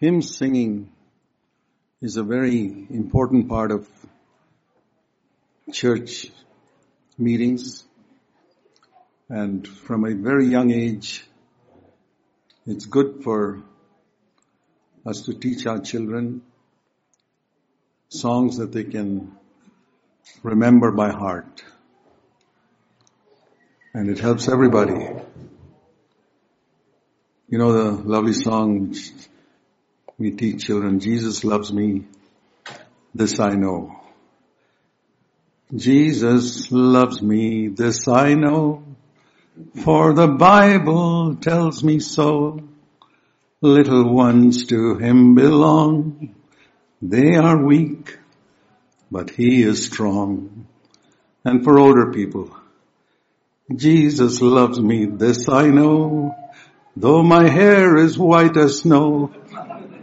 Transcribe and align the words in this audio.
hymn 0.00 0.22
singing 0.22 0.90
is 2.00 2.16
a 2.16 2.22
very 2.22 2.86
important 2.88 3.50
part 3.50 3.70
of 3.70 3.86
church 5.70 6.28
meetings. 7.18 7.84
And 9.28 9.68
from 9.68 10.06
a 10.06 10.14
very 10.14 10.46
young 10.46 10.70
age, 10.70 11.22
it's 12.66 12.86
good 12.86 13.22
for 13.22 13.62
us 15.04 15.22
to 15.26 15.34
teach 15.34 15.66
our 15.66 15.80
children 15.80 16.42
songs 18.08 18.56
that 18.56 18.72
they 18.72 18.84
can 18.84 19.36
remember 20.42 20.90
by 20.92 21.10
heart. 21.10 21.62
And 23.92 24.08
it 24.08 24.18
helps 24.18 24.48
everybody. 24.48 24.98
You 27.48 27.58
know 27.58 27.72
the 27.72 27.90
lovely 28.08 28.32
song 28.32 28.94
we 30.20 30.30
teach 30.32 30.66
children, 30.66 31.00
Jesus 31.00 31.44
loves 31.44 31.72
me, 31.72 32.04
this 33.14 33.40
I 33.40 33.54
know. 33.54 33.96
Jesus 35.74 36.70
loves 36.70 37.22
me, 37.22 37.68
this 37.68 38.06
I 38.06 38.34
know, 38.34 38.84
for 39.82 40.12
the 40.12 40.28
Bible 40.28 41.36
tells 41.36 41.82
me 41.82 42.00
so. 42.00 42.60
Little 43.62 44.12
ones 44.12 44.66
to 44.66 44.96
him 44.96 45.34
belong. 45.34 46.34
They 47.00 47.36
are 47.36 47.64
weak, 47.64 48.18
but 49.10 49.30
he 49.30 49.62
is 49.62 49.86
strong. 49.86 50.66
And 51.46 51.64
for 51.64 51.78
older 51.78 52.12
people, 52.12 52.54
Jesus 53.74 54.42
loves 54.42 54.78
me, 54.78 55.06
this 55.06 55.48
I 55.48 55.68
know. 55.68 56.36
Though 56.94 57.22
my 57.22 57.48
hair 57.48 57.96
is 57.96 58.18
white 58.18 58.56
as 58.58 58.80
snow, 58.80 59.32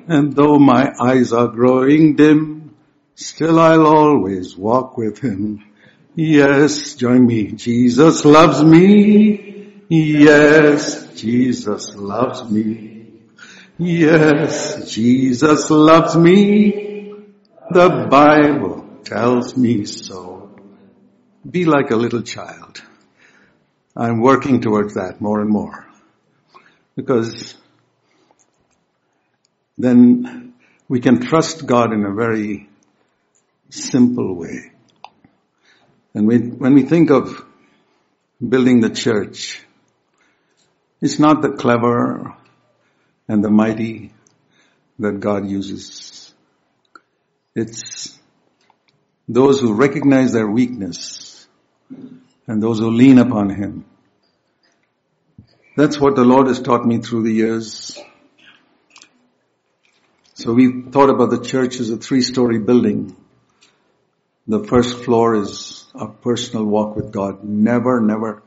and 0.07 0.35
though 0.35 0.57
my 0.57 0.93
eyes 0.99 1.33
are 1.33 1.47
growing 1.47 2.15
dim, 2.15 2.75
still 3.15 3.59
I'll 3.59 3.85
always 3.85 4.55
walk 4.55 4.97
with 4.97 5.19
him. 5.19 5.63
Yes, 6.15 6.95
join 6.95 7.27
me. 7.27 7.51
Jesus 7.51 8.25
loves 8.25 8.63
me. 8.63 9.83
Yes, 9.89 11.13
Jesus 11.15 11.95
loves 11.95 12.49
me. 12.49 13.11
Yes, 13.77 14.91
Jesus 14.91 15.69
loves 15.69 16.15
me. 16.15 17.13
The 17.69 18.07
Bible 18.09 18.87
tells 19.03 19.55
me 19.55 19.85
so. 19.85 20.55
Be 21.49 21.65
like 21.65 21.91
a 21.91 21.95
little 21.95 22.23
child. 22.23 22.81
I'm 23.95 24.21
working 24.21 24.61
towards 24.61 24.95
that 24.95 25.21
more 25.21 25.41
and 25.41 25.49
more. 25.49 25.85
Because 26.95 27.55
then 29.77 30.53
we 30.87 30.99
can 30.99 31.21
trust 31.21 31.65
God 31.65 31.93
in 31.93 32.05
a 32.05 32.13
very 32.13 32.69
simple 33.69 34.35
way. 34.35 34.71
And 36.13 36.27
we, 36.27 36.39
when 36.39 36.73
we 36.73 36.83
think 36.83 37.11
of 37.11 37.45
building 38.45 38.81
the 38.81 38.89
church, 38.89 39.61
it's 41.01 41.19
not 41.19 41.41
the 41.41 41.51
clever 41.51 42.35
and 43.27 43.43
the 43.43 43.51
mighty 43.51 44.13
that 44.99 45.19
God 45.19 45.47
uses. 45.47 46.33
It's 47.53 48.17
those 49.27 49.59
who 49.59 49.73
recognize 49.73 50.31
their 50.31 50.47
weakness 50.47 51.47
and 52.47 52.63
those 52.63 52.79
who 52.79 52.89
lean 52.91 53.19
upon 53.19 53.49
Him. 53.49 53.85
That's 55.75 55.99
what 55.99 56.15
the 56.15 56.23
Lord 56.23 56.47
has 56.47 56.61
taught 56.61 56.85
me 56.85 56.99
through 56.99 57.23
the 57.23 57.33
years. 57.33 57.99
So 60.37 60.53
we 60.53 60.83
thought 60.83 61.09
about 61.09 61.31
the 61.31 61.41
church 61.43 61.79
as 61.79 61.89
a 61.89 61.97
three-story 61.97 62.59
building. 62.59 63.15
The 64.47 64.63
first 64.63 65.03
floor 65.03 65.33
is 65.33 65.83
a 65.95 66.09
personal 66.09 66.63
walk 66.63 66.95
with 66.95 67.11
God. 67.11 67.43
Never, 67.43 67.99
never 68.01 68.43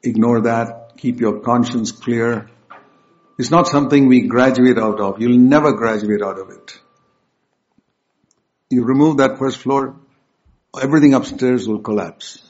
ignore 0.00 0.42
that. 0.42 0.96
Keep 0.96 1.18
your 1.18 1.40
conscience 1.40 1.90
clear. 1.90 2.48
It's 3.36 3.50
not 3.50 3.66
something 3.66 4.06
we 4.06 4.28
graduate 4.28 4.78
out 4.78 5.00
of. 5.00 5.20
You'll 5.20 5.40
never 5.40 5.72
graduate 5.72 6.22
out 6.22 6.38
of 6.38 6.50
it. 6.50 6.78
You 8.70 8.84
remove 8.84 9.16
that 9.16 9.40
first 9.40 9.58
floor, 9.58 9.96
everything 10.80 11.14
upstairs 11.14 11.66
will 11.66 11.80
collapse. 11.80 12.48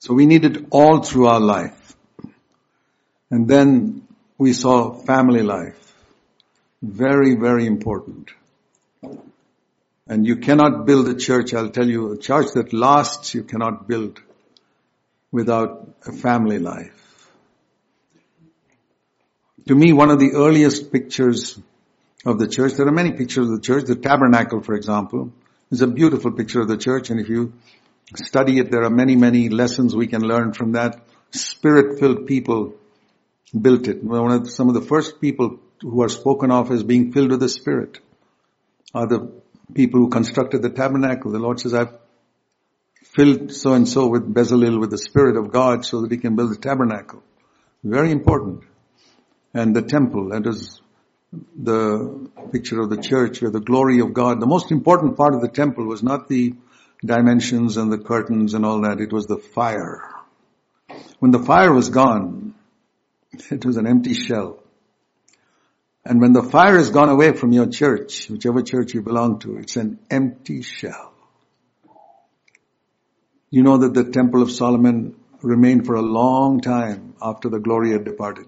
So 0.00 0.14
we 0.14 0.26
need 0.26 0.44
it 0.44 0.66
all 0.70 1.04
through 1.04 1.28
our 1.28 1.38
life. 1.38 1.96
And 3.30 3.46
then 3.46 4.08
we 4.36 4.52
saw 4.52 4.94
family 4.94 5.44
life. 5.44 5.87
Very, 6.80 7.34
very 7.34 7.66
important. 7.66 8.30
And 10.06 10.26
you 10.26 10.36
cannot 10.36 10.86
build 10.86 11.08
a 11.08 11.14
church, 11.14 11.52
I'll 11.52 11.70
tell 11.70 11.88
you, 11.88 12.12
a 12.12 12.18
church 12.18 12.52
that 12.54 12.72
lasts 12.72 13.34
you 13.34 13.42
cannot 13.42 13.88
build 13.88 14.20
without 15.30 15.88
a 16.06 16.12
family 16.12 16.58
life. 16.58 17.30
To 19.66 19.74
me, 19.74 19.92
one 19.92 20.10
of 20.10 20.18
the 20.18 20.32
earliest 20.32 20.92
pictures 20.92 21.58
of 22.24 22.38
the 22.38 22.48
church, 22.48 22.74
there 22.74 22.88
are 22.88 22.92
many 22.92 23.12
pictures 23.12 23.48
of 23.48 23.56
the 23.56 23.60
church, 23.60 23.84
the 23.84 23.96
tabernacle, 23.96 24.62
for 24.62 24.74
example, 24.74 25.32
is 25.70 25.82
a 25.82 25.86
beautiful 25.86 26.32
picture 26.32 26.62
of 26.62 26.68
the 26.68 26.78
church, 26.78 27.10
and 27.10 27.20
if 27.20 27.28
you 27.28 27.52
study 28.14 28.58
it, 28.58 28.70
there 28.70 28.84
are 28.84 28.90
many, 28.90 29.16
many 29.16 29.50
lessons 29.50 29.94
we 29.94 30.06
can 30.06 30.22
learn 30.22 30.54
from 30.54 30.72
that. 30.72 31.02
Spirit-filled 31.32 32.26
people 32.26 32.74
built 33.60 33.88
it. 33.88 34.02
One 34.02 34.32
of 34.32 34.50
some 34.50 34.68
of 34.68 34.74
the 34.74 34.80
first 34.80 35.20
people 35.20 35.58
who 35.80 36.02
are 36.02 36.08
spoken 36.08 36.50
of 36.50 36.70
as 36.70 36.82
being 36.82 37.12
filled 37.12 37.30
with 37.30 37.40
the 37.40 37.48
Spirit 37.48 37.98
are 38.94 39.06
the 39.06 39.32
people 39.74 40.00
who 40.00 40.08
constructed 40.08 40.62
the 40.62 40.70
tabernacle. 40.70 41.30
The 41.30 41.38
Lord 41.38 41.60
says, 41.60 41.74
I've 41.74 41.92
filled 43.02 43.52
so 43.52 43.74
and 43.74 43.88
so 43.88 44.08
with 44.08 44.32
Bezalel 44.32 44.80
with 44.80 44.90
the 44.90 44.98
Spirit 44.98 45.36
of 45.36 45.52
God 45.52 45.84
so 45.84 46.02
that 46.02 46.10
he 46.10 46.18
can 46.18 46.36
build 46.36 46.50
the 46.50 46.56
tabernacle. 46.56 47.22
Very 47.84 48.10
important. 48.10 48.64
And 49.54 49.74
the 49.74 49.82
temple, 49.82 50.30
that 50.30 50.46
is 50.46 50.80
the 51.56 52.30
picture 52.52 52.80
of 52.80 52.90
the 52.90 52.96
church 52.96 53.42
where 53.42 53.50
the 53.50 53.60
glory 53.60 54.00
of 54.00 54.12
God, 54.12 54.40
the 54.40 54.46
most 54.46 54.70
important 54.70 55.16
part 55.16 55.34
of 55.34 55.40
the 55.40 55.48
temple 55.48 55.84
was 55.84 56.02
not 56.02 56.28
the 56.28 56.54
dimensions 57.04 57.76
and 57.76 57.92
the 57.92 57.98
curtains 57.98 58.54
and 58.54 58.64
all 58.64 58.82
that, 58.82 59.00
it 59.00 59.12
was 59.12 59.26
the 59.26 59.38
fire. 59.38 60.02
When 61.18 61.30
the 61.30 61.38
fire 61.38 61.72
was 61.72 61.90
gone, 61.90 62.54
it 63.50 63.64
was 63.64 63.76
an 63.76 63.86
empty 63.86 64.14
shell. 64.14 64.57
And 66.08 66.22
when 66.22 66.32
the 66.32 66.42
fire 66.42 66.78
has 66.78 66.88
gone 66.88 67.10
away 67.10 67.32
from 67.32 67.52
your 67.52 67.66
church, 67.66 68.30
whichever 68.30 68.62
church 68.62 68.94
you 68.94 69.02
belong 69.02 69.40
to, 69.40 69.58
it's 69.58 69.76
an 69.76 69.98
empty 70.10 70.62
shell. 70.62 71.12
You 73.50 73.62
know 73.62 73.76
that 73.76 73.92
the 73.92 74.04
temple 74.04 74.40
of 74.40 74.50
Solomon 74.50 75.16
remained 75.42 75.84
for 75.84 75.96
a 75.96 76.00
long 76.00 76.62
time 76.62 77.12
after 77.20 77.50
the 77.50 77.58
glory 77.58 77.92
had 77.92 78.06
departed. 78.06 78.46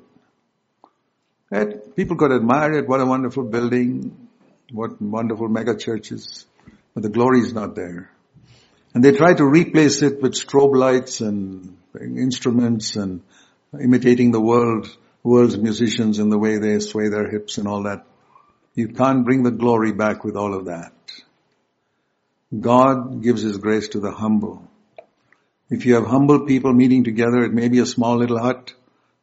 And 1.51 1.95
people 1.95 2.17
could 2.17 2.33
admire 2.33 2.73
it, 2.79 2.89
what 2.89 3.03
a 3.03 3.05
wonderful 3.05 3.45
building, 3.45 4.29
what 4.73 5.01
wonderful 5.03 5.49
mega 5.49 5.77
churches, 5.77 6.47
but 6.95 7.03
the 7.03 7.11
glory 7.11 7.41
is 7.41 7.53
not 7.53 7.75
there. 7.75 8.11
And 8.95 9.05
they 9.05 9.13
try 9.13 9.35
to 9.35 9.45
replace 9.45 10.01
it 10.01 10.23
with 10.23 10.33
strobe 10.33 10.75
lights 10.75 11.21
and 11.21 11.77
instruments 12.01 12.97
and 12.97 13.21
imitating 13.79 14.31
the 14.31 14.41
world 14.41 14.97
world's 15.23 15.59
musicians 15.59 16.19
and 16.19 16.33
the 16.33 16.39
way 16.39 16.59
they 16.59 16.79
sway 16.81 17.09
their 17.09 17.29
hips 17.29 17.59
and 17.59 17.69
all 17.69 17.83
that. 17.85 18.07
You 18.75 18.89
can't 18.89 19.25
bring 19.25 19.43
the 19.43 19.51
glory 19.51 19.93
back 19.93 20.25
with 20.25 20.37
all 20.37 20.55
of 20.55 20.67
that. 20.67 20.93
God 22.59 23.23
gives 23.23 23.43
His 23.43 23.59
grace 23.59 23.89
to 23.89 24.01
the 24.01 24.11
humble. 24.11 24.69
If 25.69 25.87
you 25.87 25.95
have 25.95 26.07
humble 26.07 26.47
people 26.47 26.73
meeting 26.73 27.05
together, 27.05 27.45
it 27.45 27.53
may 27.53 27.69
be 27.69 27.79
a 27.79 27.87
small 27.87 28.17
little 28.17 28.39
hut, 28.39 28.75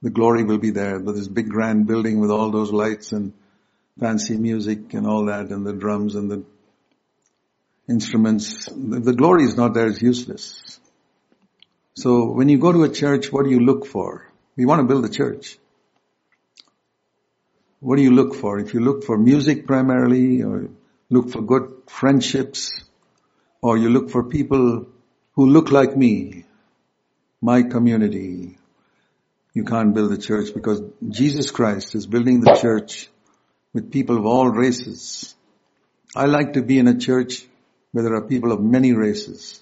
the 0.02 0.10
glory 0.10 0.44
will 0.44 0.60
be 0.60 0.70
there. 0.70 1.00
But 1.00 1.16
this 1.16 1.28
big 1.28 1.50
grand 1.50 1.88
building 1.88 2.20
with 2.20 2.32
all 2.32 2.52
those 2.52 2.72
lights 2.72 3.12
and 3.12 3.34
fancy 4.00 4.38
music 4.38 4.94
and 4.94 5.08
all 5.08 5.26
that 5.26 5.50
and 5.50 5.66
the 5.66 5.74
drums 5.74 6.16
and 6.16 6.32
the 6.32 6.44
instruments, 7.90 8.68
the 8.68 9.14
glory 9.14 9.44
is 9.44 9.58
not 9.58 9.74
there, 9.74 9.88
it's 9.88 10.02
useless. 10.02 10.80
So 11.96 12.32
when 12.32 12.48
you 12.48 12.60
go 12.60 12.72
to 12.72 12.84
a 12.84 12.90
church, 12.90 13.32
what 13.32 13.44
do 13.44 13.50
you 13.50 13.60
look 13.60 13.88
for? 13.88 14.32
We 14.56 14.66
want 14.66 14.82
to 14.82 14.88
build 14.88 15.04
a 15.06 15.10
church 15.10 15.58
what 17.80 17.98
do 17.98 18.02
you 18.02 18.12
look 18.12 18.36
for? 18.36 18.60
If 18.60 18.74
you 18.74 18.80
look 18.80 19.04
for 19.04 19.18
music 19.18 19.68
primarily, 19.68 20.42
or 20.44 20.70
look 21.10 21.30
for 21.30 21.42
good 21.42 21.84
friendships, 21.88 22.72
or 23.62 23.78
you 23.78 23.90
look 23.90 24.10
for 24.10 24.24
people 24.24 24.88
who 25.34 25.46
look 25.46 25.72
like 25.72 25.96
me, 25.96 26.46
my 27.42 27.64
community, 27.64 28.58
you 29.54 29.64
can't 29.64 29.94
build 29.94 30.12
a 30.12 30.18
church 30.18 30.54
because 30.54 30.82
Jesus 31.08 31.52
Christ 31.52 31.96
is 31.96 32.08
building 32.08 32.42
the 32.42 32.56
church 32.56 33.10
with 33.74 33.92
people 33.92 34.18
of 34.18 34.26
all 34.26 34.50
races. 34.50 35.36
I 36.16 36.26
like 36.26 36.54
to 36.54 36.62
be 36.62 36.80
in 36.80 36.88
a 36.88 36.98
church 36.98 37.46
where 37.92 38.04
there 38.04 38.16
are 38.16 38.22
people 38.22 38.52
of 38.52 38.62
many 38.62 38.94
races 38.94 39.60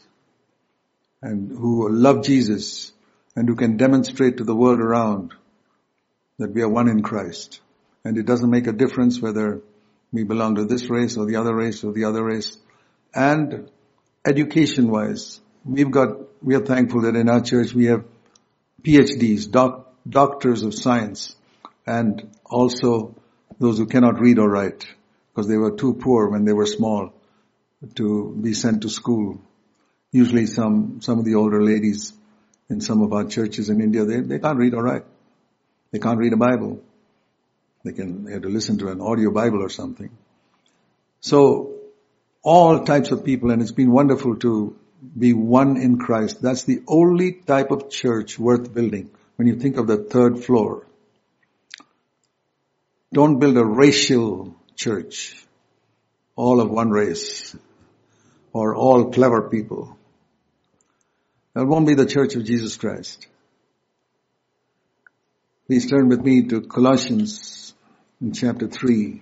and 1.22 1.50
who 1.50 1.90
love 1.90 2.24
Jesus 2.24 2.94
and 3.36 3.48
who 3.48 3.56
can 3.56 3.78
demonstrate 3.78 4.38
to 4.38 4.44
the 4.44 4.56
world 4.56 4.80
around 4.80 5.34
that 6.38 6.54
we 6.54 6.62
are 6.62 6.70
one 6.70 6.88
in 6.88 7.02
Christ. 7.02 7.60
And 8.06 8.18
it 8.18 8.26
doesn't 8.26 8.50
make 8.50 8.68
a 8.68 8.72
difference 8.72 9.20
whether 9.20 9.62
we 10.14 10.24
belong 10.24 10.56
to 10.56 10.66
this 10.66 10.90
race 10.90 11.18
or 11.18 11.26
the 11.26 11.38
other 11.38 11.54
race 11.54 11.84
or 11.84 11.92
the 11.92 12.06
other 12.06 12.24
race. 12.24 12.58
And 13.14 13.70
education 14.26 14.90
wise, 14.90 15.42
we've 15.66 15.90
got, 15.90 16.10
we 16.44 16.56
are 16.56 16.64
thankful 16.64 17.02
that 17.02 17.16
in 17.16 17.28
our 17.28 17.42
church 17.42 17.74
we 17.74 17.86
have 17.86 18.06
PhDs, 18.84 19.50
doc, 19.50 19.92
doctors 20.08 20.62
of 20.62 20.76
science, 20.76 21.36
and 21.88 22.30
also 22.46 23.16
those 23.60 23.80
who 23.80 23.88
cannot 23.88 24.20
read 24.20 24.38
or 24.38 24.50
write 24.50 24.86
because 25.34 25.48
they 25.48 25.58
were 25.58 25.76
too 25.76 25.96
poor 25.96 26.30
when 26.30 26.46
they 26.46 26.54
were 26.54 26.68
small 26.68 27.12
to 27.96 28.38
be 28.40 28.54
sent 28.54 28.84
to 28.84 28.90
school. 28.90 29.42
Usually 30.12 30.46
some, 30.46 31.02
some 31.02 31.18
of 31.18 31.26
the 31.26 31.36
older 31.36 31.64
ladies 31.64 32.14
in 32.70 32.82
some 32.82 33.02
of 33.02 33.14
our 33.14 33.26
churches 33.26 33.70
in 33.70 33.82
India, 33.82 34.06
they, 34.06 34.22
they 34.22 34.40
can't 34.40 34.58
read 34.58 34.76
or 34.76 34.84
write. 34.84 35.06
They 35.92 36.00
can't 36.00 36.20
read 36.20 36.34
a 36.34 36.38
Bible. 36.38 36.84
They 37.86 37.92
can, 37.92 38.26
they 38.26 38.32
have 38.32 38.42
to 38.42 38.50
listen 38.50 38.80
to 38.80 38.88
an 38.88 39.00
audio 39.00 39.30
Bible 39.30 39.62
or 39.62 39.70
something. 39.70 40.10
So, 41.20 41.76
all 42.42 42.84
types 42.84 43.12
of 43.12 43.24
people, 43.24 43.52
and 43.52 43.62
it's 43.62 43.72
been 43.72 43.92
wonderful 43.92 44.38
to 44.38 44.76
be 45.18 45.34
one 45.34 45.78
in 45.78 46.00
Christ. 46.00 46.42
That's 46.42 46.64
the 46.64 46.82
only 46.88 47.34
type 47.34 47.70
of 47.70 47.92
church 47.92 48.40
worth 48.40 48.74
building. 48.74 49.12
When 49.36 49.48
you 49.48 49.58
think 49.58 49.78
of 49.78 49.86
the 49.86 49.98
third 49.98 50.44
floor, 50.44 50.88
don't 53.14 53.38
build 53.38 53.56
a 53.58 53.64
racial 53.64 54.56
church, 54.76 55.36
all 56.36 56.62
of 56.62 56.72
one 56.72 56.90
race, 56.90 57.56
or 58.52 58.76
all 58.76 59.12
clever 59.12 59.48
people. 59.48 59.96
That 61.54 61.68
won't 61.68 61.86
be 61.86 61.94
the 61.94 62.08
church 62.08 62.36
of 62.36 62.46
Jesus 62.46 62.78
Christ. 62.78 63.28
Please 65.68 65.88
turn 65.88 66.10
with 66.10 66.22
me 66.22 66.48
to 66.48 66.62
Colossians 66.62 67.65
in 68.22 68.32
chapter 68.32 68.68
3. 68.68 69.22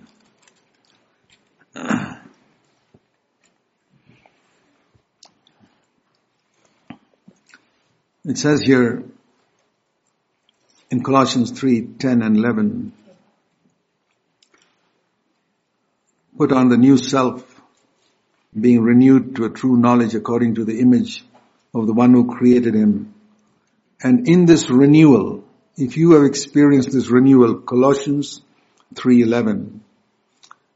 It 8.26 8.38
says 8.38 8.62
here 8.62 9.04
in 10.90 11.02
Colossians 11.02 11.50
3, 11.50 11.88
10 11.98 12.22
and 12.22 12.36
11, 12.36 12.92
put 16.38 16.52
on 16.52 16.68
the 16.68 16.78
new 16.78 16.96
self, 16.96 17.44
being 18.58 18.80
renewed 18.80 19.36
to 19.36 19.44
a 19.44 19.50
true 19.50 19.76
knowledge 19.76 20.14
according 20.14 20.54
to 20.54 20.64
the 20.64 20.80
image 20.80 21.24
of 21.74 21.86
the 21.86 21.92
one 21.92 22.12
who 22.12 22.34
created 22.34 22.74
him. 22.74 23.14
And 24.02 24.28
in 24.28 24.46
this 24.46 24.70
renewal, 24.70 25.44
if 25.76 25.96
you 25.96 26.12
have 26.12 26.24
experienced 26.24 26.92
this 26.92 27.10
renewal, 27.10 27.56
Colossians 27.56 28.40
3.11, 28.94 29.80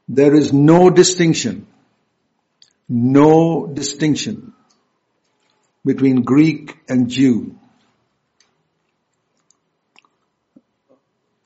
there 0.07 0.33
is 0.35 0.51
no 0.51 0.89
distinction, 0.89 1.67
no 2.87 3.67
distinction 3.67 4.53
between 5.85 6.23
Greek 6.23 6.77
and 6.89 7.09
Jew. 7.09 7.55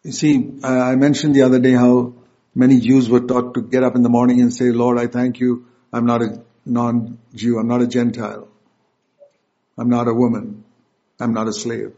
You 0.03 0.11
see, 0.11 0.51
uh, 0.63 0.67
I 0.67 0.95
mentioned 0.95 1.35
the 1.35 1.43
other 1.43 1.59
day 1.59 1.71
how 1.71 2.13
many 2.55 2.79
Jews 2.79 3.09
were 3.09 3.21
taught 3.21 3.53
to 3.53 3.61
get 3.61 3.83
up 3.83 3.95
in 3.95 4.03
the 4.03 4.09
morning 4.09 4.41
and 4.41 4.53
say, 4.53 4.71
Lord, 4.71 4.97
I 4.97 5.07
thank 5.07 5.39
you. 5.39 5.65
I'm 5.91 6.05
not 6.05 6.21
a 6.21 6.41
non-Jew. 6.65 7.57
I'm 7.57 7.67
not 7.67 7.81
a 7.81 7.87
Gentile. 7.87 8.47
I'm 9.77 9.89
not 9.89 10.07
a 10.07 10.13
woman. 10.13 10.63
I'm 11.19 11.33
not 11.33 11.47
a 11.47 11.53
slave. 11.53 11.93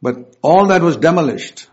But 0.00 0.36
all 0.42 0.68
that 0.68 0.82
was 0.82 0.96
demolished. 0.96 1.68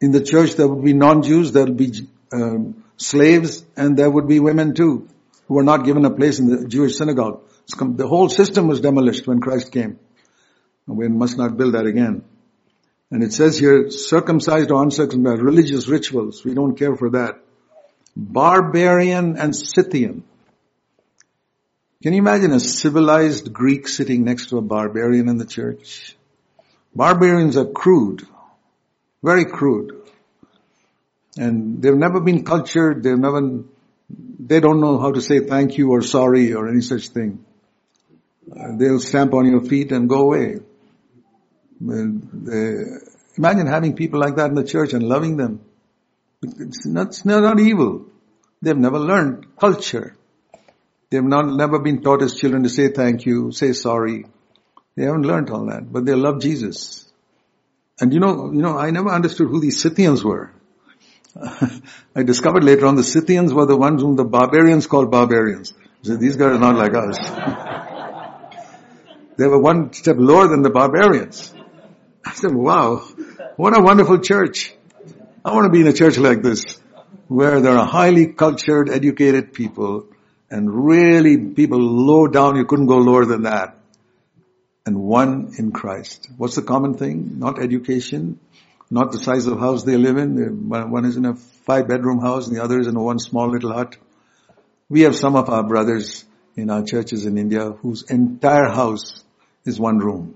In 0.00 0.12
the 0.12 0.22
church 0.22 0.54
there 0.54 0.66
would 0.66 0.84
be 0.84 0.92
non-Jews, 0.94 1.52
there 1.52 1.64
would 1.64 1.76
be 1.76 2.08
um, 2.32 2.84
slaves, 2.96 3.64
and 3.76 3.96
there 3.96 4.10
would 4.10 4.26
be 4.26 4.40
women 4.40 4.74
too, 4.74 5.08
who 5.46 5.54
were 5.54 5.62
not 5.62 5.84
given 5.84 6.04
a 6.04 6.10
place 6.10 6.38
in 6.38 6.48
the 6.48 6.68
Jewish 6.68 6.96
synagogue. 6.96 7.42
The 7.78 8.06
whole 8.06 8.28
system 8.28 8.66
was 8.66 8.80
demolished 8.80 9.26
when 9.26 9.40
Christ 9.40 9.72
came. 9.72 9.98
We 10.86 11.08
must 11.08 11.38
not 11.38 11.56
build 11.56 11.74
that 11.74 11.86
again. 11.86 12.24
And 13.10 13.22
it 13.22 13.32
says 13.32 13.58
here, 13.58 13.90
circumcised 13.90 14.70
or 14.70 14.82
uncircumcised, 14.82 15.42
religious 15.42 15.88
rituals, 15.88 16.44
we 16.44 16.54
don't 16.54 16.76
care 16.76 16.96
for 16.96 17.10
that. 17.10 17.40
Barbarian 18.16 19.36
and 19.36 19.54
Scythian. 19.54 20.24
Can 22.02 22.12
you 22.14 22.18
imagine 22.20 22.52
a 22.52 22.60
civilized 22.60 23.52
Greek 23.52 23.86
sitting 23.86 24.24
next 24.24 24.48
to 24.48 24.58
a 24.58 24.62
barbarian 24.62 25.28
in 25.28 25.36
the 25.36 25.44
church? 25.44 26.16
Barbarians 26.94 27.56
are 27.56 27.66
crude, 27.66 28.26
very 29.22 29.44
crude. 29.44 29.96
And 31.36 31.80
they've 31.82 31.94
never 31.94 32.20
been 32.20 32.44
cultured, 32.44 33.02
they've 33.02 33.18
never, 33.18 33.62
they 34.08 34.60
don't 34.60 34.80
know 34.80 34.98
how 34.98 35.12
to 35.12 35.20
say 35.20 35.40
thank 35.40 35.78
you 35.78 35.90
or 35.90 36.02
sorry 36.02 36.52
or 36.54 36.68
any 36.68 36.80
such 36.80 37.08
thing. 37.08 37.44
They'll 38.46 39.00
stamp 39.00 39.32
on 39.34 39.46
your 39.46 39.62
feet 39.62 39.92
and 39.92 40.08
go 40.08 40.22
away. 40.22 40.56
Imagine 41.80 43.66
having 43.66 43.94
people 43.94 44.20
like 44.20 44.36
that 44.36 44.48
in 44.48 44.54
the 44.54 44.64
church 44.64 44.92
and 44.92 45.02
loving 45.04 45.36
them. 45.36 45.60
It's 46.42 46.86
not, 46.86 47.08
it's 47.08 47.24
not 47.24 47.60
evil. 47.60 48.06
They've 48.60 48.76
never 48.76 48.98
learned 48.98 49.56
culture. 49.56 50.16
They've 51.10 51.22
not, 51.22 51.46
never 51.46 51.78
been 51.78 52.02
taught 52.02 52.22
as 52.22 52.34
children 52.34 52.62
to 52.64 52.68
say 52.68 52.88
thank 52.88 53.24
you, 53.26 53.52
say 53.52 53.72
sorry. 53.72 54.26
They 54.96 55.04
haven't 55.04 55.22
learned 55.22 55.50
all 55.50 55.66
that, 55.66 55.90
but 55.90 56.04
they 56.04 56.14
love 56.14 56.40
Jesus. 56.40 57.09
And 58.00 58.14
you 58.14 58.20
know, 58.20 58.50
you 58.50 58.62
know, 58.62 58.78
I 58.78 58.90
never 58.90 59.10
understood 59.10 59.48
who 59.48 59.60
these 59.60 59.80
Scythians 59.80 60.24
were. 60.24 60.52
I 62.16 62.22
discovered 62.22 62.64
later 62.64 62.86
on 62.86 62.96
the 62.96 63.04
Scythians 63.04 63.52
were 63.52 63.66
the 63.66 63.76
ones 63.76 64.02
whom 64.02 64.16
the 64.16 64.24
barbarians 64.24 64.86
called 64.86 65.10
barbarians. 65.10 65.74
So 66.02 66.16
these 66.16 66.36
guys 66.36 66.56
are 66.56 66.58
not 66.58 66.76
like 66.76 66.94
us. 66.94 67.18
they 69.36 69.46
were 69.46 69.60
one 69.60 69.92
step 69.92 70.16
lower 70.18 70.48
than 70.48 70.62
the 70.62 70.70
barbarians. 70.70 71.52
I 72.24 72.32
said, 72.32 72.54
wow, 72.54 73.06
what 73.56 73.78
a 73.78 73.82
wonderful 73.82 74.18
church. 74.18 74.74
I 75.44 75.52
want 75.52 75.66
to 75.66 75.70
be 75.70 75.82
in 75.82 75.86
a 75.86 75.92
church 75.92 76.18
like 76.18 76.42
this, 76.42 76.80
where 77.28 77.60
there 77.60 77.76
are 77.76 77.86
highly 77.86 78.32
cultured, 78.32 78.88
educated 78.88 79.52
people, 79.52 80.08
and 80.50 80.86
really 80.86 81.36
people 81.54 81.78
low 81.78 82.26
down, 82.26 82.56
you 82.56 82.64
couldn't 82.64 82.86
go 82.86 82.96
lower 82.96 83.24
than 83.24 83.42
that. 83.42 83.79
And 84.86 85.02
one 85.02 85.52
in 85.58 85.72
Christ. 85.72 86.28
What's 86.36 86.56
the 86.56 86.62
common 86.62 86.94
thing? 86.94 87.38
Not 87.38 87.62
education, 87.62 88.40
not 88.90 89.12
the 89.12 89.18
size 89.18 89.46
of 89.46 89.58
house 89.58 89.84
they 89.84 89.96
live 89.96 90.16
in. 90.16 90.68
One 90.68 91.04
is 91.04 91.16
in 91.16 91.26
a 91.26 91.34
five 91.36 91.86
bedroom 91.86 92.20
house 92.20 92.48
and 92.48 92.56
the 92.56 92.62
other 92.62 92.80
is 92.80 92.86
in 92.86 92.98
one 92.98 93.18
small 93.18 93.50
little 93.50 93.72
hut. 93.72 93.96
We 94.88 95.02
have 95.02 95.14
some 95.14 95.36
of 95.36 95.48
our 95.48 95.62
brothers 95.62 96.24
in 96.56 96.70
our 96.70 96.82
churches 96.82 97.26
in 97.26 97.38
India 97.38 97.70
whose 97.70 98.02
entire 98.10 98.68
house 98.68 99.22
is 99.64 99.78
one 99.78 99.98
room. 99.98 100.34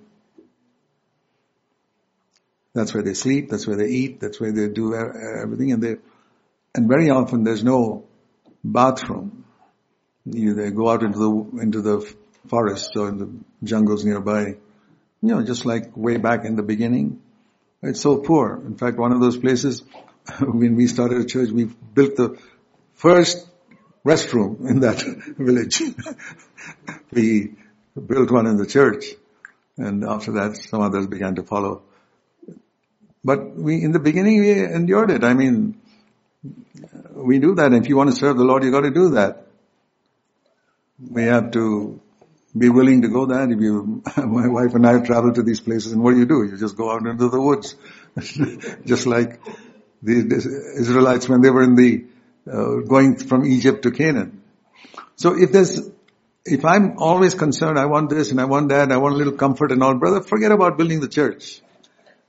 That's 2.74 2.92
where 2.92 3.02
they 3.02 3.14
sleep, 3.14 3.50
that's 3.50 3.66
where 3.66 3.76
they 3.76 3.88
eat, 3.88 4.20
that's 4.20 4.40
where 4.40 4.52
they 4.52 4.68
do 4.68 4.94
everything 4.94 5.72
and 5.72 5.82
they, 5.82 5.96
and 6.74 6.88
very 6.88 7.08
often 7.10 7.44
there's 7.44 7.62
no 7.62 8.04
bathroom. 8.64 9.44
You, 10.24 10.54
they 10.54 10.70
go 10.70 10.88
out 10.88 11.02
into 11.02 11.18
the, 11.18 11.62
into 11.62 11.82
the 11.82 12.14
forest 12.48 12.96
or 12.96 13.08
in 13.08 13.18
the 13.18 13.30
jungles 13.62 14.04
nearby. 14.04 14.56
You 15.22 15.28
know, 15.28 15.42
just 15.42 15.64
like 15.64 15.96
way 15.96 16.16
back 16.18 16.44
in 16.44 16.56
the 16.56 16.62
beginning. 16.62 17.20
It's 17.82 18.00
so 18.00 18.18
poor. 18.18 18.62
In 18.64 18.76
fact, 18.76 18.98
one 18.98 19.12
of 19.12 19.20
those 19.20 19.36
places, 19.36 19.82
when 20.40 20.76
we 20.76 20.86
started 20.86 21.20
a 21.20 21.24
church, 21.24 21.50
we 21.50 21.64
built 21.64 22.16
the 22.16 22.38
first 22.94 23.46
restroom 24.04 24.68
in 24.68 24.80
that 24.80 25.02
village. 25.38 25.82
we 27.12 27.54
built 27.94 28.30
one 28.30 28.46
in 28.46 28.56
the 28.56 28.66
church. 28.66 29.06
And 29.76 30.04
after 30.04 30.32
that, 30.32 30.56
some 30.56 30.82
others 30.82 31.06
began 31.06 31.34
to 31.36 31.42
follow. 31.42 31.82
But 33.24 33.56
we, 33.56 33.82
in 33.82 33.92
the 33.92 33.98
beginning, 33.98 34.40
we 34.40 34.64
endured 34.64 35.10
it. 35.10 35.24
I 35.24 35.34
mean, 35.34 35.80
we 37.12 37.38
do 37.38 37.54
that. 37.54 37.72
If 37.72 37.88
you 37.88 37.96
want 37.96 38.10
to 38.10 38.16
serve 38.16 38.36
the 38.36 38.44
Lord, 38.44 38.62
you 38.64 38.70
got 38.70 38.82
to 38.82 38.90
do 38.90 39.10
that. 39.10 39.46
We 40.98 41.22
have 41.22 41.50
to 41.52 42.00
be 42.56 42.68
willing 42.68 43.02
to 43.02 43.08
go 43.08 43.26
there. 43.26 43.50
If 43.50 43.60
you, 43.60 44.02
my 44.16 44.48
wife 44.48 44.74
and 44.74 44.86
I 44.86 44.92
have 44.92 45.04
traveled 45.04 45.36
to 45.36 45.42
these 45.42 45.60
places, 45.60 45.92
and 45.92 46.02
what 46.02 46.12
do 46.12 46.18
you 46.18 46.26
do? 46.26 46.44
You 46.44 46.56
just 46.56 46.76
go 46.76 46.90
out 46.90 47.06
into 47.06 47.28
the 47.28 47.40
woods, 47.40 47.76
just 48.86 49.06
like 49.06 49.40
the 50.02 50.74
Israelites 50.78 51.28
when 51.28 51.40
they 51.40 51.50
were 51.50 51.62
in 51.62 51.74
the 51.74 52.04
uh, 52.50 52.80
going 52.86 53.16
from 53.16 53.44
Egypt 53.46 53.82
to 53.84 53.90
Canaan. 53.90 54.42
So 55.16 55.34
if 55.40 55.50
there's, 55.50 55.80
if 56.44 56.64
I'm 56.64 56.98
always 56.98 57.34
concerned, 57.34 57.78
I 57.78 57.86
want 57.86 58.10
this 58.10 58.30
and 58.30 58.40
I 58.40 58.44
want 58.44 58.68
that, 58.68 58.92
I 58.92 58.98
want 58.98 59.14
a 59.14 59.18
little 59.18 59.32
comfort 59.32 59.72
and 59.72 59.82
all, 59.82 59.94
brother, 59.94 60.20
forget 60.22 60.52
about 60.52 60.76
building 60.76 61.00
the 61.00 61.08
church. 61.08 61.62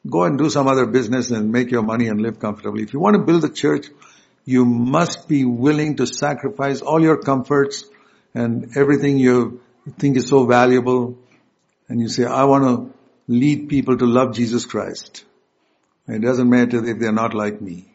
Go 0.09 0.23
and 0.23 0.37
do 0.37 0.49
some 0.49 0.67
other 0.67 0.85
business 0.85 1.31
and 1.31 1.51
make 1.51 1.71
your 1.71 1.81
money 1.81 2.07
and 2.07 2.21
live 2.21 2.39
comfortably. 2.39 2.83
If 2.83 2.93
you 2.93 2.99
want 2.99 3.15
to 3.15 3.23
build 3.23 3.43
a 3.43 3.49
church, 3.49 3.87
you 4.45 4.63
must 4.63 5.27
be 5.27 5.43
willing 5.43 5.97
to 5.97 6.05
sacrifice 6.05 6.81
all 6.81 7.01
your 7.01 7.17
comforts 7.17 7.85
and 8.33 8.77
everything 8.77 9.17
you 9.17 9.61
think 9.91 10.17
is 10.17 10.27
so 10.27 10.45
valuable 10.45 11.17
and 11.87 11.99
you 11.99 12.07
say, 12.07 12.25
I 12.25 12.45
want 12.45 12.63
to 12.63 12.93
lead 13.27 13.69
people 13.69 13.97
to 13.97 14.05
love 14.05 14.33
Jesus 14.33 14.65
Christ. 14.65 15.23
It 16.07 16.21
doesn't 16.21 16.49
matter 16.49 16.85
if 16.85 16.99
they're 16.99 17.11
not 17.11 17.33
like 17.33 17.61
me. 17.61 17.91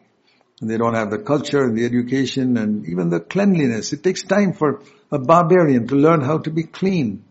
And 0.61 0.69
they 0.69 0.77
don't 0.77 0.95
have 0.95 1.11
the 1.11 1.19
culture 1.19 1.63
and 1.63 1.77
the 1.77 1.85
education 1.85 2.57
and 2.57 2.87
even 2.87 3.09
the 3.09 3.21
cleanliness. 3.21 3.93
It 3.93 4.03
takes 4.03 4.23
time 4.23 4.53
for 4.53 4.83
a 5.11 5.19
barbarian 5.19 5.87
to 5.89 5.95
learn 5.95 6.21
how 6.21 6.39
to 6.39 6.51
be 6.51 6.65
clean. 6.65 7.25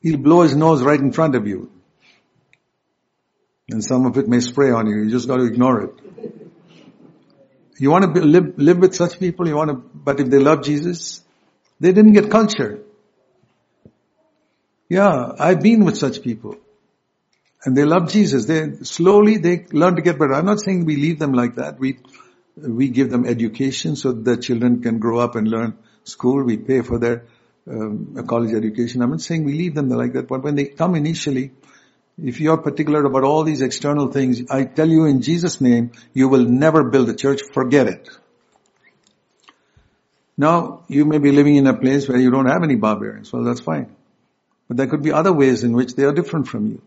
He'll 0.00 0.18
blow 0.18 0.42
his 0.42 0.54
nose 0.54 0.82
right 0.82 0.98
in 0.98 1.12
front 1.12 1.34
of 1.34 1.46
you. 1.46 1.70
And 3.68 3.82
some 3.82 4.06
of 4.06 4.16
it 4.18 4.28
may 4.28 4.40
spray 4.40 4.70
on 4.70 4.86
you. 4.86 5.02
You 5.02 5.10
just 5.10 5.28
got 5.28 5.36
to 5.36 5.44
ignore 5.44 5.82
it. 5.82 5.94
You 7.78 7.90
want 7.90 8.04
to 8.04 8.12
be, 8.12 8.20
live, 8.20 8.58
live 8.58 8.78
with 8.78 8.94
such 8.94 9.18
people, 9.18 9.48
you 9.48 9.56
want 9.56 9.70
to, 9.70 9.74
but 9.74 10.20
if 10.20 10.28
they 10.28 10.38
love 10.38 10.62
Jesus, 10.62 11.22
they 11.80 11.92
didn't 11.92 12.12
get 12.12 12.30
culture. 12.30 12.80
Yeah, 14.92 15.32
I've 15.38 15.62
been 15.62 15.86
with 15.86 15.96
such 15.96 16.20
people. 16.22 16.56
And 17.64 17.74
they 17.74 17.86
love 17.86 18.10
Jesus. 18.10 18.44
They, 18.44 18.74
slowly 18.82 19.38
they 19.38 19.64
learn 19.72 19.96
to 19.96 20.02
get 20.02 20.18
better. 20.18 20.34
I'm 20.34 20.44
not 20.44 20.60
saying 20.60 20.84
we 20.84 20.96
leave 20.96 21.18
them 21.18 21.32
like 21.32 21.54
that. 21.54 21.78
We, 21.78 22.00
we 22.56 22.90
give 22.90 23.08
them 23.10 23.24
education 23.24 23.96
so 23.96 24.12
that 24.12 24.42
children 24.42 24.82
can 24.82 24.98
grow 24.98 25.20
up 25.20 25.34
and 25.34 25.48
learn 25.48 25.78
school. 26.04 26.44
We 26.44 26.58
pay 26.58 26.82
for 26.82 26.98
their 26.98 27.24
um, 27.66 28.22
college 28.28 28.52
education. 28.52 29.00
I'm 29.00 29.12
not 29.12 29.22
saying 29.22 29.44
we 29.44 29.54
leave 29.54 29.74
them 29.74 29.88
like 29.88 30.12
that, 30.12 30.28
but 30.28 30.42
when 30.42 30.56
they 30.56 30.66
come 30.66 30.94
initially, 30.94 31.52
if 32.22 32.38
you're 32.38 32.58
particular 32.58 33.02
about 33.06 33.24
all 33.24 33.44
these 33.44 33.62
external 33.62 34.12
things, 34.12 34.42
I 34.50 34.64
tell 34.64 34.90
you 34.90 35.06
in 35.06 35.22
Jesus' 35.22 35.58
name, 35.62 35.92
you 36.12 36.28
will 36.28 36.44
never 36.44 36.84
build 36.90 37.08
a 37.08 37.14
church. 37.14 37.40
Forget 37.54 37.86
it. 37.86 38.10
Now, 40.36 40.84
you 40.88 41.06
may 41.06 41.16
be 41.16 41.32
living 41.32 41.56
in 41.56 41.66
a 41.66 41.74
place 41.78 42.06
where 42.10 42.18
you 42.18 42.30
don't 42.30 42.46
have 42.46 42.62
any 42.62 42.76
barbarians. 42.76 43.32
Well, 43.32 43.44
that's 43.44 43.60
fine. 43.60 43.96
But 44.68 44.76
there 44.76 44.86
could 44.86 45.02
be 45.02 45.12
other 45.12 45.32
ways 45.32 45.64
in 45.64 45.72
which 45.72 45.94
they 45.94 46.04
are 46.04 46.12
different 46.12 46.48
from 46.48 46.66
you. 46.66 46.82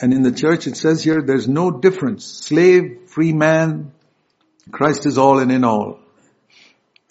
And 0.00 0.12
in 0.12 0.22
the 0.22 0.32
church 0.32 0.66
it 0.66 0.76
says 0.76 1.02
here, 1.02 1.22
there's 1.22 1.48
no 1.48 1.70
difference. 1.70 2.24
Slave, 2.24 3.08
free 3.08 3.32
man, 3.32 3.92
Christ 4.70 5.06
is 5.06 5.18
all 5.18 5.38
and 5.38 5.52
in 5.52 5.64
all. 5.64 6.00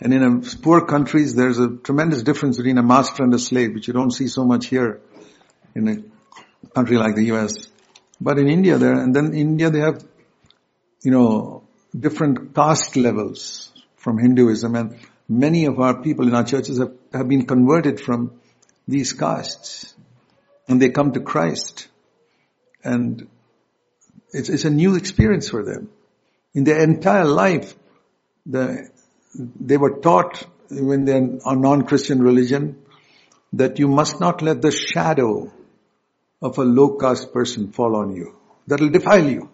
And 0.02 0.14
in 0.14 0.42
poor 0.62 0.86
countries, 0.86 1.36
there's 1.36 1.60
a 1.60 1.78
tremendous 1.78 2.24
difference 2.24 2.58
between 2.58 2.78
a 2.78 2.84
master 2.84 3.24
and 3.24 3.34
a 3.34 3.40
slave, 3.40 3.74
which 3.74 3.88
you 3.88 3.94
don't 3.94 4.12
see 4.12 4.28
so 4.28 4.44
much 4.44 4.66
here 4.66 5.02
in 5.76 5.88
a 5.88 6.68
country 6.76 6.98
like 6.98 7.16
the 7.16 7.26
US. 7.34 7.70
But 8.20 8.38
in 8.38 8.50
India 8.50 8.78
there, 8.78 8.94
and 8.94 9.16
then 9.16 9.28
in 9.28 9.34
India 9.34 9.70
they 9.70 9.80
have, 9.80 10.04
you 11.04 11.12
know, 11.12 11.64
different 11.98 12.54
caste 12.54 12.96
levels 12.96 13.72
from 13.96 14.18
Hinduism 14.18 14.76
and 14.76 15.00
many 15.30 15.66
of 15.66 15.80
our 15.80 16.02
people 16.02 16.28
in 16.28 16.36
our 16.36 16.44
churches 16.44 16.80
have, 16.80 16.94
have 17.14 17.28
been 17.28 17.46
converted 17.46 18.00
from 18.00 18.40
these 18.88 19.14
castes 19.14 19.94
and 20.68 20.82
they 20.82 20.90
come 20.90 21.14
to 21.14 21.20
Christ 21.20 21.88
and 22.84 23.28
it's, 24.32 24.50
it's 24.50 24.66
a 24.66 24.70
new 24.70 24.96
experience 24.96 25.50
for 25.50 25.64
them. 25.64 25.90
In 26.54 26.64
their 26.64 26.82
entire 26.84 27.26
life, 27.26 27.76
the, 28.46 28.90
they 29.36 29.78
were 29.78 30.00
taught 30.00 30.46
when 30.70 31.06
they're 31.06 31.40
a 31.46 31.56
non-Christian 31.56 32.22
religion 32.22 32.84
that 33.54 33.80
you 33.80 33.88
must 33.88 34.20
not 34.20 34.42
let 34.42 34.62
the 34.62 34.72
shadow 34.72 35.52
of 36.42 36.58
a 36.58 36.64
low 36.64 36.98
caste 36.98 37.32
person 37.32 37.72
fall 37.72 37.96
on 37.96 38.16
you. 38.16 38.36
That'll 38.68 38.90
defile 38.90 39.28
you. 39.30 39.50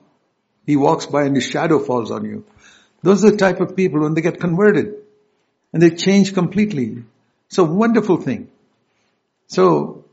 He 0.66 0.76
walks 0.76 1.06
by 1.06 1.24
and 1.24 1.36
his 1.36 1.46
shadow 1.46 1.80
falls 1.80 2.12
on 2.12 2.26
you. 2.26 2.46
Those 3.02 3.24
are 3.24 3.32
the 3.32 3.38
type 3.38 3.60
of 3.60 3.76
people 3.76 4.02
when 4.02 4.14
they 4.14 4.22
get 4.22 4.40
converted 4.40 4.96
and 5.74 5.82
they 5.82 5.92
change 5.92 6.34
completely. 6.34 7.04
It's 7.48 7.58
a 7.58 7.64
wonderful 7.64 8.18
thing. 8.18 8.50
So 9.50 10.06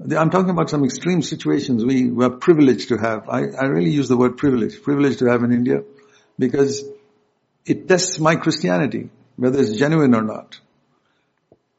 I'm 0.00 0.30
talking 0.30 0.50
about 0.50 0.70
some 0.70 0.84
extreme 0.84 1.20
situations 1.20 1.84
we 1.84 2.10
were 2.10 2.30
privileged 2.30 2.88
to 2.88 2.96
have. 2.96 3.28
I, 3.28 3.48
I 3.48 3.66
really 3.66 3.90
use 3.90 4.08
the 4.08 4.16
word 4.16 4.38
privilege, 4.38 4.82
privileged 4.82 5.18
to 5.20 5.26
have 5.26 5.42
in 5.42 5.52
India 5.52 5.82
because 6.38 6.82
it 7.66 7.86
tests 7.86 8.18
my 8.18 8.36
Christianity, 8.36 9.10
whether 9.36 9.60
it's 9.60 9.76
genuine 9.76 10.14
or 10.14 10.22
not. 10.22 10.58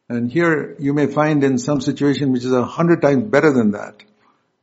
And 0.07 0.31
here 0.31 0.75
you 0.79 0.93
may 0.93 1.07
find 1.07 1.43
in 1.43 1.57
some 1.57 1.81
situation 1.81 2.31
which 2.31 2.45
is 2.45 2.53
a 2.53 2.63
hundred 2.63 3.01
times 3.01 3.23
better 3.23 3.51
than 3.51 3.71
that. 3.71 4.03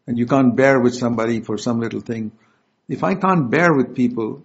And 0.07 0.17
you 0.17 0.27
can't 0.27 0.55
bear 0.55 0.81
with 0.81 0.95
somebody 0.95 1.41
for 1.41 1.59
some 1.59 1.81
little 1.81 2.01
thing. 2.01 2.31
If 2.89 3.03
I 3.03 3.17
can't 3.17 3.51
bear 3.51 3.75
with 3.75 3.97
people, 3.97 4.45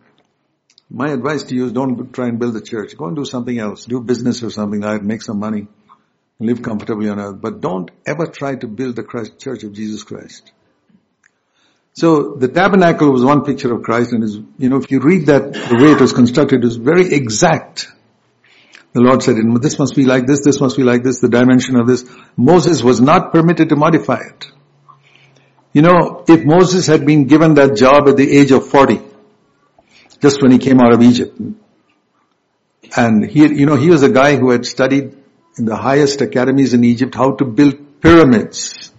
my 0.90 1.12
advice 1.12 1.44
to 1.44 1.56
you 1.56 1.66
is 1.66 1.72
don't 1.72 2.12
try 2.14 2.30
and 2.30 2.40
build 2.40 2.56
a 2.56 2.62
church. 2.62 2.98
Go 2.98 3.06
and 3.06 3.16
do 3.16 3.26
something 3.26 3.60
else. 3.60 3.86
Do 3.86 4.02
business 4.02 4.42
or 4.42 4.50
something 4.50 4.82
like. 4.82 5.04
Make 5.04 5.22
some 5.22 5.40
money 5.40 5.68
live 6.40 6.62
comfortably 6.62 7.10
on 7.10 7.20
earth, 7.20 7.42
but 7.42 7.60
don't 7.60 7.92
ever 8.06 8.26
try 8.26 8.56
to 8.56 8.68
build 8.68 8.96
the 8.96 9.04
Christ, 9.04 9.40
church 9.40 9.64
of 9.64 9.74
Jesus 9.74 10.04
Christ. 10.04 10.52
So 11.94 12.36
the 12.36 12.48
tabernacle 12.48 13.12
was 13.12 13.26
one 13.26 13.44
picture 13.44 13.74
of 13.74 13.84
Christ 13.84 14.14
and 14.14 14.24
is, 14.24 14.40
you 14.58 14.70
know, 14.70 14.78
if 14.78 14.90
you 14.90 15.02
read 15.02 15.26
that, 15.26 15.52
the 15.54 15.84
way 15.84 15.92
it 15.92 16.00
was 16.00 16.14
constructed 16.14 16.64
is 16.64 16.78
very 16.78 17.14
exact. 17.14 17.88
The 18.94 19.02
Lord 19.02 19.22
said, 19.22 19.36
this 19.62 19.78
must 19.78 19.96
be 19.96 20.06
like 20.06 20.26
this, 20.26 20.42
this 20.44 20.62
must 20.62 20.78
be 20.78 20.84
like 20.84 21.04
this, 21.04 21.20
the 21.20 21.28
dimension 21.28 21.76
of 21.76 21.88
this. 21.88 22.10
Moses 22.38 22.82
was 22.82 23.02
not 23.02 23.34
permitted 23.34 23.70
to 23.70 23.76
modify 23.76 24.20
it. 24.22 24.48
You 25.74 25.82
know, 25.82 26.24
if 26.28 26.46
Moses 26.46 26.88
had 26.88 27.06
been 27.06 27.26
given 27.26 27.56
that 27.56 27.76
job 27.76 28.08
at 28.08 28.16
the 28.16 28.32
age 28.32 28.52
of 28.52 28.68
40, 28.68 29.02
just 30.22 30.42
when 30.42 30.52
he 30.52 30.58
came 30.58 30.80
out 30.80 30.94
of 30.94 31.02
Egypt, 31.02 31.40
and 32.96 33.26
he, 33.30 33.42
you 33.42 33.66
know, 33.66 33.76
he 33.76 33.90
was 33.90 34.02
a 34.04 34.10
guy 34.10 34.38
who 34.38 34.50
had 34.50 34.66
studied 34.66 35.19
in 35.60 35.66
the 35.66 35.76
highest 35.76 36.22
academies 36.22 36.74
in 36.74 36.84
Egypt 36.84 37.16
how 37.16 37.32
to 37.36 37.46
build 37.46 38.02
pyramids, 38.02 38.92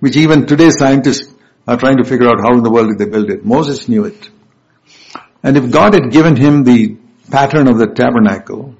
which 0.00 0.16
even 0.16 0.46
today 0.46 0.70
scientists 0.70 1.32
are 1.66 1.76
trying 1.76 1.98
to 1.98 2.04
figure 2.04 2.28
out 2.28 2.40
how 2.40 2.56
in 2.56 2.62
the 2.62 2.70
world 2.70 2.90
did 2.90 2.98
they 2.98 3.10
build 3.10 3.30
it. 3.30 3.44
Moses 3.44 3.88
knew 3.88 4.04
it. 4.04 4.28
And 5.42 5.56
if 5.56 5.70
God 5.70 5.94
had 5.94 6.10
given 6.10 6.36
him 6.36 6.64
the 6.64 6.96
pattern 7.30 7.68
of 7.68 7.78
the 7.78 7.86
tabernacle, 7.86 8.74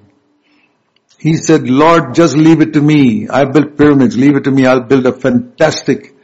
he 1.19 1.37
said, 1.37 1.69
Lord, 1.69 2.15
just 2.15 2.37
leave 2.37 2.61
it 2.61 2.73
to 2.73 2.81
me. 2.81 3.29
I 3.29 3.45
built 3.45 3.77
pyramids. 3.77 4.17
Leave 4.17 4.37
it 4.37 4.45
to 4.45 4.51
me. 4.51 4.67
I'll 4.67 4.81
build 4.81 5.07
a 5.07 5.13
fantastic 5.13 6.17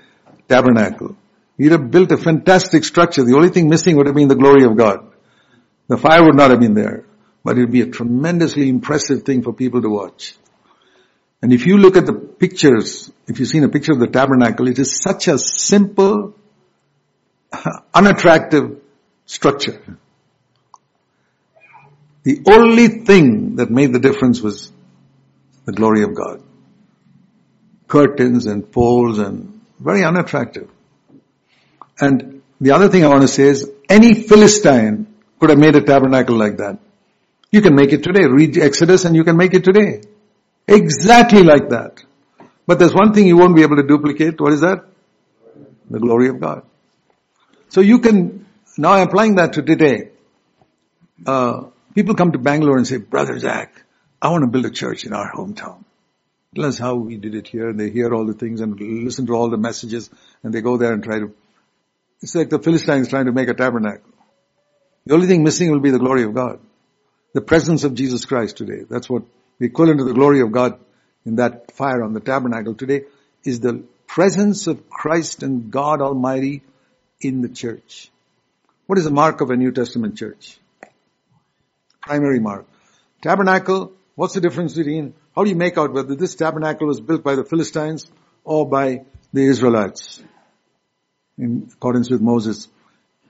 tabernacle. 0.49 1.17
He'd 1.57 1.73
have 1.73 1.91
built 1.91 2.11
a 2.11 2.17
fantastic 2.17 2.85
structure. 2.85 3.23
The 3.25 3.35
only 3.35 3.51
thing 3.51 3.69
missing 3.69 3.97
would 3.97 4.07
have 4.07 4.17
been 4.17 4.29
the 4.29 4.35
glory 4.35 4.65
of 4.65 4.77
God. 4.77 5.13
The 5.87 5.97
fire 5.97 6.25
would 6.25 6.35
not 6.35 6.51
have 6.51 6.61
been 6.61 6.75
there, 6.75 7.05
but 7.45 7.57
it 7.57 7.61
would 7.61 7.73
be 7.73 7.83
a 7.83 7.87
tremendously 7.87 8.69
impressive 8.69 9.23
thing 9.23 9.43
for 9.43 9.53
people 9.53 9.83
to 9.83 9.89
watch. 9.89 10.35
And 11.41 11.53
if 11.53 11.67
you 11.67 11.79
look 11.79 11.97
at 11.97 12.07
the 12.07 12.13
pictures, 12.13 13.11
if 13.27 13.39
you've 13.39 13.49
seen 13.49 13.65
a 13.65 13.69
picture 13.69 13.93
of 13.93 14.01
the 14.01 14.09
tabernacle, 14.09 14.69
it 14.69 14.79
is 14.79 15.01
such 15.01 15.29
a 15.29 15.39
simple, 15.39 16.35
unattractive 17.95 18.81
structure. 19.27 19.81
The 22.25 22.43
only 22.47 22.89
thing 23.05 23.57
that 23.57 23.71
made 23.71 23.93
the 23.93 24.01
difference 24.01 24.41
was 24.41 24.73
the 25.65 25.73
glory 25.73 26.03
of 26.03 26.15
God. 26.15 26.43
Curtains 27.87 28.47
and 28.47 28.71
poles 28.71 29.19
and 29.19 29.61
very 29.79 30.05
unattractive. 30.05 30.69
And 32.01 32.43
the 32.61 32.73
other 32.73 32.89
thing 32.89 33.05
I 33.05 33.09
want 33.09 33.23
to 33.23 33.29
say 33.29 33.45
is 33.45 33.71
any 33.89 34.15
Philistine 34.15 35.07
could 35.39 35.51
have 35.51 35.59
made 35.59 35.77
a 35.77 35.83
tabernacle 35.83 36.37
like 36.37 36.57
that. 36.59 36.79
You 37.51 37.63
can 37.63 37.75
make 37.75 37.93
it 37.93 38.03
today. 38.03 38.25
Read 38.27 38.59
Exodus 38.59 39.05
and 39.05 39.15
you 39.15 39.25
can 39.25 39.37
make 39.37 39.55
it 39.55 39.65
today. 39.65 40.03
Exactly 40.69 41.43
like 41.43 41.71
that. 41.71 42.05
But 42.67 42.79
there's 42.79 42.95
one 42.95 43.15
thing 43.15 43.27
you 43.27 43.39
won't 43.39 43.57
be 43.57 43.63
able 43.63 43.77
to 43.77 43.83
duplicate. 43.83 44.39
What 44.39 44.53
is 44.53 44.61
that? 44.61 44.85
The 45.89 45.99
glory 45.99 46.29
of 46.29 46.39
God. 46.39 46.65
So 47.71 47.81
you 47.81 48.01
can, 48.01 48.47
now 48.77 48.93
I'm 48.93 49.09
applying 49.09 49.37
that 49.37 49.55
to 49.55 49.63
today. 49.63 50.11
Uh, 51.27 51.65
people 51.95 52.15
come 52.15 52.33
to 52.33 52.39
Bangalore 52.39 52.77
and 52.77 52.87
say, 52.87 52.99
Brother 52.99 53.39
Zac, 53.39 53.83
I 54.21 54.29
want 54.29 54.43
to 54.43 54.49
build 54.49 54.67
a 54.67 54.71
church 54.71 55.05
in 55.05 55.15
our 55.15 55.33
hometown. 55.33 55.85
Tell 56.55 56.67
us 56.67 56.79
how 56.79 56.97
we 56.97 57.17
did 57.17 57.35
it 57.35 57.49
here. 57.49 57.71
And 57.71 57.81
they 57.81 57.89
hear 57.89 58.13
all 58.15 58.27
the 58.27 58.35
things 58.35 58.61
and 58.61 58.79
listen 58.79 59.27
to 59.27 59.35
all 59.35 59.49
the 59.49 59.57
messages 59.57 60.11
and 60.43 60.53
they 60.53 60.61
go 60.61 60.77
there 60.77 60.93
and 60.93 61.03
try 61.03 61.19
to, 61.19 61.33
it's 62.21 62.35
like 62.35 62.51
the 62.51 62.59
Philistines 62.59 63.09
trying 63.09 63.27
to 63.27 63.33
make 63.33 63.49
a 63.49 63.55
tabernacle. 63.55 64.11
The 65.07 65.15
only 65.15 65.27
thing 65.27 65.45
missing 65.45 65.71
will 65.71 65.81
be 65.81 65.91
the 65.91 65.99
glory 65.99 66.25
of 66.25 66.35
God. 66.35 66.61
The 67.33 67.41
presence 67.41 67.85
of 67.85 67.95
Jesus 67.95 68.27
Christ 68.27 68.59
today. 68.59 68.85
That's 68.89 69.09
what 69.09 69.23
the 69.59 69.67
equivalent 69.67 70.01
of 70.01 70.07
the 70.07 70.15
glory 70.15 70.41
of 70.41 70.53
God 70.53 70.79
in 71.25 71.37
that 71.37 71.73
fire 71.73 72.03
on 72.03 72.13
the 72.13 72.21
tabernacle 72.21 72.75
today 72.75 73.05
is 73.45 73.61
the 73.61 73.85
presence 74.07 74.67
of 74.67 74.89
Christ 74.89 75.43
and 75.43 75.71
God 75.71 76.01
Almighty 76.01 76.63
in 77.21 77.43
the 77.43 77.49
church. 77.49 78.11
What 78.87 78.99
is 78.99 79.05
the 79.05 79.11
mark 79.11 79.41
of 79.41 79.51
a 79.51 79.57
New 79.57 79.73
Testament 79.73 80.17
church? 80.17 80.59
Primary 82.01 82.41
mark. 82.41 82.67
Tabernacle, 83.21 83.93
what's 84.15 84.35
the 84.35 84.41
difference 84.41 84.75
between, 84.75 85.15
how 85.35 85.45
do 85.45 85.51
you 85.51 85.57
make 85.57 85.77
out 85.77 85.93
whether 85.93 86.15
this 86.15 86.35
tabernacle 86.35 86.87
was 86.87 87.01
built 87.01 87.23
by 87.23 87.35
the 87.35 87.45
Philistines 87.45 88.11
or 88.45 88.67
by 88.67 89.05
the 89.33 89.43
Israelites? 89.43 90.23
In 91.37 91.69
accordance 91.73 92.11
with 92.11 92.21
Moses. 92.21 92.69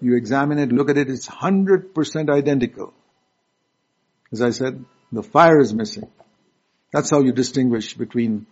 You 0.00 0.14
examine 0.14 0.58
it, 0.58 0.70
look 0.70 0.90
at 0.90 0.97
it, 0.97 1.11
it's 1.11 1.28
100% 1.28 2.30
identical. 2.30 2.94
As 4.30 4.42
I 4.42 4.50
said, 4.50 4.85
the 5.12 5.22
fire 5.22 5.60
is 5.60 5.72
missing. 5.74 6.08
That's 6.92 7.10
how 7.10 7.20
you 7.20 7.32
distinguish 7.32 7.94
between 7.94 8.46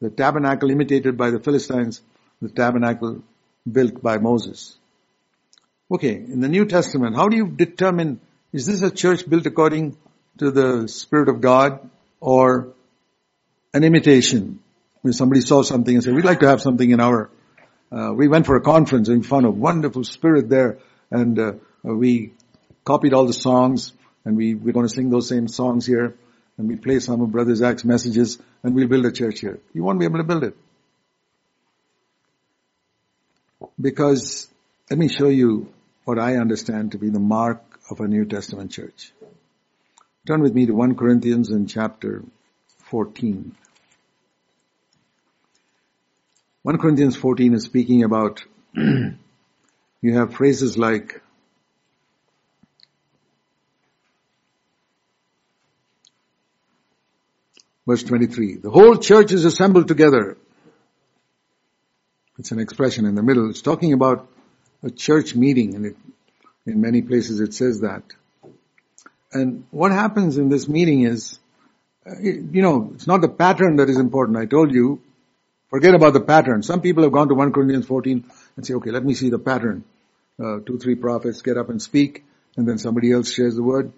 the 0.00 0.10
tabernacle 0.10 0.70
imitated 0.70 1.16
by 1.16 1.30
the 1.30 1.40
Philistines, 1.40 2.00
the 2.40 2.48
tabernacle 2.48 3.22
built 3.70 4.02
by 4.02 4.18
Moses. 4.18 4.76
Okay, 5.90 6.14
in 6.14 6.40
the 6.40 6.48
New 6.48 6.64
Testament, 6.64 7.16
how 7.16 7.28
do 7.28 7.36
you 7.36 7.46
determine 7.48 8.20
is 8.52 8.66
this 8.66 8.82
a 8.82 8.90
church 8.90 9.28
built 9.28 9.46
according 9.46 9.96
to 10.38 10.50
the 10.50 10.86
Spirit 10.86 11.28
of 11.28 11.40
God 11.40 11.88
or 12.20 12.74
an 13.72 13.84
imitation? 13.84 14.60
When 15.00 15.12
somebody 15.12 15.40
saw 15.40 15.62
something 15.62 15.94
and 15.94 16.04
said, 16.04 16.14
we'd 16.14 16.24
like 16.24 16.40
to 16.40 16.48
have 16.48 16.60
something 16.60 16.90
in 16.90 17.00
our, 17.00 17.30
uh, 17.90 18.12
we 18.14 18.28
went 18.28 18.46
for 18.46 18.56
a 18.56 18.60
conference 18.60 19.08
and 19.08 19.24
found 19.26 19.46
a 19.46 19.50
wonderful 19.50 20.04
spirit 20.04 20.48
there 20.48 20.78
and 21.10 21.38
uh, 21.38 21.52
we 21.82 22.32
copied 22.84 23.14
all 23.14 23.26
the 23.26 23.32
songs 23.32 23.92
and 24.24 24.36
we, 24.36 24.54
we're 24.54 24.72
going 24.72 24.86
to 24.86 24.92
sing 24.92 25.10
those 25.10 25.28
same 25.28 25.48
songs 25.48 25.86
here 25.86 26.14
and 26.58 26.68
we 26.68 26.76
play 26.76 27.00
some 27.00 27.20
of 27.20 27.32
Brother 27.32 27.54
Zac's 27.54 27.84
messages 27.84 28.38
and 28.62 28.74
we'll 28.74 28.88
build 28.88 29.04
a 29.06 29.12
church 29.12 29.40
here. 29.40 29.58
You 29.72 29.82
won't 29.82 29.98
be 29.98 30.04
able 30.04 30.18
to 30.18 30.24
build 30.24 30.44
it. 30.44 30.56
Because 33.80 34.48
let 34.90 34.98
me 34.98 35.08
show 35.08 35.28
you 35.28 35.72
what 36.04 36.18
I 36.18 36.36
understand 36.36 36.92
to 36.92 36.98
be 36.98 37.10
the 37.10 37.20
mark 37.20 37.62
of 37.90 38.00
a 38.00 38.08
New 38.08 38.24
Testament 38.24 38.70
church. 38.70 39.12
Turn 40.26 40.40
with 40.40 40.54
me 40.54 40.66
to 40.66 40.72
1 40.72 40.94
Corinthians 40.96 41.50
in 41.50 41.66
chapter 41.66 42.22
14. 42.90 43.56
1 46.62 46.78
Corinthians 46.78 47.16
14 47.16 47.54
is 47.54 47.64
speaking 47.64 48.04
about, 48.04 48.44
you 48.74 49.16
have 50.14 50.34
phrases 50.34 50.78
like, 50.78 51.20
verse 57.86 58.02
23, 58.02 58.56
the 58.56 58.70
whole 58.70 58.96
church 58.96 59.32
is 59.32 59.44
assembled 59.44 59.88
together. 59.88 60.36
It's 62.38 62.52
an 62.52 62.58
expression 62.58 63.06
in 63.06 63.14
the 63.14 63.22
middle. 63.22 63.50
It's 63.50 63.62
talking 63.62 63.92
about 63.92 64.28
a 64.82 64.90
church 64.90 65.34
meeting 65.34 65.74
and 65.74 65.86
it, 65.86 65.96
in 66.66 66.80
many 66.80 67.02
places 67.02 67.40
it 67.40 67.54
says 67.54 67.80
that. 67.80 68.02
And 69.32 69.64
what 69.70 69.92
happens 69.92 70.36
in 70.36 70.48
this 70.48 70.68
meeting 70.68 71.02
is, 71.02 71.38
uh, 72.06 72.20
you 72.20 72.62
know, 72.62 72.92
it's 72.94 73.06
not 73.06 73.20
the 73.20 73.28
pattern 73.28 73.76
that 73.76 73.88
is 73.88 73.98
important. 73.98 74.38
I 74.38 74.46
told 74.46 74.72
you, 74.72 75.00
forget 75.70 75.94
about 75.94 76.12
the 76.12 76.20
pattern. 76.20 76.62
Some 76.62 76.80
people 76.80 77.02
have 77.04 77.12
gone 77.12 77.28
to 77.28 77.34
1 77.34 77.52
Corinthians 77.52 77.86
14 77.86 78.24
and 78.56 78.66
say, 78.66 78.74
okay, 78.74 78.90
let 78.90 79.04
me 79.04 79.14
see 79.14 79.30
the 79.30 79.38
pattern. 79.38 79.84
Uh, 80.42 80.58
two, 80.66 80.78
three 80.78 80.94
prophets 80.94 81.42
get 81.42 81.56
up 81.56 81.68
and 81.68 81.80
speak, 81.80 82.24
and 82.56 82.66
then 82.66 82.78
somebody 82.78 83.12
else 83.12 83.32
shares 83.32 83.54
the 83.54 83.62
word. 83.62 83.92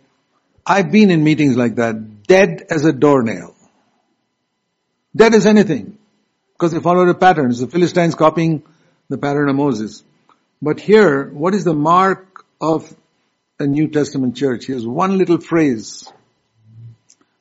I've 0.67 0.91
been 0.91 1.11
in 1.11 1.25
meetings 1.25 1.57
like 1.57 1.77
that, 1.77 2.25
dead 2.25 2.67
as 2.71 2.85
a 2.85 2.93
doornail. 2.93 3.55
Dead 5.15 5.35
as 5.35 5.47
anything. 5.47 5.99
Because 6.55 6.73
they 6.73 6.81
follow 6.81 7.05
the 7.07 7.15
pattern. 7.15 7.51
The 7.51 7.67
Philistines 7.67 8.15
copying 8.15 8.63
the 9.09 9.19
pattern 9.19 9.49
of 9.49 9.57
Moses. 9.57 10.03
But 10.63 10.81
here, 10.81 11.29
what 11.29 11.55
is 11.55 11.65
the 11.65 11.75
mark 11.75 12.45
of 12.61 12.95
a 13.59 13.67
New 13.67 13.89
Testament 13.89 14.37
church? 14.37 14.67
Here's 14.67 14.87
one 14.87 15.19
little 15.19 15.41
phrase 15.41 16.11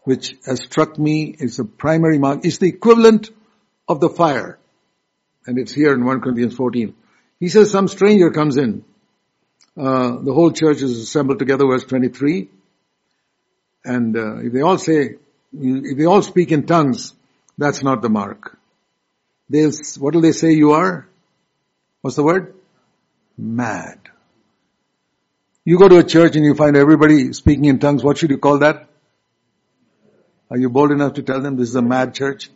which 0.03 0.35
has 0.45 0.59
struck 0.61 0.97
me. 0.97 1.35
It's 1.39 1.59
a 1.59 1.65
primary 1.65 2.17
mark. 2.17 2.43
It's 2.43 2.57
the 2.57 2.67
equivalent 2.67 3.29
of 3.87 3.99
the 3.99 4.09
fire. 4.09 4.59
And 5.45 5.57
it's 5.57 5.73
here 5.73 5.93
in 5.93 6.05
1 6.05 6.21
Corinthians 6.21 6.55
14. 6.55 6.95
He 7.39 7.49
says 7.49 7.71
some 7.71 7.87
stranger 7.87 8.29
comes 8.31 8.57
in. 8.57 8.83
Uh, 9.75 10.17
the 10.21 10.33
whole 10.33 10.51
church 10.51 10.81
is 10.81 10.99
assembled 10.99 11.39
together, 11.39 11.65
verse 11.65 11.83
23. 11.85 12.49
And 13.85 14.15
uh, 14.15 14.37
if 14.37 14.53
they 14.53 14.61
all 14.61 14.77
say, 14.77 15.15
if 15.53 15.97
they 15.97 16.05
all 16.05 16.21
speak 16.21 16.51
in 16.51 16.65
tongues, 16.65 17.13
that's 17.57 17.83
not 17.83 18.01
the 18.01 18.09
mark. 18.09 18.57
They'll, 19.49 19.71
what 19.99 20.15
will 20.15 20.21
they 20.21 20.31
say 20.31 20.53
you 20.53 20.71
are? 20.71 21.07
What's 22.01 22.15
the 22.15 22.23
word? 22.23 22.55
Mad. 23.37 23.99
You 25.65 25.77
go 25.77 25.87
to 25.87 25.97
a 25.97 26.03
church 26.03 26.35
and 26.35 26.43
you 26.43 26.55
find 26.55 26.75
everybody 26.75 27.31
speaking 27.33 27.65
in 27.65 27.79
tongues, 27.79 28.03
what 28.03 28.17
should 28.17 28.31
you 28.31 28.37
call 28.37 28.59
that? 28.59 28.87
Are 30.49 30.57
you 30.57 30.69
bold 30.69 30.91
enough 30.91 31.13
to 31.13 31.23
tell 31.23 31.41
them 31.41 31.55
this 31.55 31.69
is 31.69 31.75
a 31.75 31.81
mad 31.81 32.13
church? 32.13 32.49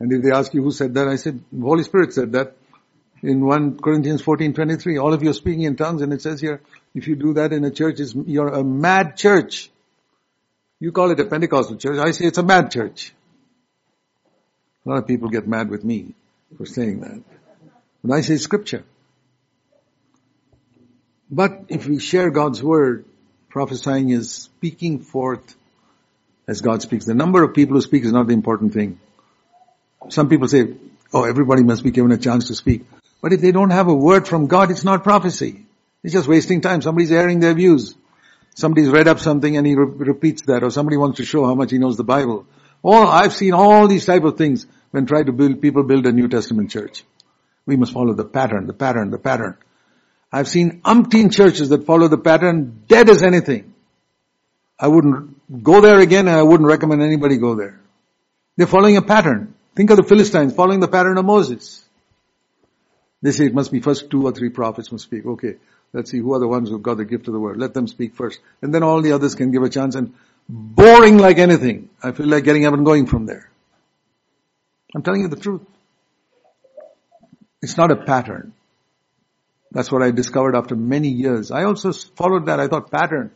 And 0.00 0.12
if 0.12 0.22
they 0.22 0.32
ask 0.32 0.52
you 0.54 0.62
who 0.62 0.72
said 0.72 0.94
that, 0.94 1.06
I 1.06 1.16
said, 1.16 1.40
Holy 1.60 1.84
Spirit 1.84 2.12
said 2.12 2.32
that 2.32 2.56
in 3.22 3.44
1 3.44 3.78
Corinthians 3.78 4.22
14, 4.22 4.52
23. 4.52 4.98
All 4.98 5.12
of 5.12 5.22
you 5.22 5.30
are 5.30 5.34
speaking 5.34 5.62
in 5.62 5.76
tongues 5.76 6.02
and 6.02 6.12
it 6.12 6.22
says 6.22 6.40
here, 6.40 6.60
if 6.94 7.06
you 7.06 7.14
do 7.14 7.34
that 7.34 7.52
in 7.52 7.64
a 7.64 7.70
church, 7.70 8.00
you're 8.26 8.48
a 8.48 8.64
mad 8.64 9.16
church. 9.16 9.70
You 10.80 10.90
call 10.90 11.10
it 11.12 11.20
a 11.20 11.24
Pentecostal 11.24 11.76
church. 11.76 11.98
I 11.98 12.10
say 12.10 12.24
it's 12.24 12.38
a 12.38 12.42
mad 12.42 12.70
church. 12.70 13.12
A 14.84 14.88
lot 14.88 14.98
of 14.98 15.06
people 15.06 15.28
get 15.28 15.46
mad 15.46 15.70
with 15.70 15.84
me 15.84 16.14
for 16.56 16.66
saying 16.66 17.00
that. 17.00 17.22
But 18.02 18.14
I 18.14 18.20
say 18.20 18.36
scripture. 18.36 18.84
But 21.30 21.64
if 21.68 21.86
we 21.86 21.98
share 21.98 22.30
God's 22.30 22.62
word, 22.62 23.04
prophesying 23.48 24.10
is 24.10 24.32
speaking 24.32 24.98
forth 24.98 25.56
as 26.48 26.60
God 26.60 26.82
speaks. 26.82 27.04
The 27.04 27.14
number 27.14 27.42
of 27.42 27.54
people 27.54 27.76
who 27.76 27.80
speak 27.80 28.04
is 28.04 28.12
not 28.12 28.26
the 28.26 28.34
important 28.34 28.72
thing. 28.72 28.98
Some 30.08 30.28
people 30.28 30.48
say, 30.48 30.74
oh, 31.12 31.24
everybody 31.24 31.62
must 31.62 31.84
be 31.84 31.90
given 31.90 32.12
a 32.12 32.18
chance 32.18 32.48
to 32.48 32.54
speak. 32.54 32.82
But 33.20 33.32
if 33.32 33.40
they 33.40 33.52
don't 33.52 33.70
have 33.70 33.88
a 33.88 33.94
word 33.94 34.26
from 34.26 34.46
God, 34.48 34.70
it's 34.70 34.84
not 34.84 35.04
prophecy. 35.04 35.64
It's 36.02 36.12
just 36.12 36.28
wasting 36.28 36.60
time. 36.60 36.82
Somebody's 36.82 37.12
airing 37.12 37.38
their 37.38 37.54
views. 37.54 37.94
Somebody's 38.54 38.88
read 38.88 39.06
up 39.06 39.20
something 39.20 39.56
and 39.56 39.66
he 39.66 39.76
re- 39.76 39.86
repeats 39.86 40.42
that, 40.46 40.64
or 40.64 40.70
somebody 40.70 40.96
wants 40.96 41.18
to 41.18 41.24
show 41.24 41.46
how 41.46 41.54
much 41.54 41.70
he 41.70 41.78
knows 41.78 41.96
the 41.96 42.04
Bible. 42.04 42.46
All, 42.82 43.06
I've 43.06 43.32
seen 43.32 43.52
all 43.52 43.86
these 43.88 44.04
type 44.04 44.24
of 44.24 44.36
things 44.36 44.66
when 44.90 45.06
try 45.06 45.22
to 45.22 45.32
build, 45.32 45.60
people 45.60 45.84
build 45.84 46.06
a 46.06 46.12
New 46.12 46.28
Testament 46.28 46.70
church. 46.70 47.04
We 47.64 47.76
must 47.76 47.92
follow 47.92 48.12
the 48.12 48.24
pattern, 48.24 48.66
the 48.66 48.72
pattern, 48.72 49.10
the 49.10 49.18
pattern. 49.18 49.56
I've 50.32 50.48
seen 50.48 50.80
umpteen 50.82 51.32
churches 51.32 51.68
that 51.68 51.86
follow 51.86 52.08
the 52.08 52.18
pattern 52.18 52.82
dead 52.88 53.08
as 53.08 53.22
anything. 53.22 53.74
I 54.78 54.88
wouldn't 54.88 55.62
go 55.62 55.80
there 55.80 56.00
again 56.00 56.26
and 56.26 56.36
I 56.36 56.42
wouldn't 56.42 56.66
recommend 56.66 57.02
anybody 57.02 57.36
go 57.36 57.54
there. 57.54 57.80
They're 58.56 58.66
following 58.66 58.96
a 58.96 59.02
pattern. 59.02 59.54
Think 59.76 59.90
of 59.90 59.96
the 59.96 60.02
Philistines 60.02 60.54
following 60.54 60.80
the 60.80 60.88
pattern 60.88 61.18
of 61.18 61.24
Moses. 61.24 61.84
They 63.22 63.30
say 63.30 63.46
it 63.46 63.54
must 63.54 63.70
be 63.70 63.80
first 63.80 64.10
two 64.10 64.24
or 64.26 64.32
three 64.32 64.48
prophets 64.48 64.90
must 64.90 65.04
speak. 65.04 65.24
Okay, 65.24 65.54
let's 65.92 66.10
see 66.10 66.18
who 66.18 66.34
are 66.34 66.40
the 66.40 66.48
ones 66.48 66.68
who 66.68 66.78
got 66.78 66.96
the 66.96 67.04
gift 67.04 67.28
of 67.28 67.34
the 67.34 67.40
word. 67.40 67.58
Let 67.58 67.72
them 67.72 67.86
speak 67.86 68.14
first. 68.14 68.40
And 68.60 68.74
then 68.74 68.82
all 68.82 69.00
the 69.00 69.12
others 69.12 69.36
can 69.36 69.52
give 69.52 69.62
a 69.62 69.68
chance 69.68 69.94
and 69.94 70.14
boring 70.52 71.16
like 71.16 71.38
anything. 71.38 71.88
I 72.02 72.12
feel 72.12 72.26
like 72.26 72.44
getting 72.44 72.66
up 72.66 72.74
and 72.74 72.84
going 72.84 73.06
from 73.06 73.24
there. 73.26 73.48
I'm 74.94 75.02
telling 75.02 75.22
you 75.22 75.28
the 75.28 75.36
truth. 75.36 75.62
It's 77.62 77.76
not 77.76 77.90
a 77.90 77.96
pattern. 77.96 78.52
That's 79.70 79.90
what 79.90 80.02
I 80.02 80.10
discovered 80.10 80.54
after 80.54 80.76
many 80.76 81.08
years. 81.08 81.50
I 81.50 81.64
also 81.64 81.92
followed 81.92 82.46
that. 82.46 82.60
I 82.60 82.68
thought 82.68 82.90
pattern. 82.90 83.30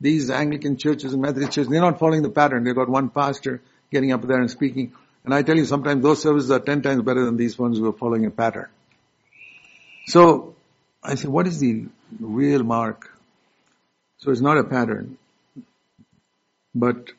These 0.00 0.30
Anglican 0.30 0.78
churches 0.78 1.12
and 1.12 1.20
Methodist 1.20 1.52
churches, 1.52 1.68
they're 1.68 1.80
not 1.80 1.98
following 1.98 2.22
the 2.22 2.30
pattern. 2.30 2.64
They've 2.64 2.74
got 2.74 2.88
one 2.88 3.10
pastor 3.10 3.60
getting 3.90 4.12
up 4.12 4.22
there 4.22 4.38
and 4.38 4.50
speaking. 4.50 4.92
And 5.24 5.34
I 5.34 5.42
tell 5.42 5.56
you, 5.56 5.66
sometimes 5.66 6.02
those 6.02 6.22
services 6.22 6.50
are 6.50 6.60
ten 6.60 6.80
times 6.80 7.02
better 7.02 7.24
than 7.24 7.36
these 7.36 7.58
ones 7.58 7.78
who 7.78 7.86
are 7.88 7.92
following 7.92 8.24
a 8.24 8.30
pattern. 8.30 8.68
So, 10.06 10.54
I 11.02 11.16
said, 11.16 11.30
what 11.30 11.46
is 11.46 11.58
the 11.58 11.86
real 12.18 12.62
mark? 12.62 13.10
So 14.18 14.30
it's 14.30 14.40
not 14.40 14.56
a 14.56 14.64
pattern. 14.64 15.18
But 16.76 17.10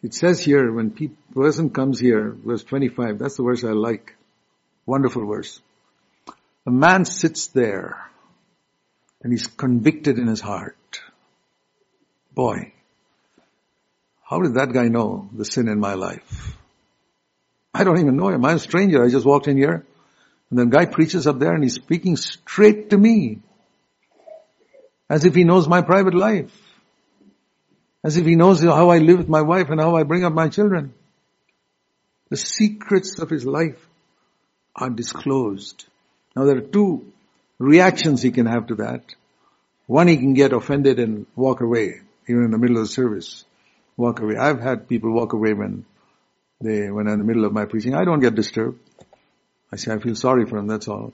it 0.00 0.14
says 0.14 0.38
here, 0.38 0.72
when 0.72 0.92
pe- 0.92 1.10
person 1.34 1.70
comes 1.70 1.98
here, 1.98 2.30
verse 2.30 2.62
25, 2.62 3.18
that's 3.18 3.36
the 3.36 3.42
verse 3.42 3.64
I 3.64 3.72
like. 3.72 4.14
Wonderful 4.86 5.26
verse. 5.26 5.60
A 6.66 6.70
man 6.70 7.04
sits 7.04 7.48
there 7.48 8.08
and 9.22 9.32
he's 9.32 9.48
convicted 9.48 10.18
in 10.18 10.28
his 10.28 10.40
heart. 10.40 11.00
Boy, 12.32 12.72
how 14.22 14.40
did 14.40 14.54
that 14.54 14.72
guy 14.72 14.86
know 14.86 15.28
the 15.32 15.44
sin 15.44 15.66
in 15.66 15.80
my 15.80 15.94
life? 15.94 16.56
I 17.74 17.82
don't 17.82 17.98
even 17.98 18.16
know 18.16 18.28
him. 18.28 18.44
I'm 18.44 18.56
a 18.56 18.60
stranger. 18.60 19.04
I 19.04 19.10
just 19.10 19.26
walked 19.26 19.48
in 19.48 19.56
here 19.56 19.84
and 20.48 20.58
the 20.60 20.66
guy 20.66 20.86
preaches 20.86 21.26
up 21.26 21.40
there 21.40 21.54
and 21.54 21.64
he's 21.64 21.74
speaking 21.74 22.16
straight 22.16 22.90
to 22.90 22.96
me 22.96 23.40
as 25.08 25.24
if 25.24 25.34
he 25.34 25.42
knows 25.42 25.66
my 25.66 25.82
private 25.82 26.14
life. 26.14 26.69
As 28.02 28.16
if 28.16 28.24
he 28.24 28.34
knows 28.34 28.62
how 28.62 28.90
I 28.90 28.98
live 28.98 29.18
with 29.18 29.28
my 29.28 29.42
wife 29.42 29.68
and 29.68 29.80
how 29.80 29.96
I 29.96 30.04
bring 30.04 30.24
up 30.24 30.32
my 30.32 30.48
children. 30.48 30.94
The 32.30 32.36
secrets 32.36 33.18
of 33.18 33.28
his 33.28 33.44
life 33.44 33.86
are 34.74 34.88
disclosed. 34.88 35.84
Now 36.34 36.44
there 36.44 36.56
are 36.56 36.62
two 36.62 37.12
reactions 37.58 38.22
he 38.22 38.30
can 38.30 38.46
have 38.46 38.68
to 38.68 38.76
that. 38.76 39.02
One, 39.86 40.06
he 40.06 40.16
can 40.16 40.34
get 40.34 40.52
offended 40.52 41.00
and 41.00 41.26
walk 41.34 41.60
away, 41.60 42.00
even 42.28 42.44
in 42.44 42.50
the 42.52 42.58
middle 42.58 42.76
of 42.76 42.84
the 42.84 42.92
service. 42.92 43.44
Walk 43.96 44.20
away. 44.20 44.36
I've 44.36 44.60
had 44.60 44.88
people 44.88 45.12
walk 45.12 45.32
away 45.32 45.52
when 45.52 45.84
they, 46.60 46.90
when 46.90 47.06
I'm 47.06 47.14
in 47.14 47.18
the 47.18 47.24
middle 47.24 47.44
of 47.44 47.52
my 47.52 47.64
preaching. 47.64 47.94
I 47.94 48.04
don't 48.04 48.20
get 48.20 48.34
disturbed. 48.34 48.78
I 49.72 49.76
say, 49.76 49.92
I 49.92 49.98
feel 49.98 50.14
sorry 50.14 50.46
for 50.46 50.58
him, 50.58 50.68
that's 50.68 50.88
all. 50.88 51.12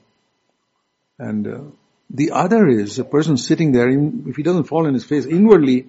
And 1.19 1.47
uh, 1.47 1.61
the 2.09 2.31
other 2.31 2.67
is 2.67 2.99
a 2.99 3.03
person 3.03 3.37
sitting 3.37 3.71
there, 3.71 3.89
if 3.89 4.35
he 4.35 4.43
doesn't 4.43 4.65
fall 4.65 4.87
in 4.87 4.93
his 4.93 5.03
face, 5.03 5.25
inwardly, 5.25 5.87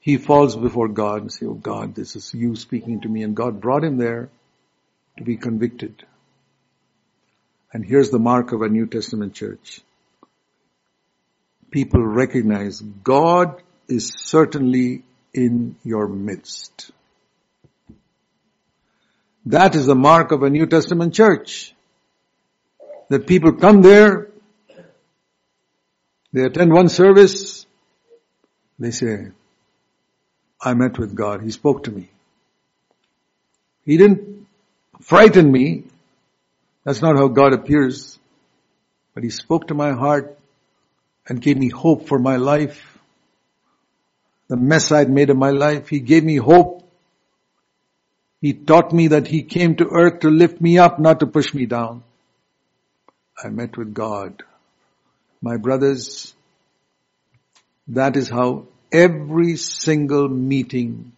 he 0.00 0.16
falls 0.16 0.56
before 0.56 0.88
God 0.88 1.22
and 1.22 1.32
say, 1.32 1.46
oh 1.46 1.54
God, 1.54 1.94
this 1.94 2.16
is 2.16 2.32
you 2.32 2.56
speaking 2.56 3.00
to 3.00 3.08
me. 3.08 3.22
And 3.22 3.34
God 3.34 3.60
brought 3.60 3.84
him 3.84 3.96
there 3.96 4.28
to 5.16 5.24
be 5.24 5.36
convicted. 5.36 6.04
And 7.72 7.84
here's 7.84 8.10
the 8.10 8.18
mark 8.18 8.52
of 8.52 8.62
a 8.62 8.68
New 8.68 8.86
Testament 8.86 9.34
church. 9.34 9.80
people 11.70 12.02
recognize 12.02 12.80
God 12.80 13.60
is 13.88 14.12
certainly 14.16 15.02
in 15.34 15.76
your 15.84 16.08
midst. 16.08 16.90
That 19.46 19.74
is 19.74 19.86
the 19.86 19.94
mark 19.94 20.32
of 20.32 20.42
a 20.42 20.50
New 20.50 20.66
Testament 20.66 21.14
church. 21.14 21.74
That 23.10 23.26
people 23.26 23.52
come 23.52 23.82
there, 23.82 24.28
they 26.32 26.44
attend 26.44 26.72
one 26.72 26.88
service, 26.88 27.66
they 28.78 28.90
say, 28.90 29.28
I 30.60 30.74
met 30.74 30.98
with 30.98 31.14
God. 31.14 31.42
He 31.42 31.50
spoke 31.50 31.84
to 31.84 31.90
me. 31.90 32.08
He 33.84 33.96
didn't 33.96 34.46
frighten 35.00 35.50
me. 35.50 35.84
That's 36.84 37.02
not 37.02 37.16
how 37.16 37.28
God 37.28 37.52
appears. 37.52 38.18
But 39.14 39.22
He 39.22 39.30
spoke 39.30 39.68
to 39.68 39.74
my 39.74 39.92
heart 39.92 40.38
and 41.26 41.40
gave 41.40 41.56
me 41.56 41.68
hope 41.68 42.08
for 42.08 42.18
my 42.18 42.36
life. 42.36 42.98
The 44.48 44.56
mess 44.56 44.90
I'd 44.90 45.10
made 45.10 45.30
of 45.30 45.36
my 45.36 45.50
life, 45.50 45.88
He 45.88 46.00
gave 46.00 46.24
me 46.24 46.36
hope. 46.36 46.82
He 48.40 48.52
taught 48.52 48.92
me 48.92 49.08
that 49.08 49.26
He 49.26 49.42
came 49.42 49.76
to 49.76 49.88
earth 49.90 50.20
to 50.20 50.30
lift 50.30 50.60
me 50.60 50.78
up, 50.78 50.98
not 50.98 51.20
to 51.20 51.26
push 51.26 51.52
me 51.54 51.66
down. 51.66 52.02
I 53.42 53.48
met 53.48 53.76
with 53.76 53.94
God. 53.94 54.42
My 55.40 55.56
brothers, 55.56 56.34
that 57.88 58.16
is 58.16 58.28
how 58.28 58.66
every 58.92 59.56
single 59.56 60.28
meeting 60.28 61.12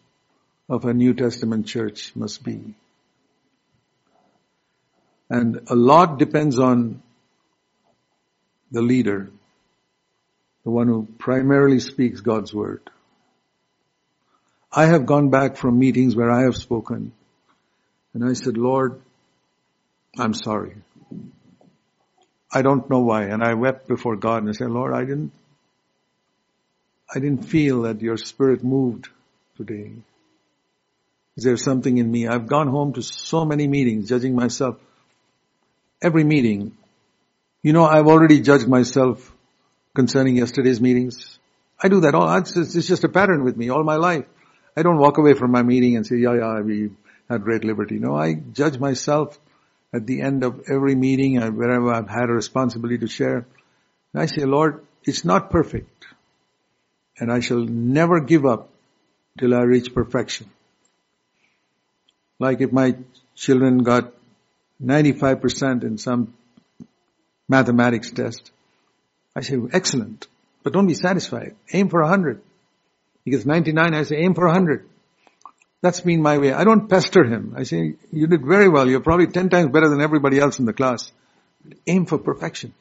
of 0.68 0.84
a 0.84 0.94
New 0.94 1.14
Testament 1.14 1.66
church 1.66 2.14
must 2.14 2.44
be. 2.44 2.74
And 5.28 5.60
a 5.68 5.76
lot 5.76 6.18
depends 6.18 6.58
on 6.58 7.02
the 8.70 8.82
leader, 8.82 9.30
the 10.64 10.70
one 10.70 10.88
who 10.88 11.06
primarily 11.18 11.80
speaks 11.80 12.20
God's 12.20 12.52
word. 12.52 12.82
I 14.72 14.86
have 14.86 15.06
gone 15.06 15.30
back 15.30 15.56
from 15.56 15.78
meetings 15.78 16.14
where 16.14 16.30
I 16.30 16.42
have 16.42 16.56
spoken 16.56 17.12
and 18.14 18.24
I 18.24 18.34
said, 18.34 18.56
Lord, 18.56 19.00
I'm 20.18 20.34
sorry. 20.34 20.76
I 22.52 22.62
don't 22.62 22.88
know 22.90 23.00
why. 23.00 23.24
And 23.24 23.42
I 23.42 23.54
wept 23.54 23.86
before 23.86 24.16
God 24.16 24.42
and 24.42 24.48
I 24.48 24.52
said, 24.52 24.70
Lord, 24.70 24.92
I 24.92 25.00
didn't, 25.00 25.32
I 27.12 27.18
didn't 27.18 27.44
feel 27.44 27.82
that 27.82 28.00
your 28.00 28.16
spirit 28.16 28.62
moved 28.62 29.08
today. 29.56 29.92
Is 31.36 31.44
there 31.44 31.56
something 31.56 31.98
in 31.98 32.10
me? 32.10 32.28
I've 32.28 32.46
gone 32.46 32.68
home 32.68 32.92
to 32.94 33.02
so 33.02 33.44
many 33.44 33.66
meetings 33.66 34.08
judging 34.08 34.34
myself. 34.34 34.76
Every 36.02 36.24
meeting. 36.24 36.76
You 37.62 37.72
know, 37.72 37.84
I've 37.84 38.06
already 38.06 38.40
judged 38.40 38.68
myself 38.68 39.34
concerning 39.94 40.36
yesterday's 40.36 40.80
meetings. 40.80 41.38
I 41.82 41.88
do 41.88 42.00
that 42.00 42.14
all, 42.14 42.36
it's 42.36 42.52
just 42.86 43.04
a 43.04 43.08
pattern 43.08 43.44
with 43.44 43.56
me 43.56 43.70
all 43.70 43.82
my 43.84 43.96
life. 43.96 44.26
I 44.76 44.82
don't 44.82 44.98
walk 44.98 45.18
away 45.18 45.34
from 45.34 45.50
my 45.50 45.62
meeting 45.62 45.96
and 45.96 46.06
say, 46.06 46.16
yeah, 46.16 46.34
yeah, 46.34 46.60
we 46.60 46.90
had 47.28 47.42
great 47.42 47.64
liberty. 47.64 47.98
No, 47.98 48.14
I 48.14 48.34
judge 48.34 48.78
myself 48.78 49.38
at 49.92 50.06
the 50.06 50.20
end 50.20 50.44
of 50.44 50.62
every 50.70 50.94
meeting, 50.94 51.38
and 51.38 51.56
wherever 51.56 51.92
I've 51.92 52.08
had 52.08 52.28
a 52.28 52.32
responsibility 52.32 52.98
to 52.98 53.08
share. 53.08 53.46
And 54.12 54.22
I 54.22 54.26
say, 54.26 54.44
Lord, 54.44 54.86
it's 55.04 55.24
not 55.24 55.50
perfect. 55.50 55.99
And 57.20 57.30
I 57.30 57.40
shall 57.40 57.60
never 57.60 58.20
give 58.20 58.46
up 58.46 58.70
till 59.38 59.54
I 59.54 59.60
reach 59.60 59.94
perfection. 59.94 60.50
Like 62.38 62.60
if 62.60 62.72
my 62.72 62.96
children 63.36 63.78
got 63.78 64.14
95% 64.82 65.84
in 65.84 65.98
some 65.98 66.34
mathematics 67.48 68.10
test, 68.10 68.50
I 69.36 69.42
say, 69.42 69.58
excellent, 69.72 70.26
but 70.62 70.72
don't 70.72 70.86
be 70.86 70.94
satisfied. 70.94 71.54
Aim 71.72 71.90
for 71.90 72.00
100. 72.00 72.40
He 73.24 73.30
gets 73.30 73.44
99, 73.44 73.94
I 73.94 74.02
say, 74.02 74.16
aim 74.16 74.34
for 74.34 74.46
100. 74.46 74.88
That's 75.82 76.00
been 76.00 76.22
my 76.22 76.38
way. 76.38 76.52
I 76.52 76.64
don't 76.64 76.88
pester 76.88 77.24
him. 77.24 77.54
I 77.56 77.62
say, 77.62 77.94
you 78.12 78.26
did 78.26 78.44
very 78.44 78.68
well. 78.68 78.88
You're 78.88 79.00
probably 79.00 79.28
10 79.28 79.48
times 79.48 79.70
better 79.70 79.88
than 79.88 80.00
everybody 80.00 80.38
else 80.38 80.58
in 80.58 80.64
the 80.64 80.72
class. 80.72 81.12
Aim 81.86 82.06
for 82.06 82.18
perfection. 82.18 82.74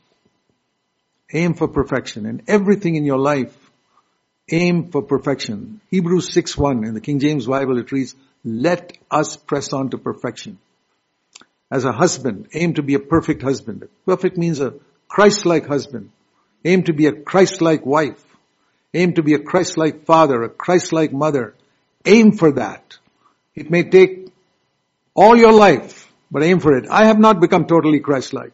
Aim 1.32 1.54
for 1.54 1.68
perfection. 1.68 2.26
And 2.26 2.44
everything 2.48 2.96
in 2.96 3.06
your 3.06 3.20
life, 3.20 3.56
aim 4.52 4.92
for 4.92 5.02
perfection. 5.02 5.82
Hebrews 5.90 6.30
6.1 6.30 6.88
in 6.88 6.94
the 6.94 7.02
King 7.02 7.20
James 7.20 7.46
Bible 7.46 7.78
it 7.78 7.92
reads, 7.92 8.16
let 8.44 8.98
us 9.12 9.38
press 9.38 9.74
on 9.74 9.90
to 9.90 9.98
perfection. 9.98 10.60
As 11.72 11.86
a 11.86 11.92
husband, 11.92 12.48
aim 12.54 12.74
to 12.76 12.84
be 12.84 12.96
a 12.96 13.00
perfect 13.00 13.42
husband. 13.42 13.88
Perfect 14.06 14.38
means 14.38 14.60
a 14.60 14.74
Christ-like 15.08 15.68
husband. 15.68 16.12
Aim 16.66 16.84
to 16.84 16.94
be 16.94 17.06
a 17.06 17.14
Christ-like 17.14 17.86
wife. 17.86 18.24
Aim 18.94 19.14
to 19.14 19.24
be 19.24 19.36
a 19.36 19.40
Christ-like 19.40 20.06
father, 20.06 20.42
a 20.44 20.50
Christ-like 20.50 21.14
mother. 21.14 21.56
Aim 22.06 22.32
for 22.32 22.54
that. 22.54 22.98
It 23.56 23.70
may 23.70 23.84
take 23.84 24.32
all 25.14 25.36
your 25.36 25.52
life, 25.52 26.12
but 26.32 26.44
aim 26.44 26.60
for 26.60 26.78
it. 26.78 26.88
I 26.90 27.06
have 27.06 27.20
not 27.20 27.40
become 27.40 27.66
totally 27.66 28.00
Christ-like. 28.00 28.54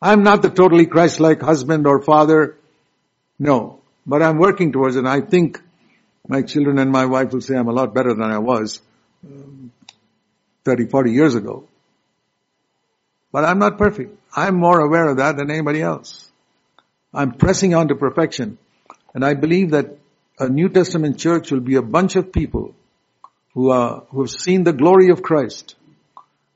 I 0.00 0.12
am 0.12 0.22
not 0.22 0.42
the 0.42 0.50
totally 0.50 0.86
Christ-like 0.86 1.42
husband 1.42 1.86
or 1.86 2.00
father. 2.00 2.56
No. 3.38 3.80
But 4.06 4.22
I'm 4.22 4.38
working 4.38 4.72
towards 4.72 4.96
it. 4.96 5.00
And 5.00 5.08
I 5.08 5.20
think 5.20 5.60
my 6.28 6.42
children 6.42 6.78
and 6.78 6.90
my 6.90 7.06
wife 7.06 7.32
will 7.32 7.40
say 7.40 7.56
I'm 7.56 7.68
a 7.68 7.72
lot 7.72 7.94
better 7.94 8.14
than 8.14 8.30
I 8.30 8.38
was 8.38 8.80
um, 9.24 9.72
30, 10.64 10.86
40 10.86 11.12
years 11.12 11.34
ago. 11.34 11.68
But 13.32 13.44
I'm 13.44 13.58
not 13.58 13.78
perfect. 13.78 14.18
I'm 14.34 14.56
more 14.56 14.80
aware 14.80 15.08
of 15.08 15.16
that 15.18 15.36
than 15.36 15.50
anybody 15.50 15.82
else. 15.82 16.30
I'm 17.12 17.32
pressing 17.32 17.74
on 17.74 17.88
to 17.88 17.94
perfection. 17.94 18.58
And 19.14 19.24
I 19.24 19.34
believe 19.34 19.70
that 19.70 19.96
a 20.38 20.48
New 20.48 20.68
Testament 20.68 21.18
church 21.18 21.50
will 21.50 21.60
be 21.60 21.76
a 21.76 21.82
bunch 21.82 22.16
of 22.16 22.32
people 22.32 22.74
who 23.54 23.70
are, 23.70 24.04
who 24.10 24.20
have 24.22 24.30
seen 24.30 24.64
the 24.64 24.72
glory 24.72 25.10
of 25.10 25.22
Christ 25.22 25.76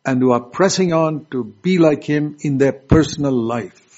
and 0.05 0.21
who 0.21 0.33
are 0.33 0.41
pressing 0.41 0.93
on 0.93 1.27
to 1.31 1.45
be 1.45 1.79
like 1.79 2.05
Him 2.05 2.37
in 2.41 2.59
their 2.59 2.73
personal 2.73 3.33
life. 3.33 3.90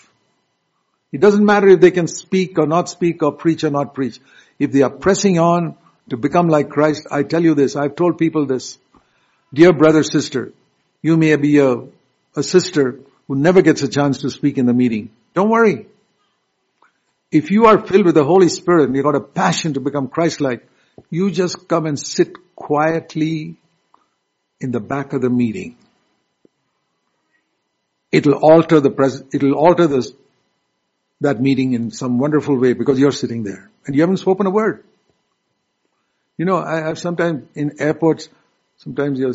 It 1.13 1.21
doesn't 1.21 1.45
matter 1.45 1.69
if 1.69 1.81
they 1.81 1.91
can 1.91 2.09
speak 2.09 2.59
or 2.59 2.67
not 2.67 2.89
speak 2.89 3.23
or 3.23 3.33
preach 3.33 3.65
or 3.65 3.71
not 3.71 3.95
preach. 3.95 4.19
If 4.59 4.73
they 4.73 4.83
are 4.83 4.91
pressing 4.91 5.39
on 5.39 5.77
to 6.09 6.17
become 6.17 6.49
like 6.49 6.71
Christ, 6.71 7.07
I 7.11 7.23
tell 7.23 7.43
you 7.43 7.55
this, 7.55 7.77
I've 7.77 7.95
told 7.95 8.19
people 8.19 8.47
this. 8.47 8.79
Dear 9.53 9.75
brother, 9.75 10.03
sister, 10.03 10.53
you 11.03 11.19
may 11.19 11.37
be 11.37 11.59
a, 11.59 11.85
a 12.35 12.43
sister 12.43 13.01
who 13.29 13.37
never 13.37 13.61
gets 13.61 13.83
a 13.83 13.89
chance 13.89 14.19
to 14.23 14.31
speak 14.31 14.57
in 14.57 14.65
the 14.65 14.73
meeting. 14.73 15.11
Don't 15.35 15.51
worry. 15.51 15.87
If 17.31 17.51
you 17.51 17.67
are 17.67 17.87
filled 17.87 18.07
with 18.07 18.15
the 18.15 18.25
Holy 18.25 18.49
Spirit 18.49 18.87
and 18.87 18.97
you've 18.97 19.05
got 19.05 19.15
a 19.15 19.21
passion 19.21 19.75
to 19.75 19.81
become 19.81 20.09
Christ-like, 20.09 20.67
you 21.11 21.31
just 21.31 21.69
come 21.69 21.87
and 21.87 21.99
sit 21.99 22.37
quietly 22.55 23.57
in 24.61 24.71
the 24.71 24.81
back 24.81 25.13
of 25.13 25.21
the 25.21 25.31
meeting. 25.31 25.77
It'll 28.11 28.35
alter 28.35 28.81
the 28.81 28.91
pres- 28.91 29.25
it'll 29.33 29.55
alter 29.55 29.87
this, 29.87 30.13
that 31.23 31.41
meeting 31.41 31.73
in 31.73 31.91
some 31.91 32.19
wonderful 32.19 32.57
way 32.57 32.73
because 32.73 32.99
you're 32.99 33.13
sitting 33.13 33.43
there 33.43 33.71
and 33.87 33.95
you 33.95 34.03
haven't 34.03 34.19
spoken 34.19 34.47
a 34.47 34.51
word. 34.51 34.85
You 36.37 36.45
know, 36.45 36.59
I 36.59 36.77
have 36.81 36.99
sometimes 36.99 37.49
in 37.55 37.81
airports, 37.81 38.29
sometimes 38.79 39.19
you're, 39.19 39.35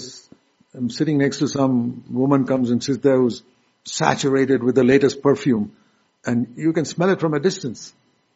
I'm 0.73 0.89
sitting 0.89 1.17
next 1.17 1.39
to 1.39 1.47
some 1.47 2.03
woman 2.09 2.45
comes 2.45 2.71
and 2.71 2.83
sits 2.83 2.99
there 2.99 3.17
who's 3.17 3.43
saturated 3.85 4.63
with 4.63 4.75
the 4.75 4.83
latest 4.83 5.21
perfume 5.21 5.75
and 6.25 6.53
you 6.57 6.73
can 6.73 6.85
smell 6.85 7.09
it 7.09 7.19
from 7.19 7.33
a 7.33 7.39
distance. 7.39 7.93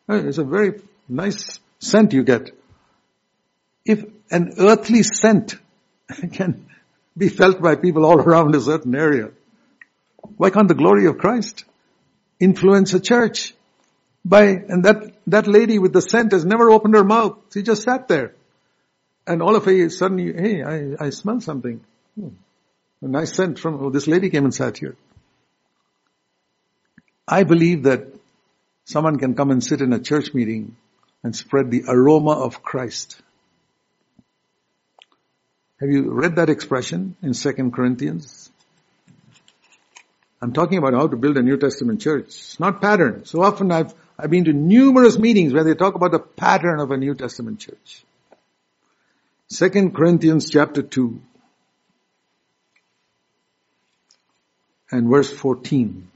Uh, 0.10 0.16
it's 0.16 0.38
a 0.38 0.44
very 0.44 0.82
nice 1.10 1.60
scent 1.80 2.14
you 2.14 2.24
get. 2.24 2.52
If 3.86 4.06
an 4.30 4.54
earthly 4.60 5.04
scent 5.04 5.56
can 6.34 6.68
be 7.18 7.30
felt 7.30 7.62
by 7.62 7.76
people 7.76 8.06
all 8.06 8.20
around 8.28 8.56
a 8.56 8.62
certain 8.62 8.96
area, 8.96 9.32
why 10.38 10.50
can't 10.50 10.68
the 10.68 10.76
glory 10.76 11.08
of 11.08 11.18
Christ 11.18 11.66
influence 12.42 12.94
a 12.94 13.00
church? 13.00 13.54
By, 14.26 14.44
and 14.44 14.84
that, 14.86 15.14
that 15.28 15.48
lady 15.48 15.80
with 15.80 15.94
the 15.94 16.02
scent 16.02 16.32
has 16.34 16.46
never 16.46 16.70
opened 16.70 16.96
her 16.96 17.04
mouth. 17.04 17.38
She 17.54 17.64
just 17.64 17.84
sat 17.84 18.08
there. 18.08 18.36
And 19.26 19.42
all 19.42 19.56
of 19.56 19.68
a 19.68 19.90
sudden, 19.90 20.18
hey, 20.18 20.64
I, 20.64 21.06
I 21.06 21.10
smell 21.12 21.40
something. 21.40 21.82
Hmm. 22.20 22.30
A 23.02 23.08
nice 23.08 23.34
scent 23.34 23.58
from, 23.60 23.84
oh, 23.84 23.90
this 23.90 24.08
lady 24.08 24.30
came 24.30 24.44
and 24.44 24.54
sat 24.54 24.78
here. 24.78 24.96
I 27.28 27.44
believe 27.44 27.84
that 27.84 28.08
someone 28.86 29.18
can 29.18 29.36
come 29.36 29.52
and 29.52 29.64
sit 29.64 29.82
in 29.82 29.94
a 29.94 30.00
church 30.00 30.34
meeting 30.34 30.76
and 31.24 31.36
spread 31.36 31.72
the 31.72 31.84
aroma 31.88 32.32
of 32.32 32.62
Christ. 32.62 33.22
Have 35.80 35.90
you 35.90 36.12
read 36.12 36.36
that 36.36 36.50
expression 36.50 37.16
in 37.24 37.34
2 37.34 37.72
Corinthians? 37.72 38.51
I'm 40.42 40.54
talking 40.54 40.78
about 40.80 40.94
how 40.94 41.08
to 41.08 41.16
build 41.16 41.38
a 41.38 41.44
New 41.44 41.58
Testament 41.58 42.02
church. 42.02 42.26
It's 42.28 42.60
not 42.60 42.82
pattern. 42.82 43.26
So 43.26 43.44
often 43.44 43.72
I've, 43.72 43.94
I've 44.18 44.30
been 44.32 44.46
to 44.46 44.54
numerous 44.54 45.18
meetings 45.18 45.54
where 45.54 45.64
they 45.64 45.76
talk 45.76 45.96
about 45.96 46.12
the 46.12 46.20
pattern 46.20 46.80
of 46.80 46.92
a 46.92 46.98
New 46.98 47.14
Testament 47.14 47.60
church. 47.60 48.04
2 49.50 49.92
Corinthians 49.92 50.50
chapter 50.50 50.82
2 50.82 51.22
and 54.92 55.10
verse 55.10 55.32
14. 55.32 56.08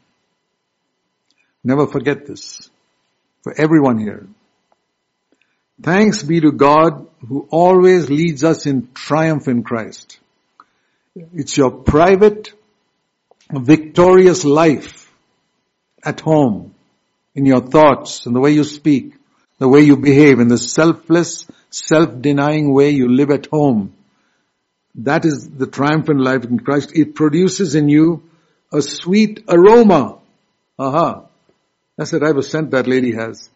Never 1.64 1.88
forget 1.88 2.26
this. 2.26 2.70
for 3.44 3.54
everyone 3.60 4.00
here. 4.00 4.28
Thanks 5.82 6.24
be 6.24 6.40
to 6.42 6.52
God 6.52 7.08
who 7.28 7.48
always 7.52 8.10
leads 8.10 8.44
us 8.44 8.66
in 8.66 8.90
triumph 8.94 9.48
in 9.48 9.62
Christ. 9.62 10.20
It's 11.16 11.56
your 11.56 11.70
private, 11.70 12.54
victorious 13.52 14.44
life 14.46 15.12
at 16.04 16.22
home, 16.22 16.74
in 17.34 17.46
your 17.46 17.62
thoughts, 17.62 18.26
in 18.26 18.34
the 18.34 18.40
way 18.40 18.52
you 18.52 18.64
speak, 18.64 19.14
the 19.60 19.68
way 19.68 19.82
you 19.82 19.98
behave, 19.98 20.40
in 20.40 20.48
the 20.48 20.58
selfless, 20.58 21.46
self-denying 21.70 22.74
way 22.74 22.92
you 22.92 23.10
live 23.10 23.30
at 23.30 23.48
home. 23.48 23.94
That 24.96 25.26
is 25.26 25.50
the 25.50 25.68
triumphant 25.68 26.22
life 26.22 26.46
in 26.46 26.60
Christ. 26.60 26.92
It 26.96 27.16
produces 27.16 27.76
in 27.76 27.90
you 27.90 28.24
a 28.72 28.82
sweet 28.82 29.44
aroma. 29.50 30.20
Aha. 30.80 31.24
That's 31.98 32.12
the 32.12 32.20
type 32.20 32.36
of 32.36 32.46
scent 32.46 32.72
that 32.72 32.88
lady 32.88 33.14
has. 33.14 33.50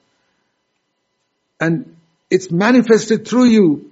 And 1.60 1.96
it's 2.30 2.52
manifested 2.52 3.28
through 3.28 3.46
you, 3.46 3.92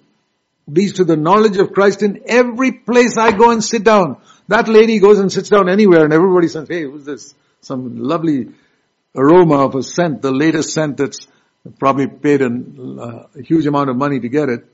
leads 0.67 0.93
to 0.93 1.05
the 1.05 1.15
knowledge 1.15 1.57
of 1.57 1.71
Christ 1.71 2.03
in 2.03 2.23
every 2.27 2.71
place 2.71 3.17
I 3.17 3.31
go 3.31 3.51
and 3.51 3.63
sit 3.63 3.83
down. 3.83 4.17
That 4.47 4.67
lady 4.67 4.99
goes 4.99 5.19
and 5.19 5.31
sits 5.31 5.49
down 5.49 5.69
anywhere 5.69 6.03
and 6.03 6.13
everybody 6.13 6.47
says, 6.47 6.67
hey, 6.67 6.83
who's 6.83 7.05
this? 7.05 7.33
Some 7.61 7.97
lovely 8.03 8.49
aroma 9.15 9.65
of 9.65 9.75
a 9.75 9.83
scent, 9.83 10.21
the 10.21 10.31
latest 10.31 10.73
scent 10.73 10.97
that's 10.97 11.27
probably 11.79 12.07
paid 12.07 12.41
an, 12.41 12.97
uh, 12.99 13.27
a 13.37 13.41
huge 13.41 13.65
amount 13.65 13.89
of 13.89 13.95
money 13.95 14.19
to 14.19 14.29
get 14.29 14.49
it. 14.49 14.65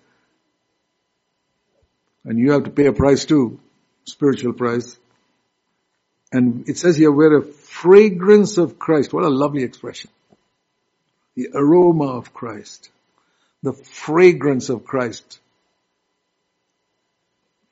And 2.26 2.40
you 2.40 2.52
have 2.52 2.64
to 2.64 2.70
pay 2.70 2.86
a 2.86 2.94
price 2.94 3.26
too, 3.26 3.60
spiritual 4.06 4.54
price. 4.54 4.98
And 6.32 6.68
it 6.68 6.78
says 6.78 6.98
here, 6.98 7.12
we're 7.12 7.38
a 7.38 7.44
fragrance 7.44 8.58
of 8.58 8.80
Christ. 8.80 9.14
What 9.14 9.24
a 9.24 9.30
lovely 9.30 9.64
expression. 9.64 10.10
The 11.36 11.50
aroma 11.54 12.18
of 12.18 12.34
Christ. 12.34 12.90
The 13.62 13.74
fragrance 13.74 14.70
of 14.70 14.84
Christ. 14.86 15.40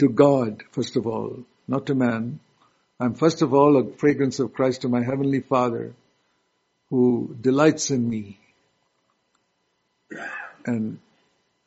To 0.01 0.09
God, 0.09 0.63
first 0.71 0.95
of 0.95 1.05
all, 1.05 1.43
not 1.67 1.85
to 1.85 1.93
man. 1.93 2.39
I'm 2.99 3.13
first 3.13 3.43
of 3.43 3.53
all 3.53 3.77
a 3.77 3.85
fragrance 3.97 4.39
of 4.39 4.51
Christ 4.51 4.81
to 4.81 4.89
my 4.89 5.03
heavenly 5.03 5.41
Father 5.41 5.93
who 6.89 7.37
delights 7.39 7.91
in 7.91 8.09
me 8.09 8.39
and 10.65 10.97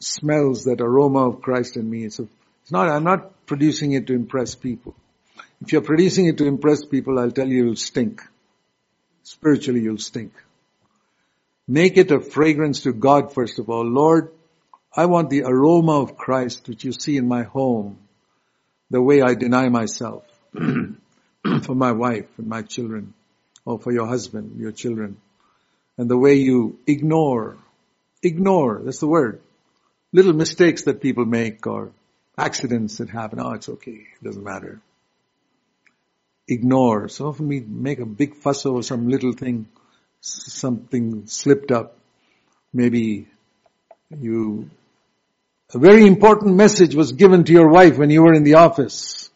smells 0.01 0.65
that 0.65 0.81
aroma 0.81 1.29
of 1.29 1.43
Christ 1.43 1.77
in 1.77 1.89
me. 1.89 2.07
It's, 2.07 2.19
a, 2.19 2.27
it's 2.63 2.73
not, 2.73 2.89
I'm 2.89 3.05
not 3.05 3.47
producing 3.47 3.93
it 3.93 4.09
to 4.09 4.15
impress 4.15 4.57
people. 4.57 4.97
If 5.61 5.71
you're 5.71 5.83
producing 5.83 6.27
it 6.27 6.37
to 6.39 6.47
impress 6.47 6.85
people, 6.85 7.21
I'll 7.21 7.31
tell 7.31 7.47
you 7.47 7.67
you'll 7.67 7.77
stink. 7.77 8.21
Spiritually 9.23 9.79
you'll 9.79 9.99
stink. 9.99 10.33
Make 11.69 11.99
it 11.99 12.11
a 12.11 12.19
fragrance 12.19 12.81
to 12.81 12.93
God 12.93 13.33
first 13.33 13.61
of 13.61 13.71
all. 13.71 13.85
Lord, 13.85 14.33
I 14.93 15.07
want 15.07 15.31
the 15.31 15.45
aroma 15.45 16.01
of 16.01 16.17
Christ 16.17 16.69
which 16.69 16.83
you 16.83 16.91
see 16.91 17.17
in 17.17 17.29
my 17.29 17.45
home, 17.45 18.01
the 18.91 19.03
way 19.03 19.23
I 19.23 19.35
deny 19.35 19.69
myself 19.69 20.25
for 20.53 21.75
my 21.75 21.93
wife 21.93 22.27
and 22.39 22.47
my 22.47 22.63
children, 22.63 23.15
or 23.65 23.79
for 23.79 23.93
your 23.93 24.07
husband, 24.07 24.61
your 24.61 24.73
children, 24.73 25.17
and 25.97 26.09
the 26.11 26.19
way 26.19 26.35
you 26.35 26.79
ignore, 26.87 27.57
ignore, 28.23 28.83
that's 28.85 29.01
the 29.01 29.09
word, 29.09 29.41
little 30.13 30.33
mistakes 30.33 30.85
that 30.85 31.01
people 31.01 31.25
make 31.25 31.67
or 31.67 31.93
accidents 32.37 32.99
that 32.99 33.09
happen. 33.09 33.41
Oh, 33.41 33.53
it's 33.53 33.69
okay. 33.69 34.07
It 34.21 34.25
doesn't 34.25 34.45
matter 34.45 34.81
ignore. 36.49 37.09
So 37.09 37.29
often 37.29 37.49
we 37.49 37.61
make 37.61 37.99
a 38.01 38.07
big 38.07 38.37
fuss 38.37 38.67
over 38.67 38.83
some 38.83 39.09
little 39.09 39.33
thing, 39.33 39.69
something 40.21 41.27
slipped 41.27 41.71
up. 41.71 41.97
Maybe 42.73 43.29
you, 44.11 44.71
a 45.75 45.79
very 45.79 46.07
important 46.07 46.55
message 46.55 46.95
was 46.95 47.13
given 47.13 47.45
to 47.45 47.53
your 47.53 47.69
wife 47.69 47.99
when 47.99 48.11
you 48.11 48.23
were 48.23 48.35
in 48.35 48.45
the 48.45 48.55
office, 48.55 49.31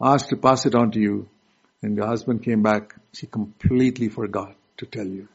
asked 0.00 0.30
to 0.30 0.36
pass 0.36 0.66
it 0.66 0.74
on 0.74 0.90
to 0.92 0.98
you, 0.98 1.28
and 1.82 1.96
your 1.96 2.06
husband 2.06 2.42
came 2.42 2.62
back, 2.62 2.94
she 3.12 3.26
completely 3.26 4.08
forgot 4.08 4.54
to 4.78 4.86
tell 4.86 5.06
you. 5.06 5.28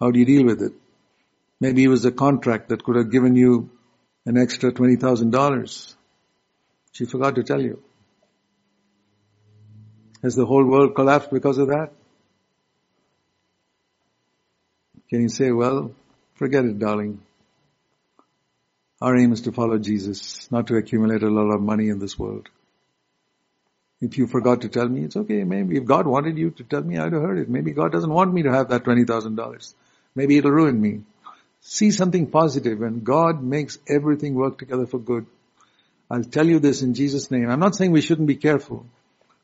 How 0.00 0.10
do 0.10 0.18
you 0.18 0.24
deal 0.24 0.46
with 0.46 0.62
it? 0.62 0.72
Maybe 1.60 1.84
it 1.84 1.88
was 1.88 2.04
a 2.06 2.12
contract 2.12 2.70
that 2.70 2.82
could 2.82 2.96
have 2.96 3.10
given 3.10 3.36
you 3.36 3.70
an 4.24 4.38
extra 4.38 4.72
$20,000. 4.72 5.94
She 6.92 7.04
forgot 7.04 7.34
to 7.34 7.42
tell 7.42 7.60
you. 7.60 7.82
Has 10.22 10.34
the 10.34 10.46
whole 10.46 10.64
world 10.64 10.94
collapsed 10.94 11.30
because 11.30 11.58
of 11.58 11.68
that? 11.68 11.92
Can 15.10 15.22
you 15.22 15.28
say, 15.28 15.50
well, 15.50 15.92
forget 16.34 16.64
it, 16.64 16.78
darling. 16.78 17.20
Our 19.02 19.16
aim 19.16 19.32
is 19.32 19.42
to 19.42 19.52
follow 19.52 19.76
Jesus, 19.78 20.50
not 20.52 20.68
to 20.68 20.76
accumulate 20.76 21.22
a 21.24 21.30
lot 21.30 21.52
of 21.52 21.60
money 21.60 21.88
in 21.88 21.98
this 21.98 22.16
world. 22.18 22.48
If 24.00 24.16
you 24.18 24.26
forgot 24.26 24.62
to 24.62 24.68
tell 24.68 24.88
me, 24.88 25.04
it's 25.04 25.16
okay. 25.16 25.42
Maybe 25.42 25.76
if 25.76 25.84
God 25.84 26.06
wanted 26.06 26.38
you 26.38 26.50
to 26.52 26.64
tell 26.64 26.82
me, 26.82 26.96
I'd 26.96 27.12
have 27.12 27.22
heard 27.22 27.38
it. 27.38 27.48
Maybe 27.48 27.72
God 27.72 27.92
doesn't 27.92 28.12
want 28.12 28.32
me 28.32 28.44
to 28.44 28.52
have 28.52 28.68
that 28.68 28.84
$20,000. 28.84 29.74
Maybe 30.14 30.38
it'll 30.38 30.52
ruin 30.52 30.80
me. 30.80 31.02
See 31.60 31.90
something 31.90 32.30
positive 32.30 32.80
and 32.82 33.04
God 33.04 33.42
makes 33.42 33.78
everything 33.88 34.34
work 34.34 34.58
together 34.58 34.86
for 34.86 34.98
good. 34.98 35.26
I'll 36.10 36.24
tell 36.24 36.46
you 36.46 36.60
this 36.60 36.82
in 36.82 36.94
Jesus' 36.94 37.30
name. 37.30 37.50
I'm 37.50 37.60
not 37.60 37.74
saying 37.74 37.90
we 37.90 38.00
shouldn't 38.00 38.28
be 38.28 38.36
careful. 38.36 38.86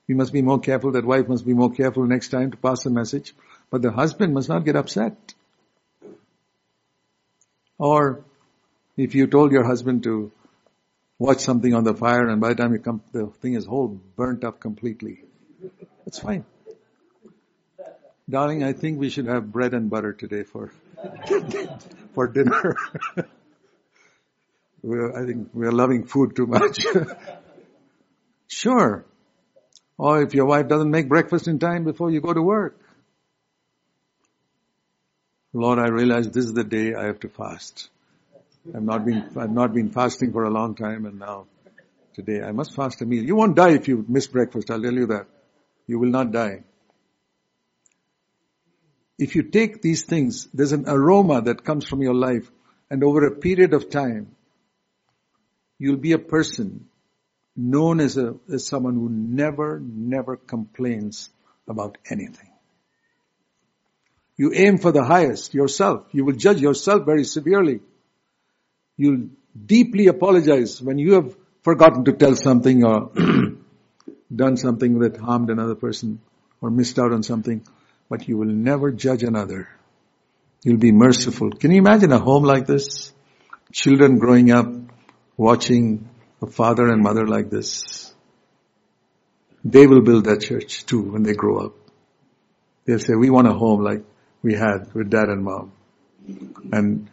We 0.09 0.14
must 0.14 0.33
be 0.33 0.42
more 0.42 0.61
careful. 0.61 0.92
That 0.92 1.05
wife 1.05 1.29
must 1.29 1.44
be 1.44 1.55
more 1.55 1.72
careful 1.72 2.07
next 2.07 2.29
time 2.29 2.52
to 2.52 2.57
pass 2.57 2.85
the 2.85 2.90
message. 2.90 3.35
But 3.70 3.83
the 3.83 3.92
husband 3.92 4.33
must 4.33 4.48
not 4.48 4.64
get 4.64 4.76
upset. 4.76 5.35
Or 7.78 8.24
if 8.96 9.14
you 9.14 9.26
told 9.26 9.52
your 9.52 9.64
husband 9.64 10.02
to 10.04 10.32
watch 11.18 11.40
something 11.40 11.74
on 11.74 11.84
the 11.84 11.94
fire 11.94 12.28
and 12.28 12.40
by 12.40 12.50
the 12.50 12.54
time 12.54 12.72
you 12.72 12.78
come, 12.78 13.02
the 13.12 13.26
thing 13.26 13.54
is 13.54 13.66
whole 13.66 13.88
burnt 13.88 14.44
up 14.44 14.60
completely. 14.60 15.22
That's 16.04 16.18
fine. 16.18 16.44
Darling, 18.28 18.64
I 18.64 18.72
think 18.72 18.98
we 18.98 19.08
should 19.08 19.26
have 19.26 19.52
bread 19.52 19.72
and 19.72 19.88
butter 19.88 20.12
today 20.12 20.42
for, 20.42 20.72
for 22.14 22.26
dinner. 22.26 22.76
I 24.84 25.24
think 25.24 25.50
we're 25.52 25.72
loving 25.72 26.04
food 26.06 26.36
too 26.36 26.46
much. 26.46 26.86
sure. 28.48 29.04
Or 29.98 30.22
if 30.22 30.34
your 30.34 30.46
wife 30.46 30.68
doesn't 30.68 30.90
make 30.90 31.08
breakfast 31.08 31.48
in 31.48 31.58
time 31.58 31.84
before 31.84 32.10
you 32.10 32.20
go 32.20 32.32
to 32.32 32.42
work. 32.42 32.78
Lord, 35.52 35.78
I 35.78 35.88
realize 35.88 36.30
this 36.30 36.44
is 36.44 36.54
the 36.54 36.64
day 36.64 36.94
I 36.94 37.04
have 37.04 37.20
to 37.20 37.28
fast. 37.28 37.88
I've 38.74 38.82
not 38.82 39.04
been, 39.04 39.30
I've 39.37 39.50
not 39.50 39.72
been 39.72 39.90
fasting 39.90 40.32
for 40.32 40.44
a 40.44 40.50
long 40.50 40.74
time 40.74 41.06
and 41.06 41.18
now 41.18 41.46
today 42.14 42.42
I 42.42 42.52
must 42.52 42.74
fast 42.74 43.00
a 43.02 43.06
meal. 43.06 43.22
You 43.24 43.37
won't 43.37 43.56
die 43.56 43.72
if 43.72 43.88
you 43.88 44.04
miss 44.09 44.26
breakfast, 44.26 44.70
I'll 44.70 44.82
tell 44.82 44.92
you 44.92 45.06
that. 45.06 45.26
You 45.87 45.98
will 45.98 46.11
not 46.11 46.32
die. 46.32 46.64
If 49.18 49.35
you 49.35 49.44
take 49.44 49.80
these 49.80 50.04
things, 50.04 50.48
there's 50.52 50.72
an 50.72 50.85
aroma 50.88 51.42
that 51.42 51.64
comes 51.64 51.87
from 51.87 52.02
your 52.02 52.14
life 52.14 52.50
and 52.90 53.02
over 53.02 53.26
a 53.26 53.37
period 53.37 53.72
of 53.72 53.88
time, 53.88 54.35
you'll 55.78 55.96
be 55.96 56.12
a 56.12 56.18
person 56.18 56.88
known 57.56 58.00
as 58.00 58.18
a, 58.18 58.35
as 58.52 58.66
someone 58.66 58.94
who 58.94 59.09
never, 59.09 59.80
never 59.80 60.37
complains 60.37 61.30
about 61.66 61.98
anything. 62.11 62.45
You 64.37 64.53
aim 64.55 64.79
for 64.79 64.92
the 64.92 65.05
highest 65.05 65.55
yourself. 65.55 66.07
You 66.12 66.25
will 66.25 66.35
judge 66.35 66.61
yourself 66.61 67.07
very 67.07 67.25
severely. 67.25 67.81
You'll 68.96 69.29
deeply 69.64 70.09
apologize 70.09 70.81
when 70.83 70.99
you 70.99 71.14
have 71.14 71.35
forgotten 71.62 72.05
to 72.05 72.12
tell 72.12 72.37
something 72.37 72.85
or 72.85 73.11
done 74.35 74.57
something 74.57 74.99
that 74.99 75.16
harmed 75.16 75.51
another 75.51 75.75
person 75.75 76.20
or 76.61 76.70
missed 76.70 76.99
out 76.99 77.12
on 77.12 77.22
something, 77.22 77.66
but 78.11 78.29
you 78.29 78.37
will 78.37 78.46
never 78.46 78.90
judge 78.90 79.22
another. 79.22 79.68
You'll 80.62 80.79
be 80.79 80.92
merciful. 80.92 81.51
Can 81.51 81.70
you 81.70 81.79
imagine 81.79 82.12
a 82.12 82.18
home 82.18 82.44
like 82.44 82.66
this? 82.66 83.12
Children 83.72 84.18
growing 84.18 84.51
up 84.51 84.66
watching 85.37 86.09
a 86.42 86.46
father 86.46 86.88
and 86.88 87.03
mother 87.03 87.27
like 87.27 87.51
this. 87.51 88.14
They 89.64 89.87
will 89.87 90.03
build 90.03 90.25
that 90.25 90.42
church 90.42 90.87
too 90.87 91.03
when 91.03 91.22
they 91.22 91.35
grow 91.35 91.59
up. 91.59 91.75
They'll 92.85 92.99
say, 92.99 93.14
we 93.14 93.31
want 93.31 93.49
a 93.49 93.53
home 93.53 93.83
like 93.83 94.05
we 94.46 94.54
had 94.54 94.94
with 94.94 95.11
dad 95.11 95.28
and 95.28 95.42
mom. 95.42 95.72
And 96.72 97.11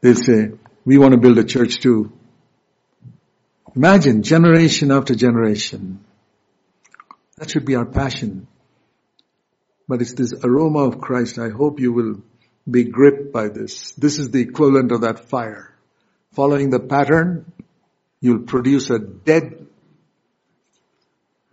they'll 0.00 0.14
say, 0.14 0.52
we 0.84 0.96
want 0.96 1.12
to 1.12 1.18
build 1.18 1.36
a 1.38 1.44
church 1.44 1.80
too. 1.80 2.12
Imagine 3.74 4.22
generation 4.22 4.92
after 4.92 5.16
generation. 5.16 6.04
That 7.36 7.50
should 7.50 7.64
be 7.64 7.74
our 7.74 7.84
passion. 7.84 8.46
But 9.88 10.02
it's 10.02 10.12
this 10.12 10.32
aroma 10.44 10.84
of 10.84 11.00
Christ. 11.00 11.40
I 11.40 11.48
hope 11.48 11.80
you 11.80 11.92
will 11.92 12.22
be 12.70 12.84
gripped 12.84 13.32
by 13.32 13.48
this. 13.48 13.92
This 13.94 14.20
is 14.20 14.30
the 14.30 14.40
equivalent 14.40 14.92
of 14.92 15.00
that 15.00 15.18
fire. 15.28 15.74
Following 16.34 16.70
the 16.70 16.78
pattern 16.78 17.52
you'll 18.20 18.46
produce 18.54 18.90
a 18.90 19.00
dead 19.00 19.66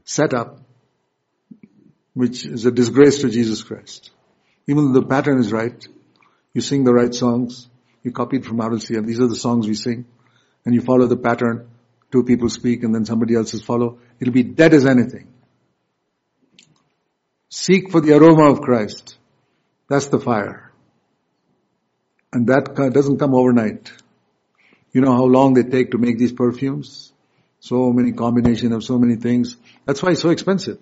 setup 0.04 0.60
which 2.14 2.46
is 2.46 2.68
a 2.68 2.72
disgrace 2.72 3.22
to 3.22 3.30
Jesus 3.30 3.64
Christ. 3.64 4.12
Even 4.68 4.92
though 4.92 5.00
the 5.00 5.06
pattern 5.06 5.40
is 5.40 5.52
right, 5.52 5.88
you 6.54 6.62
sing 6.62 6.84
the 6.84 6.94
right 6.94 7.14
songs, 7.14 7.68
you 8.04 8.12
copied 8.12 8.46
from 8.46 8.58
RLC, 8.58 8.98
and 8.98 9.08
these 9.08 9.20
are 9.20 9.28
the 9.28 9.36
songs 9.36 9.68
we 9.68 9.76
sing, 9.76 10.06
and 10.66 10.74
you 10.74 10.82
follow 10.82 11.06
the 11.06 11.18
pattern, 11.18 11.68
two 12.12 12.24
people 12.24 12.50
speak 12.50 12.84
and 12.84 12.94
then 12.94 13.06
somebody 13.06 13.36
else's 13.36 13.64
follow, 13.64 14.00
it'll 14.20 14.34
be 14.34 14.44
dead 14.44 14.74
as 14.74 14.86
anything. 14.86 15.28
Seek 17.50 17.92
for 17.92 18.02
the 18.02 18.16
aroma 18.16 18.52
of 18.52 18.62
Christ. 18.62 19.18
That's 19.90 20.08
the 20.08 20.20
fire. 20.20 20.72
And 22.34 22.48
that 22.48 22.76
doesn't 22.94 23.18
come 23.18 23.34
overnight. 23.34 23.92
You 24.92 25.02
know 25.02 25.14
how 25.14 25.26
long 25.26 25.54
they 25.54 25.64
take 25.64 25.92
to 25.92 25.98
make 25.98 26.18
these 26.18 26.34
perfumes? 26.34 27.12
So 27.60 27.92
many 27.92 28.12
combination 28.14 28.74
of 28.74 28.84
so 28.84 28.98
many 28.98 29.16
things. 29.16 29.58
That's 29.86 30.02
why 30.02 30.12
it's 30.12 30.22
so 30.22 30.30
expensive. 30.30 30.80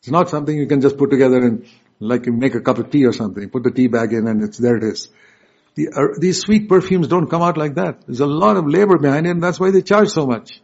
It's 0.00 0.10
not 0.10 0.30
something 0.30 0.56
you 0.56 0.66
can 0.66 0.80
just 0.80 0.96
put 0.96 1.10
together 1.10 1.38
and 1.38 1.66
like 2.00 2.26
you 2.26 2.32
make 2.32 2.54
a 2.54 2.60
cup 2.60 2.78
of 2.78 2.90
tea 2.90 3.04
or 3.04 3.12
something. 3.12 3.48
Put 3.50 3.62
the 3.62 3.70
tea 3.70 3.86
bag 3.86 4.12
in 4.12 4.26
and 4.26 4.42
it's 4.42 4.58
there 4.58 4.76
it 4.76 4.82
is. 4.82 5.08
The, 5.74 5.88
uh, 5.88 6.18
these 6.18 6.40
sweet 6.40 6.68
perfumes 6.68 7.06
don't 7.06 7.28
come 7.28 7.42
out 7.42 7.56
like 7.56 7.74
that. 7.74 8.06
There's 8.06 8.20
a 8.20 8.26
lot 8.26 8.56
of 8.56 8.66
labor 8.66 8.98
behind 8.98 9.26
it 9.26 9.30
and 9.30 9.42
that's 9.42 9.60
why 9.60 9.70
they 9.70 9.82
charge 9.82 10.08
so 10.08 10.26
much. 10.26 10.60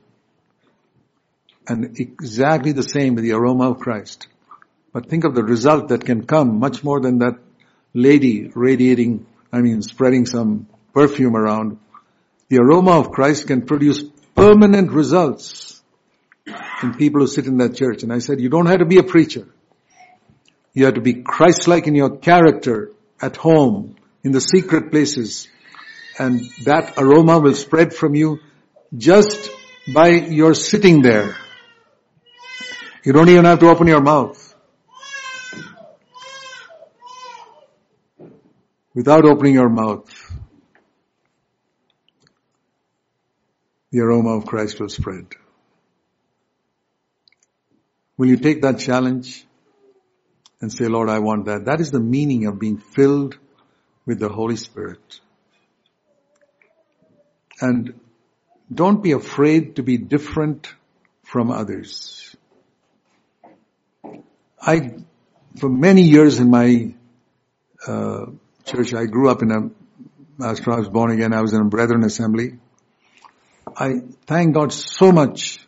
And 1.68 1.98
exactly 1.98 2.72
the 2.72 2.82
same 2.82 3.14
with 3.14 3.24
the 3.24 3.32
aroma 3.32 3.70
of 3.70 3.78
Christ. 3.78 4.28
But 4.92 5.06
think 5.08 5.24
of 5.24 5.34
the 5.34 5.42
result 5.42 5.88
that 5.88 6.04
can 6.04 6.26
come 6.26 6.58
much 6.58 6.82
more 6.82 7.00
than 7.00 7.18
that 7.18 7.38
lady 7.92 8.50
radiating, 8.54 9.26
I 9.52 9.60
mean 9.60 9.82
spreading 9.82 10.26
some 10.26 10.68
perfume 10.94 11.36
around. 11.36 11.78
The 12.48 12.58
aroma 12.58 12.92
of 12.92 13.10
Christ 13.10 13.46
can 13.46 13.66
produce 13.66 14.02
permanent 14.34 14.90
results 14.90 15.82
in 16.82 16.94
people 16.94 17.20
who 17.20 17.26
sit 17.26 17.46
in 17.46 17.58
that 17.58 17.74
church. 17.74 18.02
And 18.02 18.12
I 18.12 18.20
said, 18.20 18.40
you 18.40 18.48
don't 18.48 18.66
have 18.66 18.78
to 18.78 18.84
be 18.84 18.98
a 18.98 19.02
preacher. 19.02 19.48
You 20.76 20.84
have 20.84 20.94
to 20.96 21.00
be 21.00 21.22
Christ-like 21.22 21.86
in 21.86 21.94
your 21.94 22.18
character 22.18 22.92
at 23.18 23.34
home, 23.34 23.96
in 24.22 24.32
the 24.32 24.42
secret 24.42 24.90
places. 24.90 25.48
And 26.18 26.42
that 26.66 26.98
aroma 26.98 27.38
will 27.38 27.54
spread 27.54 27.94
from 27.94 28.14
you 28.14 28.40
just 28.94 29.50
by 29.94 30.08
your 30.08 30.52
sitting 30.52 31.00
there. 31.00 31.34
You 33.06 33.14
don't 33.14 33.30
even 33.30 33.46
have 33.46 33.60
to 33.60 33.70
open 33.70 33.86
your 33.86 34.02
mouth. 34.02 34.54
Without 38.94 39.24
opening 39.24 39.54
your 39.54 39.70
mouth, 39.70 40.12
the 43.90 44.00
aroma 44.00 44.36
of 44.36 44.44
Christ 44.44 44.78
will 44.78 44.90
spread. 44.90 45.28
Will 48.18 48.28
you 48.28 48.36
take 48.36 48.60
that 48.60 48.78
challenge 48.78 49.45
and 50.60 50.72
say, 50.72 50.86
Lord, 50.86 51.08
I 51.08 51.18
want 51.18 51.46
that? 51.46 51.66
That 51.66 51.80
is 51.80 51.90
the 51.90 52.00
meaning 52.00 52.46
of 52.46 52.58
being 52.58 52.78
filled 52.78 53.38
with 54.06 54.18
the 54.18 54.28
Holy 54.28 54.56
Spirit. 54.56 55.20
And 57.60 57.98
don't 58.72 59.02
be 59.02 59.12
afraid 59.12 59.76
to 59.76 59.82
be 59.82 59.96
different 59.98 60.72
from 61.22 61.50
others. 61.50 62.34
I, 64.60 64.94
for 65.58 65.68
many 65.68 66.02
years 66.02 66.40
in 66.40 66.50
my 66.50 66.94
uh, 67.86 68.26
church, 68.64 68.94
I 68.94 69.06
grew 69.06 69.30
up 69.30 69.42
in 69.42 69.50
a, 69.50 70.44
after 70.44 70.72
I 70.72 70.78
was 70.78 70.88
born 70.88 71.10
again, 71.12 71.32
I 71.32 71.40
was 71.40 71.52
in 71.52 71.60
a 71.60 71.64
brethren 71.64 72.04
assembly. 72.04 72.58
I 73.76 74.00
thank 74.26 74.54
God 74.54 74.72
so 74.72 75.12
much 75.12 75.60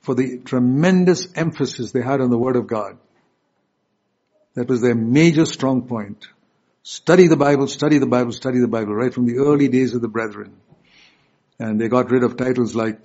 for 0.00 0.14
the 0.14 0.38
tremendous 0.38 1.28
emphasis 1.34 1.92
they 1.92 2.02
had 2.02 2.20
on 2.20 2.30
the 2.30 2.38
Word 2.38 2.56
of 2.56 2.66
God. 2.66 2.98
That 4.54 4.68
was 4.68 4.80
their 4.80 4.94
major 4.94 5.46
strong 5.46 5.86
point. 5.88 6.26
Study 6.82 7.28
the 7.28 7.36
Bible, 7.36 7.66
study 7.66 7.98
the 7.98 8.06
Bible, 8.06 8.32
study 8.32 8.60
the 8.60 8.68
Bible, 8.68 8.94
right 8.94 9.12
from 9.12 9.26
the 9.26 9.38
early 9.38 9.68
days 9.68 9.94
of 9.94 10.02
the 10.02 10.08
brethren. 10.08 10.56
And 11.58 11.80
they 11.80 11.88
got 11.88 12.10
rid 12.10 12.24
of 12.24 12.36
titles 12.36 12.74
like 12.74 13.00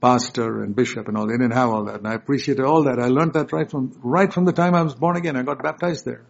pastor 0.00 0.62
and 0.62 0.76
bishop 0.76 1.08
and 1.08 1.16
all. 1.16 1.26
They 1.26 1.34
didn't 1.34 1.52
have 1.52 1.70
all 1.70 1.84
that. 1.84 1.96
And 1.96 2.08
I 2.08 2.14
appreciated 2.14 2.64
all 2.64 2.84
that. 2.84 2.98
I 2.98 3.06
learned 3.06 3.34
that 3.34 3.52
right 3.52 3.70
from, 3.70 3.98
right 4.02 4.32
from 4.32 4.44
the 4.44 4.52
time 4.52 4.74
I 4.74 4.82
was 4.82 4.94
born 4.94 5.16
again. 5.16 5.36
I 5.36 5.42
got 5.42 5.62
baptized 5.62 6.04
there. 6.04 6.22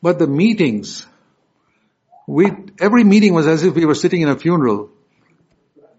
But 0.00 0.18
the 0.18 0.26
meetings, 0.26 1.04
we, 2.26 2.46
every 2.80 3.04
meeting 3.04 3.34
was 3.34 3.46
as 3.46 3.64
if 3.64 3.74
we 3.74 3.84
were 3.84 3.94
sitting 3.94 4.22
in 4.22 4.28
a 4.28 4.38
funeral. 4.38 4.90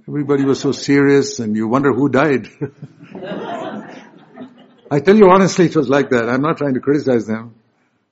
Everybody 0.07 0.45
was 0.45 0.59
so 0.59 0.71
serious 0.71 1.39
and 1.39 1.55
you 1.55 1.67
wonder 1.67 1.93
who 1.93 2.09
died. 2.09 2.47
I 4.93 4.99
tell 4.99 5.15
you 5.15 5.29
honestly, 5.29 5.67
it 5.67 5.75
was 5.75 5.87
like 5.87 6.09
that. 6.09 6.27
I'm 6.27 6.41
not 6.41 6.57
trying 6.57 6.73
to 6.73 6.81
criticize 6.81 7.25
them. 7.25 7.55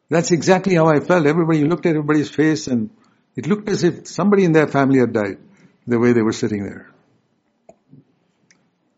That's 0.10 0.32
exactly 0.32 0.76
how 0.76 0.88
I 0.88 1.02
felt. 1.02 1.26
Everybody 1.26 1.66
looked 1.66 1.86
at 1.86 1.90
everybody's 1.90 2.30
face 2.30 2.68
and 2.68 2.90
it 3.36 3.48
looked 3.48 3.68
as 3.68 3.84
if 3.84 4.08
somebody 4.08 4.46
in 4.46 4.54
their 4.54 4.68
family 4.68 5.00
had 5.00 5.12
died, 5.12 5.40
the 5.86 6.00
way 6.00 6.14
they 6.14 6.22
were 6.22 6.32
sitting 6.32 6.64
there. 6.64 6.90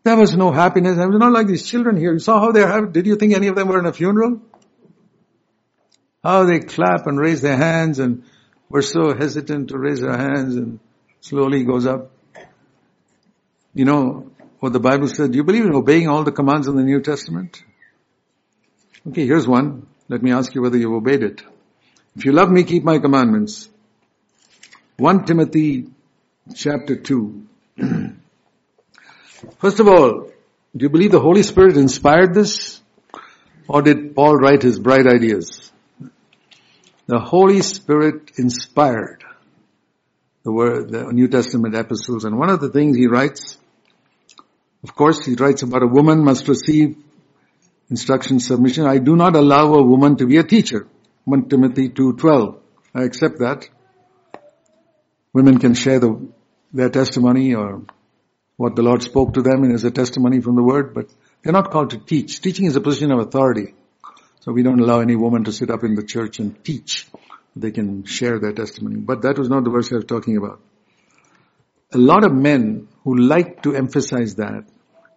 There 0.04 0.16
was 0.16 0.36
no 0.36 0.52
happiness. 0.52 0.96
It 0.96 1.08
was 1.08 1.18
not 1.18 1.32
like 1.32 1.48
these 1.48 1.66
children 1.66 1.96
here. 1.96 2.12
You 2.12 2.20
saw 2.20 2.38
how 2.38 2.52
they're 2.52 2.68
happy. 2.68 2.92
Did 2.92 3.06
you 3.06 3.16
think 3.16 3.34
any 3.34 3.48
of 3.48 3.56
them 3.56 3.66
were 3.66 3.80
in 3.80 3.86
a 3.86 3.92
funeral? 3.92 4.40
How 6.22 6.44
they 6.44 6.60
clap 6.60 7.08
and 7.08 7.18
raise 7.18 7.40
their 7.40 7.56
hands 7.56 7.98
and 7.98 8.22
we're 8.68 8.82
so 8.82 9.12
hesitant 9.12 9.70
to 9.70 9.78
raise 9.78 10.04
our 10.04 10.16
hands 10.16 10.54
and 10.54 10.78
slowly 11.20 11.64
goes 11.64 11.86
up. 11.86 12.12
You 13.74 13.86
know 13.86 14.30
what 14.60 14.72
the 14.72 14.80
Bible 14.80 15.08
said? 15.08 15.32
Do 15.32 15.36
you 15.36 15.42
believe 15.44 15.64
in 15.64 15.74
obeying 15.74 16.08
all 16.08 16.22
the 16.22 16.30
commands 16.30 16.68
in 16.68 16.76
the 16.76 16.84
New 16.84 17.00
Testament? 17.00 17.64
Okay, 19.08 19.26
here's 19.26 19.48
one. 19.48 19.88
Let 20.08 20.22
me 20.22 20.30
ask 20.30 20.54
you 20.54 20.62
whether 20.62 20.78
you've 20.78 20.92
obeyed 20.92 21.24
it. 21.24 21.42
If 22.14 22.24
you 22.24 22.30
love 22.30 22.50
me, 22.50 22.62
keep 22.62 22.84
my 22.84 23.00
commandments. 23.00 23.68
1 24.98 25.24
Timothy 25.24 25.88
chapter 26.54 26.94
2. 26.94 27.46
First 29.58 29.80
of 29.80 29.88
all, 29.88 30.30
do 30.76 30.84
you 30.84 30.88
believe 30.88 31.10
the 31.10 31.20
Holy 31.20 31.42
Spirit 31.42 31.76
inspired 31.76 32.32
this? 32.32 32.80
Or 33.66 33.82
did 33.82 34.14
Paul 34.14 34.36
write 34.36 34.62
his 34.62 34.78
bright 34.78 35.08
ideas? 35.08 35.72
The 37.06 37.18
Holy 37.18 37.60
Spirit 37.62 38.30
inspired 38.36 39.24
the 40.44 40.52
word, 40.52 40.90
the 40.90 41.12
New 41.12 41.26
Testament 41.26 41.74
epistles. 41.74 42.24
And 42.24 42.38
one 42.38 42.50
of 42.50 42.60
the 42.60 42.68
things 42.68 42.96
he 42.96 43.08
writes, 43.08 43.56
of 44.84 44.94
course, 44.94 45.24
he 45.24 45.34
writes 45.34 45.62
about 45.62 45.82
a 45.82 45.88
woman 45.88 46.22
must 46.24 46.46
receive 46.46 46.96
instruction 47.92 48.40
submission. 48.40 48.86
I 48.86 48.98
do 48.98 49.14
not 49.16 49.36
allow 49.36 49.74
a 49.74 49.82
woman 49.82 50.16
to 50.16 50.26
be 50.26 50.38
a 50.38 50.42
teacher. 50.42 50.88
1 51.24 51.48
Timothy 51.50 51.90
2.12. 51.90 52.58
I 52.94 53.02
accept 53.02 53.38
that. 53.40 53.68
Women 55.34 55.58
can 55.58 55.74
share 55.74 55.98
the, 56.00 56.10
their 56.72 56.88
testimony 56.88 57.54
or 57.54 57.82
what 58.56 58.76
the 58.76 58.82
Lord 58.82 59.02
spoke 59.02 59.34
to 59.34 59.42
them 59.42 59.70
as 59.70 59.84
a 59.84 59.90
testimony 59.90 60.40
from 60.40 60.56
the 60.56 60.62
Word, 60.62 60.94
but 60.94 61.12
they're 61.42 61.52
not 61.52 61.70
called 61.70 61.90
to 61.90 61.98
teach. 61.98 62.40
Teaching 62.40 62.64
is 62.64 62.76
a 62.76 62.80
position 62.80 63.12
of 63.12 63.18
authority. 63.18 63.74
So 64.40 64.52
we 64.52 64.62
don't 64.62 64.80
allow 64.80 65.00
any 65.00 65.16
woman 65.16 65.44
to 65.44 65.52
sit 65.52 65.70
up 65.70 65.84
in 65.84 65.94
the 65.94 66.02
church 66.02 66.38
and 66.38 66.64
teach. 66.64 67.06
They 67.54 67.72
can 67.72 68.04
share 68.04 68.38
their 68.38 68.52
testimony. 68.52 68.96
But 68.96 69.22
that 69.22 69.38
was 69.38 69.50
not 69.50 69.64
the 69.64 69.70
verse 69.70 69.92
I 69.92 69.96
was 69.96 70.06
talking 70.06 70.38
about. 70.38 70.60
A 71.92 71.98
lot 71.98 72.24
of 72.24 72.32
men 72.32 72.88
who 73.04 73.16
like 73.16 73.62
to 73.64 73.74
emphasize 73.74 74.36
that, 74.36 74.64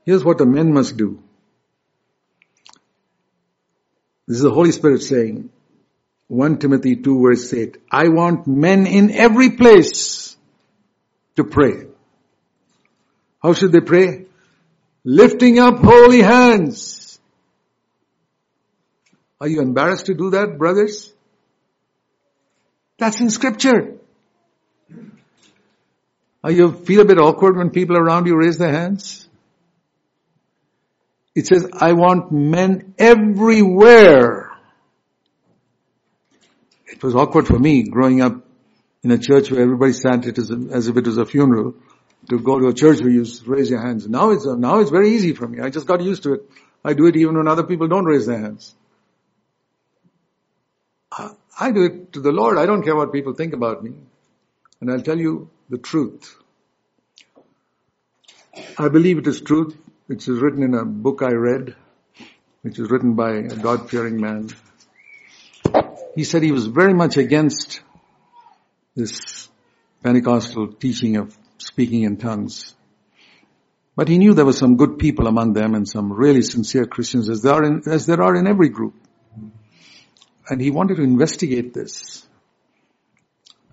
here's 0.06 0.26
what 0.26 0.38
the 0.40 0.46
men 0.46 0.74
must 0.74 0.98
do. 0.98 1.24
This 4.28 4.38
is 4.38 4.44
the 4.44 4.52
Holy 4.52 4.72
Spirit 4.72 5.04
saying, 5.04 5.50
1 6.28 6.58
Timothy 6.58 6.96
2 6.96 7.22
verse 7.22 7.54
8, 7.54 7.78
I 7.92 8.08
want 8.10 8.48
men 8.48 8.88
in 8.88 9.12
every 9.12 9.52
place 9.52 10.36
to 11.36 11.44
pray. 11.44 11.88
How 13.42 13.54
should 13.54 13.72
they 13.72 13.82
pray? 13.82 14.26
Lifting 15.04 15.60
up 15.60 15.78
holy 15.80 16.22
hands. 16.22 17.20
Are 19.40 19.48
you 19.48 19.62
embarrassed 19.62 20.08
to 20.08 20.16
do 20.16 20.32
that, 20.32 20.58
brothers? 20.58 21.14
That's 22.98 23.20
in 23.20 23.30
scripture. 23.30 23.98
Are 26.44 26.52
you 26.52 26.72
feel 26.72 27.02
a 27.02 27.06
bit 27.06 27.20
awkward 27.20 27.58
when 27.58 27.70
people 27.70 27.98
around 27.98 28.26
you 28.26 28.36
raise 28.36 28.58
their 28.58 28.72
hands? 28.72 29.25
It 31.36 31.48
says, 31.48 31.68
I 31.74 31.94
want 31.94 32.32
men 32.32 32.96
everywhere. 32.98 34.52
It 36.88 37.04
was 37.04 37.14
awkward 37.14 37.46
for 37.46 37.60
me 37.60 37.84
growing 37.84 38.22
up 38.22 38.46
in 39.04 39.12
a 39.12 39.18
church 39.18 39.52
where 39.52 39.62
everybody 39.62 39.92
sat 39.92 40.26
it 40.26 40.38
as, 40.38 40.50
if 40.88 40.98
it 40.98 41.06
was 41.06 41.18
a 41.18 41.26
funeral 41.26 41.76
to 42.30 42.40
go 42.40 42.60
to 42.60 42.68
a 42.68 42.74
church 42.74 43.02
where 43.02 43.10
you 43.10 43.26
raise 43.46 43.70
your 43.70 43.86
hands. 43.86 44.08
Now 44.08 44.32
it's, 44.32 44.46
now 44.46 44.80
it's 44.80 44.90
very 44.90 45.12
easy 45.12 45.34
for 45.34 45.48
me. 45.48 45.60
I 45.60 45.70
just 45.70 45.86
got 45.86 46.02
used 46.02 46.24
to 46.24 46.36
it. 46.36 46.42
I 46.84 46.94
do 46.94 47.06
it 47.06 47.16
even 47.18 47.36
when 47.36 47.48
other 47.48 47.64
people 47.64 47.88
don't 47.88 48.06
raise 48.06 48.26
their 48.26 48.40
hands. 48.40 48.74
I 51.58 51.72
do 51.72 51.84
it 51.84 52.14
to 52.14 52.22
the 52.22 52.32
Lord. 52.32 52.58
I 52.58 52.66
don't 52.66 52.84
care 52.84 52.96
what 52.96 53.12
people 53.14 53.34
think 53.34 53.54
about 53.54 53.84
me. 53.84 53.94
And 54.82 54.92
I'll 54.92 55.02
tell 55.02 55.18
you 55.18 55.50
the 55.70 55.78
truth. 55.78 56.36
I 58.78 58.90
believe 58.90 59.18
it 59.18 59.28
is 59.28 59.42
truth, 59.42 59.76
which 60.08 60.28
is 60.28 60.40
written 60.40 60.64
in 60.64 60.76
a 60.76 60.86
book 60.86 61.22
I 61.24 61.32
read, 61.32 61.76
which 62.62 62.78
was 62.78 62.90
written 62.92 63.16
by 63.16 63.32
a 63.38 63.56
God-fearing 63.56 64.20
man. 64.20 64.50
He 66.16 66.24
said 66.24 66.44
he 66.44 66.52
was 66.52 66.68
very 66.68 66.94
much 66.94 67.18
against 67.18 67.82
this 68.96 69.50
Pentecostal 70.04 70.74
teaching 70.74 71.18
of 71.18 71.36
speaking 71.58 72.04
in 72.04 72.18
tongues. 72.18 72.76
But 73.96 74.08
he 74.08 74.18
knew 74.18 74.34
there 74.34 74.46
were 74.46 74.54
some 74.54 74.78
good 74.78 75.00
people 75.00 75.26
among 75.28 75.54
them 75.54 75.74
and 75.74 75.88
some 75.88 76.14
really 76.14 76.42
sincere 76.42 76.86
Christians 76.86 77.30
as 77.30 77.42
there 77.42 77.54
are 77.54 77.64
in, 77.64 77.82
as 77.88 78.06
there 78.06 78.22
are 78.22 78.36
in 78.36 78.46
every 78.46 78.70
group. 78.70 78.94
And 80.48 80.62
he 80.62 80.70
wanted 80.70 80.98
to 80.98 81.04
investigate 81.04 81.74
this. 81.74 82.28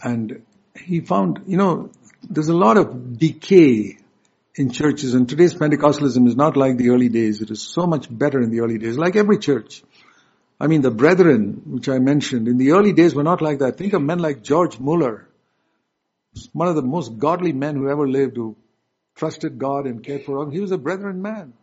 And 0.02 0.42
he 0.74 1.00
found, 1.00 1.42
you 1.46 1.56
know, 1.56 1.90
there's 2.22 2.48
a 2.48 2.56
lot 2.56 2.78
of 2.78 3.18
decay 3.18 3.98
in 4.54 4.70
churches 4.70 5.14
and 5.14 5.28
today's 5.28 5.54
Pentecostalism 5.54 6.26
is 6.26 6.36
not 6.36 6.56
like 6.56 6.76
the 6.76 6.90
early 6.90 7.08
days. 7.08 7.40
It 7.40 7.50
is 7.50 7.62
so 7.62 7.86
much 7.86 8.06
better 8.10 8.40
in 8.40 8.50
the 8.50 8.60
early 8.60 8.78
days, 8.78 8.98
like 8.98 9.16
every 9.16 9.38
church. 9.38 9.82
I 10.60 10.66
mean, 10.66 10.82
the 10.82 10.90
brethren, 10.90 11.62
which 11.66 11.88
I 11.88 11.98
mentioned, 11.98 12.48
in 12.48 12.58
the 12.58 12.72
early 12.72 12.92
days 12.92 13.14
were 13.14 13.22
not 13.22 13.40
like 13.40 13.60
that. 13.60 13.78
Think 13.78 13.94
of 13.94 14.02
men 14.02 14.18
like 14.18 14.42
George 14.42 14.78
Muller, 14.78 15.26
one 16.52 16.68
of 16.68 16.76
the 16.76 16.82
most 16.82 17.18
godly 17.18 17.52
men 17.52 17.76
who 17.76 17.88
ever 17.88 18.06
lived, 18.06 18.36
who 18.36 18.56
trusted 19.16 19.58
God 19.58 19.86
and 19.86 20.04
cared 20.04 20.24
for 20.24 20.44
God. 20.44 20.52
He 20.52 20.60
was 20.60 20.70
a 20.70 20.78
brethren 20.78 21.22
man. 21.22 21.54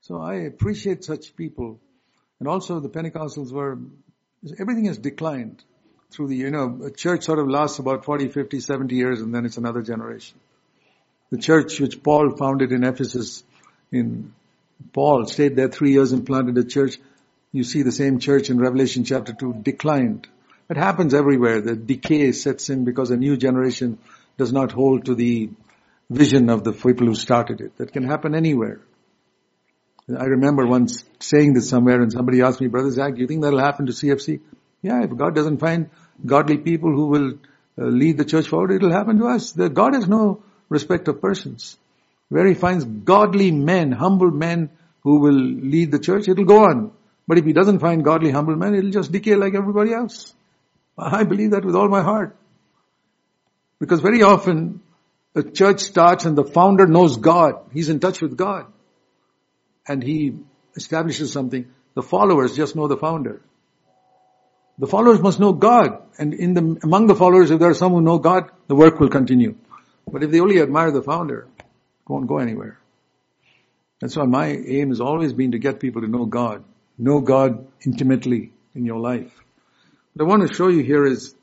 So 0.00 0.20
I 0.20 0.34
appreciate 0.34 1.04
such 1.04 1.34
people. 1.36 1.80
And 2.38 2.48
also 2.48 2.80
the 2.80 2.88
Pentecostals 2.88 3.50
were, 3.50 3.78
everything 4.58 4.84
has 4.84 4.98
declined 4.98 5.64
through 6.10 6.28
the, 6.28 6.36
you 6.36 6.50
know, 6.50 6.80
a 6.84 6.90
church 6.90 7.24
sort 7.24 7.38
of 7.38 7.48
lasts 7.48 7.78
about 7.78 8.04
40, 8.04 8.28
50, 8.28 8.60
70 8.60 8.94
years 8.94 9.20
and 9.20 9.34
then 9.34 9.44
it's 9.44 9.56
another 9.56 9.82
generation. 9.82 10.38
The 11.30 11.38
church 11.38 11.80
which 11.80 12.02
Paul 12.02 12.36
founded 12.36 12.72
in 12.72 12.84
Ephesus, 12.84 13.44
in 13.92 14.32
Paul 14.92 15.26
stayed 15.26 15.56
there 15.56 15.68
three 15.68 15.92
years 15.92 16.12
and 16.12 16.24
planted 16.24 16.56
a 16.58 16.64
church. 16.64 16.98
You 17.52 17.64
see 17.64 17.82
the 17.82 17.92
same 17.92 18.18
church 18.18 18.50
in 18.50 18.58
Revelation 18.58 19.04
chapter 19.04 19.32
2 19.32 19.60
declined. 19.62 20.26
It 20.70 20.76
happens 20.76 21.14
everywhere. 21.14 21.60
The 21.60 21.76
decay 21.76 22.32
sets 22.32 22.68
in 22.70 22.84
because 22.84 23.10
a 23.10 23.16
new 23.16 23.36
generation 23.36 23.98
does 24.36 24.52
not 24.52 24.72
hold 24.72 25.06
to 25.06 25.14
the 25.14 25.50
vision 26.10 26.48
of 26.50 26.64
the 26.64 26.72
people 26.72 27.06
who 27.06 27.14
started 27.14 27.60
it. 27.60 27.76
That 27.78 27.92
can 27.92 28.04
happen 28.04 28.34
anywhere. 28.34 28.80
I 30.16 30.24
remember 30.24 30.66
once 30.66 31.04
saying 31.20 31.52
this 31.52 31.68
somewhere 31.68 32.00
and 32.00 32.10
somebody 32.10 32.40
asked 32.40 32.60
me, 32.60 32.68
Brother 32.68 32.90
Zac, 32.90 33.14
do 33.14 33.20
you 33.20 33.26
think 33.26 33.42
that'll 33.42 33.58
happen 33.58 33.86
to 33.86 33.92
CFC? 33.92 34.40
Yeah, 34.80 35.02
if 35.02 35.14
God 35.14 35.34
doesn't 35.34 35.58
find 35.58 35.90
godly 36.24 36.56
people 36.56 36.90
who 36.90 37.06
will 37.08 37.32
uh, 37.78 37.84
lead 37.84 38.16
the 38.16 38.24
church 38.24 38.48
forward, 38.48 38.72
it'll 38.72 38.92
happen 38.92 39.18
to 39.18 39.26
us. 39.26 39.52
God 39.52 39.94
has 39.94 40.08
no 40.08 40.42
respect 40.68 41.08
of 41.08 41.20
persons. 41.20 41.76
Where 42.28 42.46
he 42.46 42.54
finds 42.54 42.84
godly 42.84 43.50
men, 43.50 43.92
humble 43.92 44.30
men 44.30 44.70
who 45.02 45.20
will 45.20 45.32
lead 45.32 45.90
the 45.90 45.98
church, 45.98 46.28
it'll 46.28 46.44
go 46.44 46.64
on. 46.64 46.92
But 47.26 47.38
if 47.38 47.44
he 47.44 47.52
doesn't 47.52 47.78
find 47.78 48.04
godly, 48.04 48.30
humble 48.30 48.56
men, 48.56 48.74
it'll 48.74 48.90
just 48.90 49.12
decay 49.12 49.36
like 49.36 49.54
everybody 49.54 49.92
else. 49.92 50.34
I 50.98 51.24
believe 51.24 51.52
that 51.52 51.64
with 51.64 51.76
all 51.76 51.88
my 51.88 52.02
heart. 52.02 52.36
Because 53.78 54.00
very 54.00 54.22
often, 54.22 54.80
a 55.34 55.42
church 55.42 55.80
starts 55.80 56.24
and 56.24 56.36
the 56.36 56.44
founder 56.44 56.86
knows 56.86 57.16
God. 57.16 57.54
He's 57.72 57.88
in 57.88 58.00
touch 58.00 58.20
with 58.20 58.36
God. 58.36 58.66
And 59.86 60.02
he 60.02 60.38
establishes 60.74 61.32
something. 61.32 61.70
The 61.94 62.02
followers 62.02 62.56
just 62.56 62.76
know 62.76 62.88
the 62.88 62.96
founder. 62.96 63.40
The 64.78 64.86
followers 64.86 65.20
must 65.20 65.40
know 65.40 65.52
God. 65.52 66.02
And 66.18 66.34
in 66.34 66.54
the, 66.54 66.80
among 66.82 67.06
the 67.06 67.14
followers, 67.14 67.50
if 67.50 67.58
there 67.58 67.70
are 67.70 67.74
some 67.74 67.92
who 67.92 68.00
know 68.00 68.18
God, 68.18 68.50
the 68.66 68.74
work 68.74 69.00
will 69.00 69.08
continue. 69.08 69.56
But 70.12 70.22
if 70.22 70.30
they 70.30 70.40
only 70.40 70.60
admire 70.60 70.90
the 70.90 71.02
founder, 71.02 71.48
it 71.58 72.08
won't 72.08 72.26
go 72.26 72.38
anywhere. 72.38 72.78
That's 74.00 74.16
why 74.16 74.24
my 74.26 74.46
aim 74.48 74.88
has 74.90 75.00
always 75.00 75.32
been 75.32 75.52
to 75.52 75.58
get 75.58 75.80
people 75.80 76.02
to 76.02 76.08
know 76.08 76.24
God. 76.24 76.64
Know 76.96 77.20
God 77.20 77.66
intimately 77.84 78.52
in 78.74 78.84
your 78.84 79.00
life. 79.00 79.32
What 80.14 80.24
I 80.24 80.28
want 80.28 80.48
to 80.48 80.54
show 80.54 80.68
you 80.68 80.82
here 80.82 81.04
is 81.04 81.34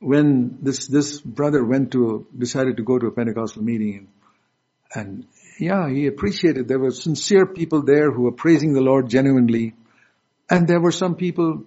when 0.00 0.58
this, 0.62 0.86
this 0.86 1.20
brother 1.20 1.64
went 1.64 1.92
to, 1.92 2.26
decided 2.36 2.76
to 2.76 2.82
go 2.82 2.98
to 2.98 3.06
a 3.06 3.10
Pentecostal 3.10 3.62
meeting 3.62 4.08
and, 4.94 5.26
yeah, 5.58 5.88
he 5.88 6.06
appreciated 6.06 6.66
there 6.66 6.78
were 6.78 6.90
sincere 6.90 7.46
people 7.46 7.82
there 7.82 8.10
who 8.10 8.22
were 8.22 8.32
praising 8.32 8.72
the 8.72 8.80
Lord 8.80 9.10
genuinely. 9.10 9.74
And 10.48 10.66
there 10.66 10.80
were 10.80 10.92
some 10.92 11.14
people, 11.14 11.64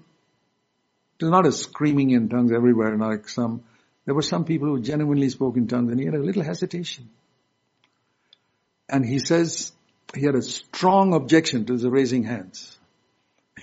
not 1.22 1.46
a 1.46 1.52
screaming 1.52 2.12
in 2.12 2.30
tongues 2.30 2.52
everywhere 2.52 2.98
like 2.98 3.30
some, 3.30 3.64
there 4.06 4.16
were 4.16 4.22
some 4.22 4.46
people 4.46 4.68
who 4.68 4.82
genuinely 4.82 5.30
spoke 5.30 5.58
in 5.58 5.68
tongues 5.68 5.92
and 5.92 6.00
he 6.00 6.06
had 6.06 6.16
a 6.16 6.24
little 6.24 6.44
hesitation. 6.44 7.10
And 8.90 9.06
he 9.06 9.20
says 9.20 9.72
he 10.16 10.26
had 10.26 10.36
a 10.36 10.42
strong 10.42 11.14
objection 11.14 11.66
to 11.66 11.78
the 11.78 11.90
raising 11.90 12.24
hands. 12.24 12.78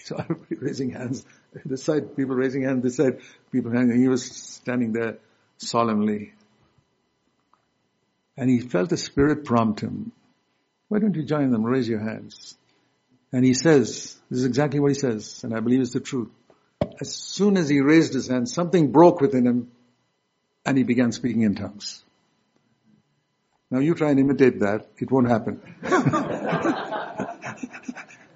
So 0.05 0.16
everybody 0.16 0.55
raising 0.61 0.91
hands, 0.91 1.24
this 1.64 1.82
side 1.82 2.14
people 2.14 2.36
raising 2.36 2.62
hands, 2.62 2.84
this 2.84 2.97
side 2.97 3.18
people 3.51 3.72
hanging. 3.72 4.01
He 4.01 4.07
was 4.07 4.24
standing 4.24 4.93
there 4.93 5.18
solemnly. 5.57 6.34
And 8.36 8.49
he 8.49 8.61
felt 8.61 8.91
the 8.91 8.97
Spirit 8.97 9.45
prompt 9.45 9.80
him. 9.80 10.12
Why 10.86 11.01
don't 11.01 11.16
you 11.16 11.24
join 11.24 11.51
them? 11.51 11.64
Raise 11.64 11.89
your 11.89 11.99
hands. 11.99 12.57
And 13.32 13.45
he 13.45 13.55
says, 13.55 14.16
this 14.30 14.41
is 14.41 14.45
exactly 14.45 14.78
what 14.78 14.93
he 14.93 14.99
says, 14.99 15.43
and 15.43 15.55
I 15.55 15.61
believe 15.61 15.80
it's 15.80 15.93
the 15.93 16.01
truth. 16.01 16.30
As 17.01 17.14
soon 17.14 17.57
as 17.57 17.68
he 17.68 17.80
raised 17.80 18.14
his 18.14 18.28
hand, 18.28 18.49
something 18.49 18.93
broke 18.93 19.20
within 19.20 19.47
him 19.47 19.70
and 20.69 20.77
he 20.77 20.85
began 20.85 21.12
speaking 21.12 21.43
in 21.43 21.55
tongues. 21.55 22.05
Now 23.71 23.81
you 23.81 23.95
try 23.95 24.11
and 24.11 24.21
imitate 24.21 24.61
that, 24.61 24.89
it 24.99 25.11
won't 25.11 25.29
happen. 25.29 25.62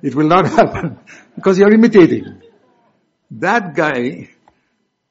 it 0.03 0.15
will 0.15 0.29
not 0.29 0.47
happen 0.47 0.99
because 1.35 1.59
you're 1.59 1.73
imitating. 1.73 2.43
That 3.33 3.75
guy 3.75 4.31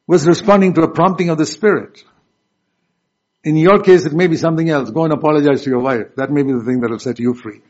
was 0.07 0.27
responding 0.27 0.73
to 0.75 0.81
a 0.81 0.91
prompting 0.91 1.29
of 1.29 1.37
the 1.37 1.45
Spirit. 1.45 2.03
In 3.43 3.55
your 3.55 3.81
case, 3.81 4.05
it 4.05 4.13
may 4.13 4.27
be 4.27 4.37
something 4.37 4.69
else. 4.69 4.91
Go 4.91 5.03
and 5.03 5.13
apologize 5.13 5.63
to 5.63 5.69
your 5.69 5.79
wife. 5.79 6.15
That 6.17 6.31
may 6.31 6.43
be 6.43 6.53
the 6.53 6.63
thing 6.63 6.81
that 6.81 6.91
will 6.91 6.99
set 6.99 7.19
you 7.19 7.33
free. 7.33 7.61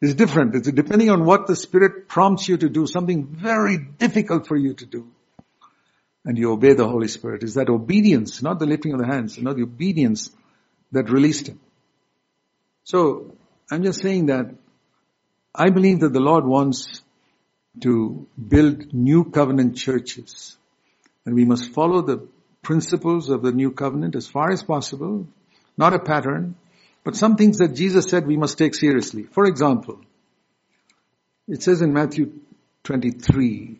It's 0.00 0.14
different. 0.14 0.54
It's 0.54 0.70
depending 0.70 1.10
on 1.10 1.24
what 1.24 1.46
the 1.46 1.56
Spirit 1.56 2.08
prompts 2.08 2.48
you 2.48 2.56
to 2.58 2.68
do, 2.68 2.86
something 2.86 3.26
very 3.26 3.78
difficult 3.78 4.46
for 4.46 4.56
you 4.56 4.74
to 4.74 4.86
do 4.86 5.10
and 6.24 6.38
you 6.38 6.52
obey 6.52 6.74
the 6.74 6.88
Holy 6.88 7.08
Spirit. 7.08 7.42
Is 7.42 7.54
that 7.54 7.68
obedience, 7.68 8.42
not 8.42 8.58
the 8.58 8.66
lifting 8.66 8.92
of 8.92 9.00
the 9.00 9.06
hands, 9.06 9.38
not 9.38 9.56
the 9.56 9.62
obedience 9.62 10.30
that 10.92 11.10
released 11.10 11.48
him. 11.48 11.60
So, 12.84 13.32
I'm 13.70 13.82
just 13.82 14.00
saying 14.00 14.26
that 14.26 14.54
I 15.54 15.70
believe 15.70 16.00
that 16.00 16.12
the 16.12 16.20
Lord 16.20 16.44
wants 16.44 17.02
to 17.80 18.26
build 18.36 18.92
new 18.92 19.24
covenant 19.24 19.76
churches. 19.76 20.56
And 21.24 21.34
we 21.34 21.44
must 21.44 21.70
follow 21.70 22.02
the 22.02 22.26
principles 22.62 23.28
of 23.28 23.42
the 23.42 23.52
new 23.52 23.70
covenant 23.70 24.14
as 24.14 24.26
far 24.26 24.50
as 24.50 24.62
possible, 24.62 25.26
not 25.76 25.94
a 25.94 25.98
pattern, 25.98 26.56
but 27.04 27.16
some 27.16 27.36
things 27.36 27.58
that 27.58 27.74
Jesus 27.74 28.06
said 28.06 28.26
we 28.26 28.36
must 28.36 28.58
take 28.58 28.74
seriously. 28.74 29.24
For 29.24 29.46
example, 29.46 30.00
it 31.48 31.62
says 31.62 31.82
in 31.82 31.92
Matthew 31.92 32.40
23, 32.84 33.78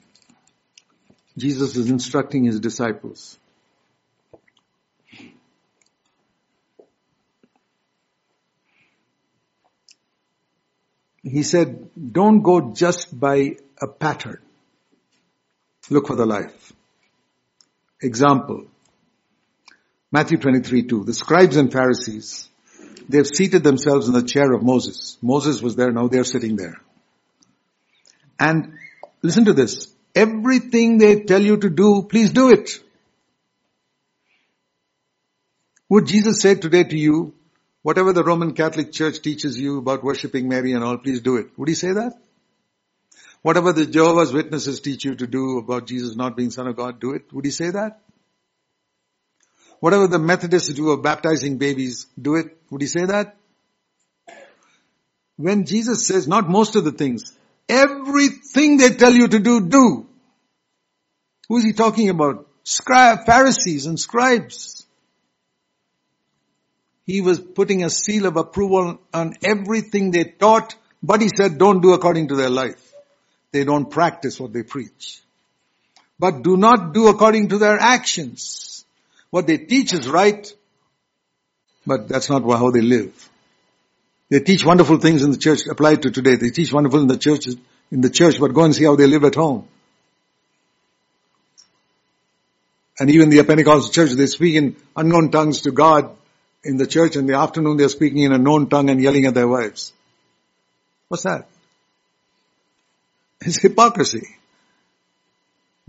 Jesus 1.37 1.77
is 1.77 1.91
instructing 1.91 2.45
his 2.45 2.61
disciples. 2.61 3.39
He 11.23 11.43
said, 11.45 11.89
don't 12.13 12.43
go 12.43 12.73
just 12.73 13.19
by 13.19 13.57
a 13.81 13.87
pattern. 13.87 14.39
Look 15.89 16.09
for 16.09 16.17
the 16.17 16.27
life. 16.27 16.73
Example. 18.01 18.67
Matthew 20.11 20.39
23, 20.39 20.83
2. 20.83 21.05
The 21.05 21.15
scribes 21.15 21.57
and 21.57 21.73
Pharisees, 21.73 22.51
they 23.09 23.19
have 23.19 23.29
seated 23.29 23.63
themselves 23.63 24.09
in 24.09 24.15
the 24.15 24.23
chair 24.23 24.53
of 24.53 24.63
Moses. 24.63 25.17
Moses 25.23 25.63
was 25.63 25.77
there, 25.77 25.93
now 25.93 26.09
they're 26.09 26.25
sitting 26.25 26.57
there. 26.57 26.81
And 28.39 28.75
listen 29.23 29.45
to 29.45 29.53
this. 29.53 29.92
Everything 30.15 30.99
they 30.99 31.21
tell 31.23 31.41
you 31.41 31.57
to 31.57 31.71
do, 31.71 32.03
please 32.03 32.31
do 32.31 32.51
it. 32.51 32.81
Would 35.89 36.07
Jesus 36.07 36.41
say 36.41 36.55
today 36.55 36.85
to 36.85 36.99
you, 36.99 37.35
whatever 37.83 38.13
the 38.13 38.25
Roman 38.25 38.55
Catholic 38.55 38.93
Church 38.93 39.21
teaches 39.21 39.59
you 39.59 39.79
about 39.79 40.05
worshipping 40.05 40.49
Mary 40.49 40.73
and 40.73 40.85
all, 40.85 40.99
please 40.99 41.21
do 41.21 41.37
it. 41.37 41.49
Would 41.59 41.69
he 41.69 41.75
say 41.75 41.93
that? 41.93 42.15
Whatever 43.43 43.73
the 43.73 43.87
Jehovah's 43.87 44.33
Witnesses 44.33 44.81
teach 44.81 45.05
you 45.05 45.17
to 45.17 45.27
do 45.27 45.59
about 45.59 45.87
Jesus 45.87 46.15
not 46.15 46.37
being 46.37 46.51
Son 46.51 46.67
of 46.69 46.77
God, 46.77 47.01
do 47.01 47.13
it. 47.13 47.33
Would 47.33 47.45
he 47.45 47.51
say 47.51 47.71
that? 47.71 48.01
Whatever 49.81 50.07
the 50.07 50.19
Methodists 50.19 50.73
do 50.73 50.91
of 50.91 51.03
baptizing 51.03 51.59
babies, 51.59 52.07
do 52.21 52.37
it. 52.37 52.57
Would 52.71 52.83
he 52.83 52.87
say 52.87 53.05
that? 53.05 53.37
When 55.37 55.67
Jesus 55.67 56.07
says 56.07 56.29
not 56.29 56.49
most 56.49 56.77
of 56.77 56.85
the 56.85 56.93
things, 56.93 57.37
Everything 57.73 58.77
they 58.77 58.91
tell 58.91 59.13
you 59.13 59.29
to 59.29 59.39
do, 59.39 59.67
do. 59.69 60.07
Who 61.49 61.57
is 61.57 61.65
he 61.65 61.73
talking 61.73 62.11
about? 62.11 62.47
Scribe, 62.65 63.25
Pharisees 63.25 63.87
and 63.87 63.99
scribes. 63.99 64.87
He 67.07 67.21
was 67.21 67.41
putting 67.41 67.83
a 67.83 67.91
seal 67.91 68.27
of 68.27 68.37
approval 68.37 69.01
on 69.13 69.35
everything 69.43 70.11
they 70.11 70.25
taught, 70.25 70.75
But 71.03 71.21
he 71.21 71.29
said, 71.29 71.59
don't 71.59 71.81
do 71.81 71.95
according 71.95 72.29
to 72.29 72.37
their 72.37 72.51
life. 72.51 72.93
They 73.51 73.65
don't 73.65 73.91
practice 73.91 74.39
what 74.39 74.53
they 74.53 74.63
preach. 74.63 75.21
But 76.19 76.43
do 76.43 76.57
not 76.57 76.95
do 76.95 77.09
according 77.09 77.49
to 77.49 77.59
their 77.59 77.79
actions. 77.79 78.85
What 79.31 79.47
they 79.47 79.59
teach 79.59 79.93
is 79.93 80.09
right, 80.09 80.47
but 81.87 82.07
that's 82.09 82.31
not 82.31 82.43
how 82.43 82.71
they 82.71 82.83
live. 82.83 83.31
They 84.33 84.41
teach 84.41 84.65
wonderful 84.65 84.97
things 84.97 85.23
in 85.23 85.31
the 85.31 85.37
church 85.37 85.67
applied 85.67 86.01
to 86.05 86.11
today. 86.11 86.37
They 86.37 86.49
teach 86.49 86.73
wonderful 86.73 87.01
in 87.01 87.07
the 87.07 87.19
church, 87.19 87.49
in 87.91 88.01
the 88.01 88.09
church, 88.09 88.41
but 88.41 88.55
go 88.55 88.65
and 88.65 88.75
see 88.75 88.85
how 88.85 88.97
they 88.97 89.07
live 89.07 89.25
at 89.25 89.35
home. 89.35 89.69
And 92.99 93.11
even 93.11 93.29
the 93.29 93.45
Pentecostal 93.45 93.93
church, 93.93 94.13
they 94.13 94.25
speak 94.25 94.55
in 94.55 94.77
unknown 94.97 95.33
tongues 95.33 95.61
to 95.63 95.71
God 95.71 96.17
in 96.65 96.79
the 96.79 96.87
church. 96.87 97.15
In 97.17 97.27
the 97.27 97.35
afternoon, 97.35 97.77
they're 97.77 97.91
speaking 97.91 98.23
in 98.23 98.33
a 98.33 98.39
known 98.39 98.71
tongue 98.71 98.89
and 98.89 99.03
yelling 99.03 99.27
at 99.27 99.35
their 99.35 99.47
wives. 99.47 99.93
What's 101.09 101.25
that? 101.25 101.47
It's 103.43 103.61
hypocrisy. 103.61 104.27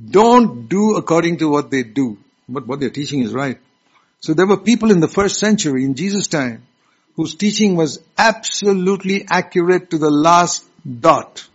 Don't 0.05 0.67
do 0.67 0.97
according 0.97 1.37
to 1.37 1.47
what 1.47 1.71
they 1.71 1.83
do. 1.83 2.17
But 2.49 2.67
what 2.67 2.81
they're 2.81 2.89
teaching 2.89 3.21
is 3.21 3.33
right. 3.33 3.57
So 4.19 4.33
there 4.33 4.47
were 4.47 4.57
people 4.57 4.91
in 4.91 4.99
the 4.99 5.07
first 5.07 5.39
century, 5.39 5.85
in 5.85 5.95
Jesus' 5.95 6.27
time, 6.27 6.63
whose 7.15 7.35
teaching 7.35 7.75
was 7.75 7.99
absolutely 8.17 9.25
accurate 9.29 9.91
to 9.91 9.97
the 9.97 10.09
last 10.09 10.65
dot. 10.99 11.47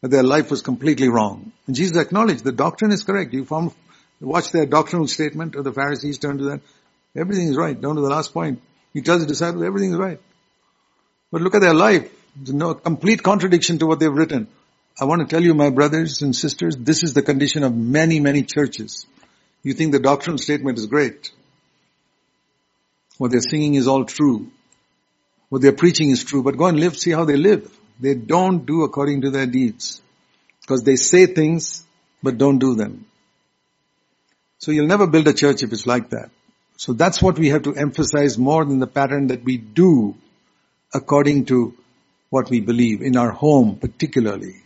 But 0.00 0.10
their 0.10 0.22
life 0.22 0.50
was 0.50 0.62
completely 0.62 1.08
wrong. 1.08 1.52
And 1.66 1.76
Jesus 1.76 1.96
acknowledged 1.96 2.44
the 2.44 2.52
doctrine 2.52 2.92
is 2.92 3.02
correct. 3.04 3.32
You 3.32 3.46
watch 4.20 4.52
their 4.52 4.66
doctrinal 4.66 5.08
statement 5.08 5.54
of 5.56 5.64
the 5.64 5.72
Pharisees 5.72 6.18
turn 6.18 6.38
to 6.38 6.44
that. 6.44 6.60
Everything 7.16 7.48
is 7.48 7.56
right, 7.56 7.78
down 7.78 7.96
to 7.96 8.00
the 8.00 8.08
last 8.08 8.32
point. 8.32 8.62
He 8.94 9.02
tells 9.02 9.20
the 9.20 9.26
disciples 9.26 9.62
everything 9.62 9.92
is 9.92 9.98
right. 9.98 10.20
But 11.30 11.42
look 11.42 11.54
at 11.54 11.60
their 11.60 11.74
life. 11.74 12.10
There's 12.36 12.54
no 12.54 12.74
complete 12.74 13.22
contradiction 13.22 13.78
to 13.78 13.86
what 13.86 14.00
they've 14.00 14.12
written. 14.12 14.48
I 15.00 15.04
want 15.04 15.20
to 15.22 15.26
tell 15.26 15.42
you, 15.42 15.54
my 15.54 15.70
brothers 15.70 16.22
and 16.22 16.34
sisters, 16.34 16.76
this 16.76 17.02
is 17.02 17.14
the 17.14 17.22
condition 17.22 17.62
of 17.64 17.74
many, 17.74 18.20
many 18.20 18.42
churches. 18.42 19.06
You 19.62 19.74
think 19.74 19.92
the 19.92 19.98
doctrinal 19.98 20.38
statement 20.38 20.78
is 20.78 20.86
great. 20.86 21.30
What 23.18 23.30
they're 23.30 23.40
singing 23.40 23.74
is 23.74 23.88
all 23.88 24.04
true. 24.04 24.50
What 25.48 25.62
they're 25.62 25.72
preaching 25.72 26.10
is 26.10 26.24
true, 26.24 26.42
but 26.42 26.56
go 26.56 26.66
and 26.66 26.80
live, 26.80 26.96
see 26.96 27.10
how 27.10 27.24
they 27.24 27.36
live. 27.36 27.70
They 28.00 28.14
don't 28.14 28.64
do 28.64 28.84
according 28.84 29.22
to 29.22 29.30
their 29.30 29.46
deeds. 29.46 30.00
Because 30.60 30.82
they 30.82 30.96
say 30.96 31.26
things, 31.26 31.84
but 32.22 32.38
don't 32.38 32.58
do 32.58 32.74
them. 32.74 33.06
So 34.58 34.70
you'll 34.70 34.86
never 34.86 35.06
build 35.06 35.26
a 35.28 35.34
church 35.34 35.62
if 35.62 35.72
it's 35.72 35.86
like 35.86 36.10
that. 36.10 36.30
So 36.76 36.92
that's 36.92 37.20
what 37.20 37.38
we 37.38 37.48
have 37.48 37.64
to 37.64 37.74
emphasize 37.74 38.38
more 38.38 38.64
than 38.64 38.78
the 38.78 38.86
pattern 38.86 39.28
that 39.28 39.44
we 39.44 39.56
do 39.56 40.16
according 40.94 41.46
to 41.46 41.74
what 42.30 42.48
we 42.48 42.60
believe 42.60 43.02
in 43.02 43.16
our 43.16 43.30
home 43.30 43.76
particularly. 43.76 44.56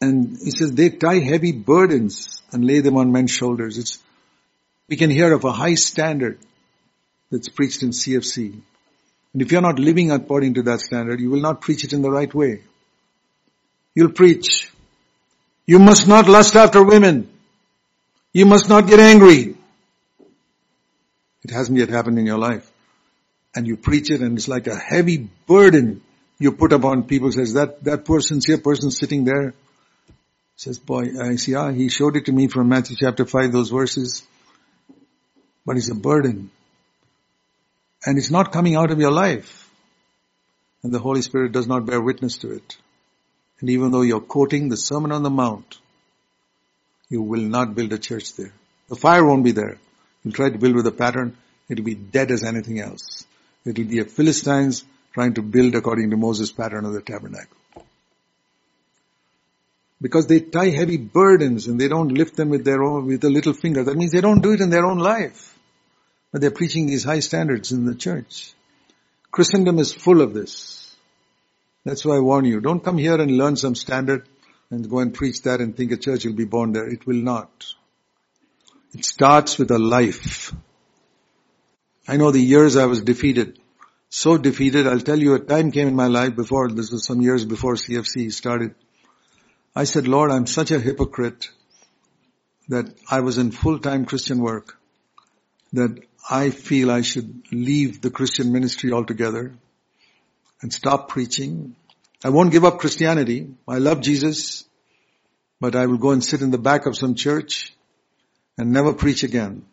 And 0.00 0.36
he 0.42 0.50
says 0.50 0.72
they 0.72 0.90
tie 0.90 1.20
heavy 1.20 1.52
burdens 1.52 2.42
and 2.52 2.64
lay 2.64 2.80
them 2.80 2.96
on 2.96 3.12
men's 3.12 3.30
shoulders. 3.30 3.78
It's, 3.78 4.02
we 4.90 4.96
can 4.96 5.08
hear 5.08 5.32
of 5.32 5.44
a 5.44 5.52
high 5.52 5.76
standard 5.76 6.38
that's 7.30 7.48
preached 7.48 7.82
in 7.82 7.90
CFC. 7.90 8.60
And 9.32 9.40
if 9.40 9.52
you're 9.52 9.62
not 9.62 9.78
living 9.78 10.10
according 10.10 10.54
to 10.54 10.62
that 10.62 10.80
standard, 10.80 11.20
you 11.20 11.30
will 11.30 11.40
not 11.40 11.60
preach 11.60 11.84
it 11.84 11.92
in 11.92 12.02
the 12.02 12.10
right 12.10 12.32
way. 12.34 12.62
You'll 13.94 14.12
preach. 14.12 14.70
You 15.64 15.78
must 15.78 16.08
not 16.08 16.28
lust 16.28 16.56
after 16.56 16.82
women. 16.82 17.30
You 18.32 18.46
must 18.46 18.68
not 18.68 18.88
get 18.88 18.98
angry. 18.98 19.54
It 21.44 21.50
hasn't 21.50 21.78
yet 21.78 21.88
happened 21.88 22.18
in 22.18 22.26
your 22.26 22.38
life. 22.38 22.70
And 23.54 23.66
you 23.66 23.76
preach 23.76 24.10
it 24.10 24.20
and 24.20 24.36
it's 24.36 24.48
like 24.48 24.66
a 24.66 24.76
heavy 24.76 25.28
burden 25.46 26.02
you 26.38 26.52
put 26.52 26.72
upon 26.72 27.04
people 27.04 27.30
says 27.30 27.52
that, 27.54 27.84
that 27.84 28.04
poor 28.04 28.20
sincere 28.20 28.58
person 28.58 28.90
sitting 28.90 29.24
there 29.24 29.54
Says, 30.60 30.78
boy, 30.78 31.18
I 31.18 31.36
see, 31.36 31.54
ah, 31.54 31.70
he 31.70 31.88
showed 31.88 32.16
it 32.16 32.26
to 32.26 32.32
me 32.32 32.46
from 32.46 32.68
Matthew 32.68 32.94
chapter 33.00 33.24
5, 33.24 33.50
those 33.50 33.70
verses. 33.70 34.26
But 35.66 35.76
it's 35.76 35.90
a 35.90 35.94
burden. 35.94 36.50
And 38.04 38.18
it's 38.18 38.30
not 38.30 38.52
coming 38.52 38.76
out 38.76 38.90
of 38.90 38.98
your 38.98 39.10
life. 39.10 39.70
And 40.82 40.92
the 40.92 40.98
Holy 40.98 41.22
Spirit 41.22 41.52
does 41.52 41.66
not 41.66 41.86
bear 41.86 42.00
witness 42.00 42.36
to 42.38 42.52
it. 42.52 42.76
And 43.60 43.68
even 43.70 43.90
though 43.90 44.02
you're 44.02 44.20
quoting 44.20 44.68
the 44.68 44.76
Sermon 44.76 45.12
on 45.12 45.22
the 45.22 45.30
Mount, 45.30 45.78
you 47.10 47.20
will 47.20 47.42
not 47.42 47.74
build 47.74 47.92
a 47.92 47.98
church 47.98 48.34
there. 48.36 48.52
The 48.88 48.96
fire 48.96 49.24
won't 49.24 49.44
be 49.44 49.52
there. 49.52 49.78
You'll 50.24 50.32
try 50.32 50.48
to 50.48 50.58
build 50.58 50.76
with 50.76 50.86
a 50.86 50.92
pattern, 50.92 51.36
it'll 51.68 51.84
be 51.84 51.94
dead 51.94 52.30
as 52.30 52.42
anything 52.42 52.80
else. 52.80 53.26
It'll 53.66 53.84
be 53.84 53.98
a 53.98 54.04
Philistines 54.04 54.84
trying 55.12 55.34
to 55.34 55.42
build 55.42 55.74
according 55.74 56.10
to 56.10 56.16
Moses' 56.16 56.52
pattern 56.52 56.86
of 56.86 56.94
the 56.94 57.02
tabernacle 57.02 57.59
because 60.00 60.26
they 60.26 60.40
tie 60.40 60.70
heavy 60.70 60.96
burdens 60.96 61.66
and 61.66 61.78
they 61.78 61.88
don't 61.88 62.08
lift 62.08 62.36
them 62.36 62.48
with 62.48 62.64
their 62.64 62.82
own, 62.82 63.06
with 63.06 63.22
a 63.24 63.30
little 63.30 63.52
finger. 63.52 63.84
That 63.84 63.96
means 63.96 64.12
they 64.12 64.20
don't 64.20 64.40
do 64.40 64.52
it 64.52 64.60
in 64.60 64.70
their 64.70 64.86
own 64.86 64.98
life. 64.98 65.58
But 66.32 66.40
they're 66.40 66.50
preaching 66.50 66.86
these 66.86 67.04
high 67.04 67.20
standards 67.20 67.72
in 67.72 67.84
the 67.84 67.94
church. 67.94 68.54
Christendom 69.30 69.78
is 69.78 69.92
full 69.92 70.22
of 70.22 70.32
this. 70.32 70.94
That's 71.84 72.04
why 72.04 72.16
I 72.16 72.20
warn 72.20 72.44
you. 72.44 72.60
Don't 72.60 72.84
come 72.84 72.98
here 72.98 73.20
and 73.20 73.36
learn 73.36 73.56
some 73.56 73.74
standard 73.74 74.28
and 74.70 74.88
go 74.88 75.00
and 75.00 75.12
preach 75.12 75.42
that 75.42 75.60
and 75.60 75.76
think 75.76 75.92
a 75.92 75.96
church 75.96 76.24
will 76.24 76.34
be 76.34 76.44
born 76.44 76.72
there. 76.72 76.88
It 76.88 77.06
will 77.06 77.16
not. 77.16 77.66
It 78.92 79.04
starts 79.04 79.58
with 79.58 79.70
a 79.70 79.78
life. 79.78 80.54
I 82.08 82.16
know 82.16 82.30
the 82.30 82.40
years 82.40 82.76
I 82.76 82.86
was 82.86 83.02
defeated. 83.02 83.58
So 84.08 84.36
defeated, 84.36 84.86
I'll 84.86 85.00
tell 85.00 85.18
you 85.18 85.34
a 85.34 85.38
time 85.38 85.70
came 85.70 85.86
in 85.88 85.94
my 85.94 86.08
life 86.08 86.34
before, 86.34 86.68
this 86.68 86.90
was 86.90 87.06
some 87.06 87.20
years 87.20 87.44
before 87.44 87.74
CFC 87.74 88.32
started. 88.32 88.74
I 89.74 89.84
said, 89.84 90.08
Lord, 90.08 90.30
I'm 90.30 90.46
such 90.46 90.70
a 90.70 90.80
hypocrite 90.80 91.48
that 92.68 92.92
I 93.10 93.20
was 93.20 93.38
in 93.38 93.50
full-time 93.52 94.04
Christian 94.04 94.40
work 94.40 94.76
that 95.72 96.00
I 96.28 96.50
feel 96.50 96.90
I 96.90 97.02
should 97.02 97.44
leave 97.52 98.00
the 98.00 98.10
Christian 98.10 98.52
ministry 98.52 98.92
altogether 98.92 99.54
and 100.62 100.72
stop 100.72 101.08
preaching. 101.08 101.76
I 102.24 102.30
won't 102.30 102.52
give 102.52 102.64
up 102.64 102.78
Christianity. 102.78 103.48
I 103.66 103.78
love 103.78 104.00
Jesus, 104.00 104.64
but 105.60 105.76
I 105.76 105.86
will 105.86 105.98
go 105.98 106.10
and 106.10 106.24
sit 106.24 106.42
in 106.42 106.50
the 106.50 106.58
back 106.58 106.86
of 106.86 106.96
some 106.96 107.14
church 107.14 107.74
and 108.58 108.72
never 108.72 108.92
preach 108.92 109.22
again 109.22 109.64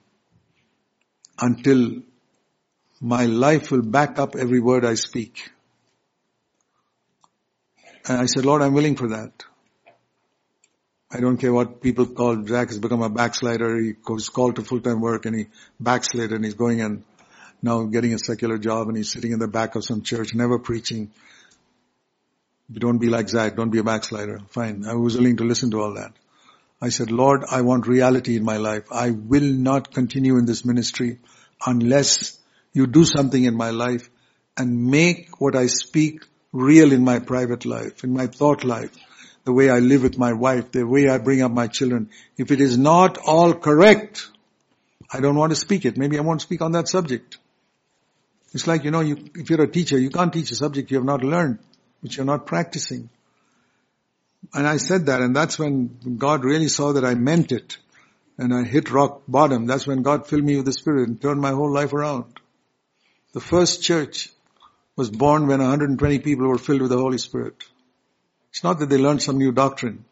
until 1.40 2.04
my 3.02 3.26
life 3.26 3.72
will 3.72 3.82
back 3.82 4.20
up 4.20 4.36
every 4.36 4.60
word 4.60 4.86
I 4.86 4.96
speak. 4.96 5.52
And 8.08 8.18
I 8.18 8.26
said, 8.26 8.46
Lord, 8.46 8.62
I'm 8.62 8.74
willing 8.74 8.96
for 8.96 9.10
that. 9.10 9.44
I 11.10 11.22
don't 11.22 11.38
care 11.38 11.54
what 11.54 11.82
people 11.82 12.06
call, 12.06 12.46
Zac 12.46 12.68
has 12.68 12.80
become 12.80 13.02
a 13.02 13.10
backslider. 13.10 13.80
He 13.80 13.94
goes 13.94 14.28
called 14.28 14.58
to 14.58 14.62
full-time 14.62 15.00
work 15.00 15.26
and 15.26 15.36
he 15.36 15.48
backslid 15.80 16.34
and 16.34 16.44
he's 16.44 16.56
going 16.56 16.82
and 16.82 17.04
now 17.62 17.84
getting 17.84 18.14
a 18.14 18.20
secular 18.20 18.58
job 18.58 18.90
and 18.90 18.98
he's 18.98 19.12
sitting 19.12 19.32
in 19.32 19.40
the 19.40 19.48
back 19.48 19.76
of 19.76 19.86
some 19.86 20.02
church, 20.02 20.36
never 20.36 20.60
preaching. 20.60 21.12
don't 22.72 22.98
be 22.98 23.08
like 23.08 23.30
Zac, 23.30 23.56
don't 23.56 23.70
be 23.70 23.80
a 23.80 23.84
backslider. 23.84 24.40
Fine. 24.50 24.86
I 24.86 24.96
was 24.96 25.16
willing 25.16 25.38
to 25.38 25.46
listen 25.46 25.72
to 25.72 25.82
all 25.82 25.94
that. 25.94 26.12
I 26.82 26.90
said, 26.90 27.10
Lord, 27.10 27.44
I 27.50 27.62
want 27.62 27.88
reality 27.88 28.36
in 28.36 28.44
my 28.44 28.58
life. 28.58 28.84
I 28.92 29.12
will 29.12 29.54
not 29.54 29.94
continue 29.94 30.38
in 30.38 30.46
this 30.46 30.66
ministry 30.66 31.20
unless 31.66 32.38
you 32.74 32.86
do 32.86 33.06
something 33.06 33.44
in 33.44 33.56
my 33.56 33.70
life 33.70 34.10
and 34.58 34.88
make 34.88 35.40
what 35.40 35.56
I 35.56 35.68
speak 35.68 36.24
real 36.52 36.92
in 36.92 37.04
my 37.04 37.20
private 37.20 37.66
life, 37.66 38.04
in 38.04 38.14
my 38.14 38.28
thought 38.28 38.66
life 38.66 38.92
the 39.48 39.54
way 39.54 39.70
I 39.70 39.80
live 39.80 40.04
with 40.04 40.18
my 40.18 40.34
wife, 40.34 40.74
the 40.74 40.84
way 40.86 41.08
I 41.08 41.20
bring 41.20 41.42
up 41.42 41.54
my 41.54 41.68
children, 41.68 42.10
if 42.38 42.52
it 42.52 42.60
is 42.60 42.78
not 42.78 43.18
all 43.18 43.54
correct, 43.54 44.28
I 45.10 45.22
don't 45.22 45.38
want 45.38 45.54
to 45.54 45.56
speak 45.56 45.86
it. 45.86 45.98
Maybe 45.98 46.18
I 46.18 46.22
won't 46.22 46.42
speak 46.42 46.62
on 46.62 46.74
that 46.74 46.90
subject. 46.90 47.38
It's 48.54 48.68
like, 48.68 48.84
you 48.84 48.92
know, 48.92 49.00
you, 49.00 49.16
if 49.36 49.50
you're 49.50 49.62
a 49.62 49.72
teacher, 49.72 49.98
you 49.98 50.10
can't 50.10 50.34
teach 50.34 50.52
a 50.52 50.56
subject 50.56 50.92
you 50.92 50.98
have 50.98 51.06
not 51.06 51.24
learned, 51.24 51.60
which 52.02 52.18
you're 52.18 52.26
not 52.26 52.46
practicing. 52.46 53.08
And 54.54 54.68
I 54.68 54.76
said 54.76 55.06
that, 55.06 55.22
and 55.22 55.34
that's 55.34 55.58
when 55.58 56.18
God 56.18 56.44
really 56.44 56.68
saw 56.68 56.92
that 56.92 57.06
I 57.06 57.16
meant 57.16 57.54
it. 57.54 57.78
And 58.38 58.54
I 58.54 58.66
hit 58.66 58.92
rock 58.92 59.22
bottom. 59.30 59.66
That's 59.66 59.88
when 59.88 60.02
God 60.02 60.28
filled 60.28 60.44
me 60.44 60.58
with 60.58 60.66
the 60.66 60.74
Spirit 60.74 61.08
and 61.08 61.22
turned 61.22 61.40
my 61.40 61.52
whole 61.52 61.72
life 61.72 61.94
around. 61.94 62.26
The 63.32 63.40
first 63.40 63.82
church 63.82 64.30
was 64.98 65.10
born 65.10 65.48
when 65.48 65.60
120 65.60 66.20
people 66.20 66.50
were 66.50 66.58
filled 66.58 66.82
with 66.82 66.92
the 66.92 66.98
Holy 66.98 67.18
Spirit. 67.18 67.64
It's 68.58 68.64
not 68.64 68.80
that 68.80 68.90
they 68.90 68.98
learned 68.98 69.22
some 69.22 69.38
new 69.38 69.52
doctrine. 69.52 70.04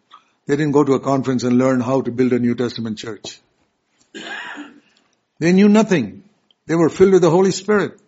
They 0.45 0.55
didn't 0.55 0.73
go 0.73 0.83
to 0.83 0.93
a 0.93 0.99
conference 0.99 1.41
and 1.41 1.57
learn 1.57 1.81
how 1.81 2.01
to 2.01 2.11
build 2.11 2.31
a 2.31 2.37
New 2.37 2.53
Testament 2.53 2.99
church. 2.99 3.41
They 5.39 5.51
knew 5.51 5.67
nothing. 5.67 6.25
They 6.67 6.75
were 6.75 6.89
filled 6.89 7.13
with 7.13 7.23
the 7.23 7.31
Holy 7.31 7.49
Spirit. 7.49 7.99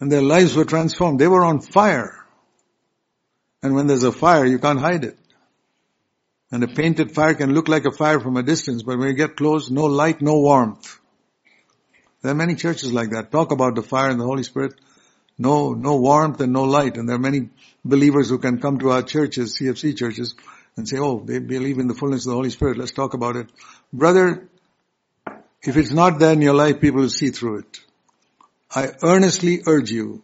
And 0.00 0.10
their 0.10 0.22
lives 0.22 0.56
were 0.56 0.64
transformed. 0.64 1.20
They 1.20 1.28
were 1.28 1.44
on 1.44 1.60
fire. 1.60 2.18
And 3.62 3.76
when 3.76 3.86
there's 3.86 4.02
a 4.02 4.10
fire, 4.10 4.44
you 4.44 4.58
can't 4.58 4.80
hide 4.80 5.04
it. 5.04 5.16
And 6.50 6.64
a 6.64 6.66
painted 6.66 7.14
fire 7.14 7.34
can 7.34 7.54
look 7.54 7.68
like 7.68 7.84
a 7.84 7.92
fire 7.92 8.18
from 8.18 8.36
a 8.36 8.42
distance, 8.42 8.82
but 8.82 8.98
when 8.98 9.06
you 9.06 9.14
get 9.14 9.36
close, 9.36 9.70
no 9.70 9.84
light, 9.84 10.20
no 10.20 10.40
warmth. 10.40 10.98
There 12.22 12.32
are 12.32 12.34
many 12.34 12.56
churches 12.56 12.92
like 12.92 13.10
that. 13.10 13.30
Talk 13.30 13.52
about 13.52 13.76
the 13.76 13.84
fire 13.84 14.10
and 14.10 14.18
the 14.18 14.24
Holy 14.24 14.42
Spirit. 14.42 14.74
No, 15.38 15.74
no 15.74 15.96
warmth 15.96 16.40
and 16.40 16.52
no 16.52 16.64
light. 16.64 16.96
And 16.96 17.08
there 17.08 17.16
are 17.16 17.20
many 17.20 17.48
believers 17.84 18.28
who 18.28 18.38
can 18.38 18.60
come 18.60 18.78
to 18.78 18.90
our 18.90 19.02
churches, 19.02 19.58
CFC 19.58 19.96
churches, 19.96 20.34
and 20.76 20.88
say, 20.88 20.98
oh, 20.98 21.22
they 21.24 21.38
believe 21.38 21.78
in 21.78 21.88
the 21.88 21.94
fullness 21.94 22.26
of 22.26 22.30
the 22.30 22.36
Holy 22.36 22.50
Spirit. 22.50 22.78
Let's 22.78 22.92
talk 22.92 23.14
about 23.14 23.36
it. 23.36 23.48
Brother, 23.92 24.48
if 25.62 25.76
it's 25.76 25.92
not 25.92 26.18
there 26.18 26.32
in 26.32 26.42
your 26.42 26.54
life, 26.54 26.80
people 26.80 27.00
will 27.00 27.10
see 27.10 27.30
through 27.30 27.60
it. 27.60 27.80
I 28.74 28.88
earnestly 29.02 29.62
urge 29.66 29.90
you, 29.90 30.22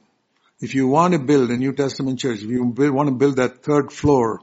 if 0.61 0.75
you 0.75 0.89
want 0.89 1.13
to 1.13 1.21
build 1.21 1.51
a 1.51 1.57
New 1.57 1.73
Testament 1.73 2.19
church, 2.19 2.43
if 2.43 2.51
you 2.51 2.65
want 2.65 3.09
to 3.09 3.15
build 3.15 3.37
that 3.37 3.63
third 3.63 3.93
floor, 3.93 4.41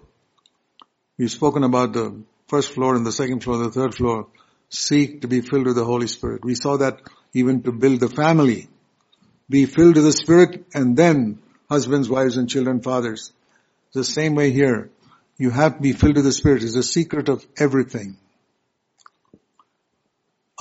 we've 1.18 1.32
spoken 1.32 1.64
about 1.64 1.94
the 1.94 2.24
first 2.48 2.72
floor 2.72 2.96
and 2.96 3.06
the 3.06 3.12
second 3.12 3.44
floor, 3.44 3.58
the 3.58 3.72
third 3.72 3.96
floor, 3.96 4.28
seek 4.70 5.22
to 5.22 5.28
be 5.28 5.42
filled 5.42 5.66
with 5.66 5.76
the 5.76 5.84
Holy 5.84 6.08
Spirit. 6.08 6.46
We 6.46 6.56
saw 6.56 6.78
that 6.78 7.02
even 7.34 7.64
to 7.64 7.72
build 7.72 8.00
the 8.00 8.10
family. 8.10 8.70
Be 9.50 9.66
filled 9.66 9.96
with 9.96 10.06
the 10.06 10.12
Spirit 10.12 10.66
and 10.74 10.98
then 10.98 11.40
husbands, 11.70 12.10
wives 12.10 12.38
and 12.38 12.50
children, 12.50 12.82
fathers. 12.82 13.32
The 13.94 14.04
same 14.04 14.36
way 14.36 14.52
here. 14.52 14.90
You 15.38 15.52
have 15.52 15.76
to 15.76 15.82
be 15.82 15.94
filled 15.94 16.16
with 16.16 16.26
the 16.26 16.32
Spirit. 16.32 16.64
It's 16.64 16.76
the 16.76 16.84
secret 16.84 17.30
of 17.30 17.46
everything. 17.58 18.18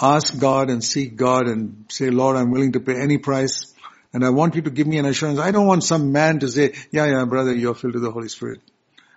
Ask 0.00 0.38
God 0.38 0.70
and 0.70 0.82
seek 0.82 1.16
God 1.16 1.46
and 1.46 1.86
say, 1.88 2.10
Lord, 2.10 2.36
I'm 2.36 2.50
willing 2.50 2.72
to 2.72 2.80
pay 2.80 3.00
any 3.00 3.18
price 3.18 3.72
and 4.12 4.24
I 4.24 4.30
want 4.30 4.54
you 4.54 4.62
to 4.62 4.70
give 4.70 4.86
me 4.86 4.98
an 4.98 5.06
assurance. 5.06 5.40
I 5.40 5.50
don't 5.50 5.66
want 5.66 5.82
some 5.82 6.12
man 6.12 6.38
to 6.38 6.48
say, 6.48 6.74
yeah, 6.92 7.06
yeah, 7.06 7.24
brother, 7.24 7.52
you're 7.52 7.74
filled 7.74 7.94
with 7.94 8.04
the 8.04 8.12
Holy 8.12 8.28
Spirit. 8.28 8.60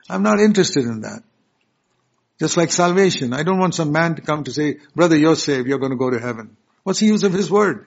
I'm 0.09 0.23
not 0.23 0.39
interested 0.39 0.85
in 0.85 1.01
that. 1.01 1.21
Just 2.39 2.57
like 2.57 2.71
salvation. 2.71 3.33
I 3.33 3.43
don't 3.43 3.59
want 3.59 3.75
some 3.75 3.91
man 3.91 4.15
to 4.15 4.21
come 4.21 4.43
to 4.45 4.51
say, 4.51 4.77
brother, 4.95 5.15
you're 5.15 5.35
saved, 5.35 5.67
you're 5.67 5.79
going 5.79 5.91
to 5.91 5.97
go 5.97 6.09
to 6.09 6.19
heaven. 6.19 6.57
What's 6.83 6.99
the 6.99 7.07
use 7.07 7.23
of 7.23 7.33
his 7.33 7.49
word? 7.49 7.85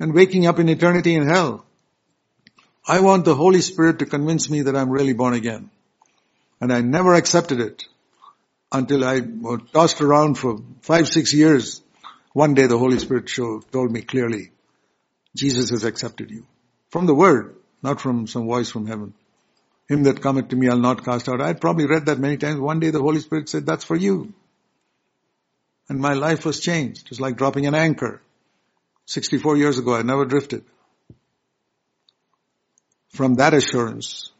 And 0.00 0.14
waking 0.14 0.46
up 0.46 0.58
in 0.58 0.68
eternity 0.68 1.14
in 1.14 1.28
hell. 1.28 1.64
I 2.86 3.00
want 3.00 3.24
the 3.24 3.34
Holy 3.34 3.60
Spirit 3.60 3.98
to 3.98 4.06
convince 4.06 4.48
me 4.48 4.62
that 4.62 4.76
I'm 4.76 4.90
really 4.90 5.12
born 5.12 5.34
again. 5.34 5.70
And 6.60 6.72
I 6.72 6.80
never 6.80 7.14
accepted 7.14 7.60
it 7.60 7.84
until 8.72 9.04
I 9.04 9.20
was 9.20 9.60
tossed 9.72 10.00
around 10.00 10.34
for 10.34 10.58
five, 10.80 11.08
six 11.08 11.32
years. 11.32 11.82
One 12.32 12.54
day 12.54 12.66
the 12.66 12.78
Holy 12.78 12.98
Spirit 12.98 13.28
showed, 13.28 13.70
told 13.72 13.90
me 13.90 14.02
clearly, 14.02 14.52
Jesus 15.34 15.70
has 15.70 15.84
accepted 15.84 16.30
you. 16.30 16.46
From 16.90 17.06
the 17.06 17.14
Word, 17.14 17.56
not 17.82 18.00
from 18.00 18.26
some 18.26 18.46
voice 18.46 18.70
from 18.70 18.86
heaven. 18.86 19.14
Him 19.88 20.02
that 20.04 20.20
cometh 20.20 20.48
to 20.48 20.56
me 20.56 20.68
I'll 20.68 20.78
not 20.78 21.04
cast 21.04 21.28
out. 21.28 21.40
I'd 21.40 21.60
probably 21.60 21.86
read 21.86 22.06
that 22.06 22.18
many 22.18 22.36
times. 22.36 22.60
One 22.60 22.80
day 22.80 22.90
the 22.90 23.00
Holy 23.00 23.20
Spirit 23.20 23.48
said, 23.48 23.66
that's 23.66 23.84
for 23.84 23.96
you. 23.96 24.32
And 25.88 25.98
my 25.98 26.12
life 26.12 26.44
was 26.44 26.60
changed. 26.60 27.08
It's 27.10 27.20
like 27.20 27.36
dropping 27.36 27.66
an 27.66 27.74
anchor. 27.74 28.20
64 29.08 29.56
years 29.56 29.78
ago 29.78 29.94
I 29.94 30.02
never 30.02 30.24
drifted. 30.24 30.64
From 33.10 33.34
that 33.34 33.54
assurance, 33.54 34.30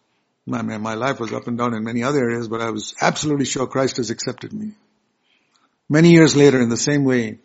I 0.52 0.62
mean, 0.62 0.80
my 0.80 0.94
life 0.94 1.20
was 1.20 1.32
up 1.32 1.46
and 1.46 1.58
down 1.58 1.74
in 1.74 1.84
many 1.84 2.02
other 2.02 2.20
areas, 2.20 2.48
but 2.48 2.60
I 2.60 2.70
was 2.70 2.94
absolutely 3.00 3.46
sure 3.46 3.66
Christ 3.66 3.96
has 3.96 4.10
accepted 4.10 4.52
me. 4.52 4.72
Many 5.88 6.10
years 6.10 6.36
later, 6.36 6.60
in 6.60 6.68
the 6.68 6.76
same 6.76 7.04
way, 7.04 7.38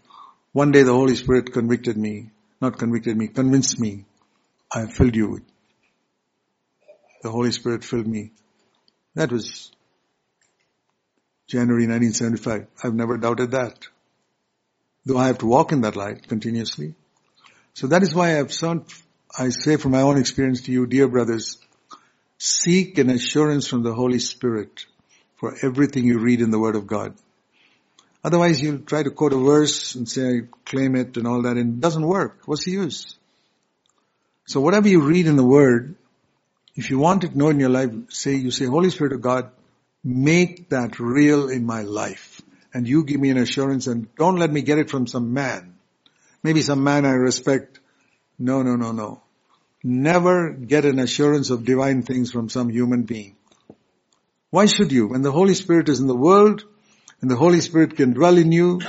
one 0.51 0.71
day 0.71 0.83
the 0.83 0.93
Holy 0.93 1.15
Spirit 1.15 1.51
convicted 1.51 1.97
me, 1.97 2.29
not 2.61 2.77
convicted 2.77 3.17
me, 3.17 3.27
convinced 3.27 3.79
me, 3.79 4.05
I 4.71 4.81
have 4.81 4.93
filled 4.93 5.15
you 5.15 5.29
with 5.29 5.43
the 7.23 7.31
Holy 7.31 7.51
Spirit 7.51 7.83
filled 7.85 8.05
me. 8.05 8.31
That 9.15 9.31
was 9.31 9.71
January 11.47 11.87
1975. 11.87 12.67
I've 12.83 12.93
never 12.93 13.17
doubted 13.17 13.51
that. 13.51 13.87
Though 15.05 15.17
I 15.17 15.27
have 15.27 15.37
to 15.39 15.45
walk 15.45 15.71
in 15.71 15.81
that 15.81 15.95
light 15.95 16.27
continuously. 16.27 16.95
So 17.73 17.87
that 17.87 18.03
is 18.03 18.13
why 18.13 18.39
I've 18.39 18.53
sought, 18.53 18.93
I 19.37 19.49
say 19.49 19.77
from 19.77 19.91
my 19.91 20.01
own 20.01 20.17
experience 20.17 20.61
to 20.61 20.71
you, 20.71 20.85
dear 20.85 21.07
brothers, 21.07 21.57
seek 22.37 22.97
an 22.97 23.09
assurance 23.09 23.67
from 23.67 23.83
the 23.83 23.93
Holy 23.93 24.19
Spirit 24.19 24.85
for 25.37 25.55
everything 25.63 26.05
you 26.05 26.19
read 26.19 26.41
in 26.41 26.51
the 26.51 26.59
Word 26.59 26.75
of 26.75 26.85
God. 26.85 27.15
Otherwise 28.23 28.61
you'll 28.61 28.79
try 28.79 29.03
to 29.03 29.11
quote 29.11 29.33
a 29.33 29.37
verse 29.37 29.95
and 29.95 30.07
say, 30.07 30.37
I 30.37 30.41
claim 30.65 30.95
it 30.95 31.17
and 31.17 31.27
all 31.27 31.41
that, 31.41 31.57
and 31.57 31.75
it 31.75 31.79
doesn't 31.79 32.05
work. 32.05 32.41
What's 32.45 32.65
the 32.65 32.71
use? 32.71 33.15
So 34.45 34.61
whatever 34.61 34.87
you 34.87 35.01
read 35.01 35.25
in 35.27 35.35
the 35.35 35.43
Word, 35.43 35.95
if 36.75 36.89
you 36.89 36.99
want 36.99 37.21
to 37.21 37.37
know 37.37 37.49
in 37.49 37.59
your 37.59 37.69
life, 37.69 37.91
say, 38.09 38.35
you 38.35 38.51
say, 38.51 38.65
Holy 38.65 38.89
Spirit 38.89 39.13
of 39.13 39.21
God, 39.21 39.51
make 40.03 40.69
that 40.69 40.99
real 40.99 41.49
in 41.49 41.65
my 41.65 41.81
life. 41.81 42.41
And 42.73 42.87
you 42.87 43.03
give 43.03 43.19
me 43.19 43.29
an 43.29 43.37
assurance 43.37 43.87
and 43.87 44.13
don't 44.15 44.37
let 44.37 44.51
me 44.51 44.61
get 44.61 44.79
it 44.79 44.89
from 44.89 45.07
some 45.07 45.33
man. 45.33 45.75
Maybe 46.43 46.61
some 46.61 46.83
man 46.83 47.05
I 47.05 47.11
respect. 47.11 47.79
No, 48.37 48.61
no, 48.61 48.75
no, 48.75 48.91
no. 48.91 49.21
Never 49.83 50.51
get 50.51 50.85
an 50.85 50.99
assurance 50.99 51.49
of 51.49 51.65
divine 51.65 52.03
things 52.03 52.31
from 52.31 52.49
some 52.49 52.69
human 52.69 53.03
being. 53.03 53.35
Why 54.49 54.65
should 54.65 54.91
you? 54.91 55.07
When 55.07 55.21
the 55.21 55.31
Holy 55.31 55.55
Spirit 55.55 55.89
is 55.89 55.99
in 55.99 56.07
the 56.07 56.15
world 56.15 56.63
and 57.21 57.31
the 57.31 57.35
Holy 57.35 57.61
Spirit 57.61 57.95
can 57.95 58.13
dwell 58.13 58.37
in 58.37 58.51
you 58.51 58.81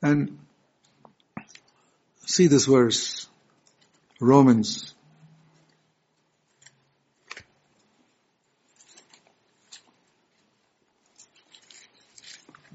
and 0.00 0.38
see 2.26 2.46
this 2.46 2.66
verse, 2.66 3.28
Romans 4.20 4.94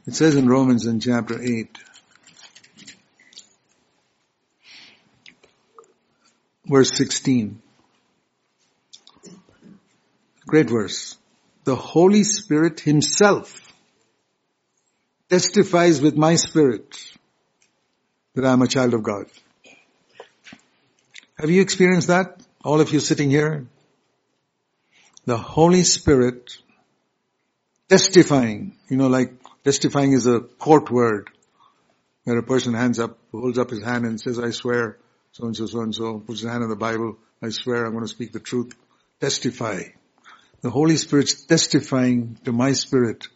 It 0.08 0.16
says 0.16 0.36
in 0.36 0.50
Romans 0.50 0.88
in 0.88 1.00
chapter 1.00 1.42
8, 1.42 1.78
verse 6.72 6.96
16. 6.98 7.62
Great 10.48 10.70
verse. 10.70 11.18
The 11.66 11.76
Holy 11.76 12.24
Spirit 12.24 12.80
Himself 12.80 13.74
testifies 15.30 16.02
with 16.02 16.16
my 16.18 16.36
spirit 16.36 16.98
that 18.34 18.46
I 18.46 18.54
am 18.54 18.62
a 18.62 18.68
child 18.68 18.94
of 18.94 19.04
God. 19.04 19.26
Have 21.38 21.50
you 21.50 21.62
experienced 21.62 22.08
that? 22.08 22.42
All 22.64 22.82
of 22.82 22.92
you 22.92 23.00
sitting 23.00 23.30
here? 23.30 23.68
The 25.26 25.38
Holy 25.38 25.84
Spirit 25.84 26.58
testifying, 27.88 28.76
you 28.90 28.98
know, 28.98 29.08
like 29.08 29.42
Testifying 29.64 30.14
is 30.14 30.26
a 30.26 30.40
court 30.40 30.90
word 30.90 31.30
where 32.24 32.38
a 32.38 32.44
person 32.44 32.74
hands 32.74 33.00
up, 33.00 33.20
holds 33.32 33.60
up 33.60 33.70
his 33.70 33.84
hand 33.84 34.06
and 34.06 34.20
says, 34.20 34.40
I 34.40 34.50
swear, 34.50 34.98
so 35.32 35.46
and 35.46 35.56
so, 35.56 35.66
so 35.66 35.82
and 35.82 35.96
so, 35.96 36.20
puts 36.20 36.42
his 36.42 36.50
hand 36.50 36.64
on 36.64 36.70
the 36.70 36.76
Bible, 36.76 37.18
I 37.42 37.50
swear 37.50 37.86
I'm 37.86 37.94
going 37.94 38.04
to 38.04 38.10
speak 38.10 38.34
the 38.34 38.40
truth. 38.40 38.76
Testify. 39.20 39.84
The 40.62 40.70
Holy 40.70 40.98
Spirit's 40.98 41.46
testifying 41.46 42.38
to 42.44 42.52
my 42.52 42.74
spirit, 42.74 43.28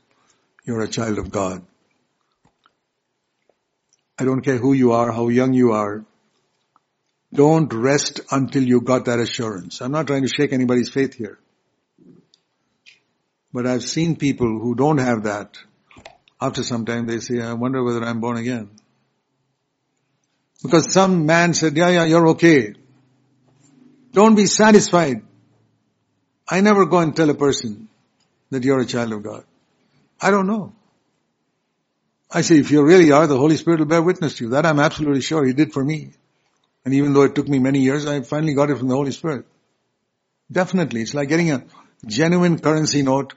you're 0.65 0.81
a 0.81 0.87
child 0.87 1.17
of 1.17 1.31
God. 1.31 1.65
I 4.17 4.25
don't 4.25 4.41
care 4.41 4.57
who 4.57 4.73
you 4.73 4.91
are, 4.91 5.11
how 5.11 5.29
young 5.29 5.53
you 5.53 5.71
are. 5.71 6.05
Don't 7.33 7.73
rest 7.73 8.21
until 8.31 8.63
you 8.63 8.81
got 8.81 9.05
that 9.05 9.19
assurance. 9.19 9.81
I'm 9.81 9.91
not 9.91 10.07
trying 10.07 10.21
to 10.21 10.29
shake 10.29 10.53
anybody's 10.53 10.89
faith 10.89 11.13
here. 11.15 11.39
But 13.51 13.65
I've 13.65 13.83
seen 13.83 14.15
people 14.15 14.47
who 14.59 14.75
don't 14.75 14.99
have 14.99 15.23
that 15.23 15.57
after 16.41 16.63
some 16.63 16.85
time 16.85 17.07
they 17.07 17.19
say, 17.19 17.41
I 17.41 17.53
wonder 17.53 17.83
whether 17.83 18.03
I'm 18.03 18.19
born 18.19 18.37
again. 18.37 18.69
Because 20.65 20.91
some 20.91 21.25
man 21.25 21.53
said, 21.53 21.77
yeah, 21.77 21.89
yeah, 21.89 22.05
you're 22.05 22.27
okay. 22.29 22.73
Don't 24.13 24.35
be 24.35 24.45
satisfied. 24.45 25.21
I 26.47 26.61
never 26.61 26.85
go 26.85 26.99
and 26.99 27.15
tell 27.15 27.29
a 27.29 27.33
person 27.33 27.89
that 28.49 28.63
you're 28.63 28.79
a 28.79 28.85
child 28.85 29.13
of 29.13 29.23
God. 29.23 29.43
I 30.21 30.31
don't 30.31 30.47
know. 30.47 30.73
I 32.31 32.41
say, 32.41 32.57
if 32.57 32.71
you 32.71 32.83
really 32.83 33.11
are, 33.11 33.27
the 33.27 33.37
Holy 33.37 33.57
Spirit 33.57 33.79
will 33.79 33.87
bear 33.87 34.01
witness 34.01 34.37
to 34.37 34.45
you. 34.45 34.49
That 34.51 34.65
I'm 34.65 34.79
absolutely 34.79 35.21
sure 35.21 35.45
He 35.45 35.53
did 35.53 35.73
for 35.73 35.83
me. 35.83 36.11
And 36.83 36.93
even 36.93 37.13
though 37.13 37.23
it 37.23 37.35
took 37.35 37.47
me 37.47 37.59
many 37.59 37.79
years, 37.79 38.05
I 38.05 38.21
finally 38.21 38.53
got 38.53 38.69
it 38.69 38.77
from 38.77 38.87
the 38.87 38.95
Holy 38.95 39.11
Spirit. 39.11 39.45
Definitely. 40.51 41.01
It's 41.01 41.13
like 41.13 41.29
getting 41.29 41.51
a 41.51 41.63
genuine 42.05 42.59
currency 42.59 43.01
note 43.01 43.33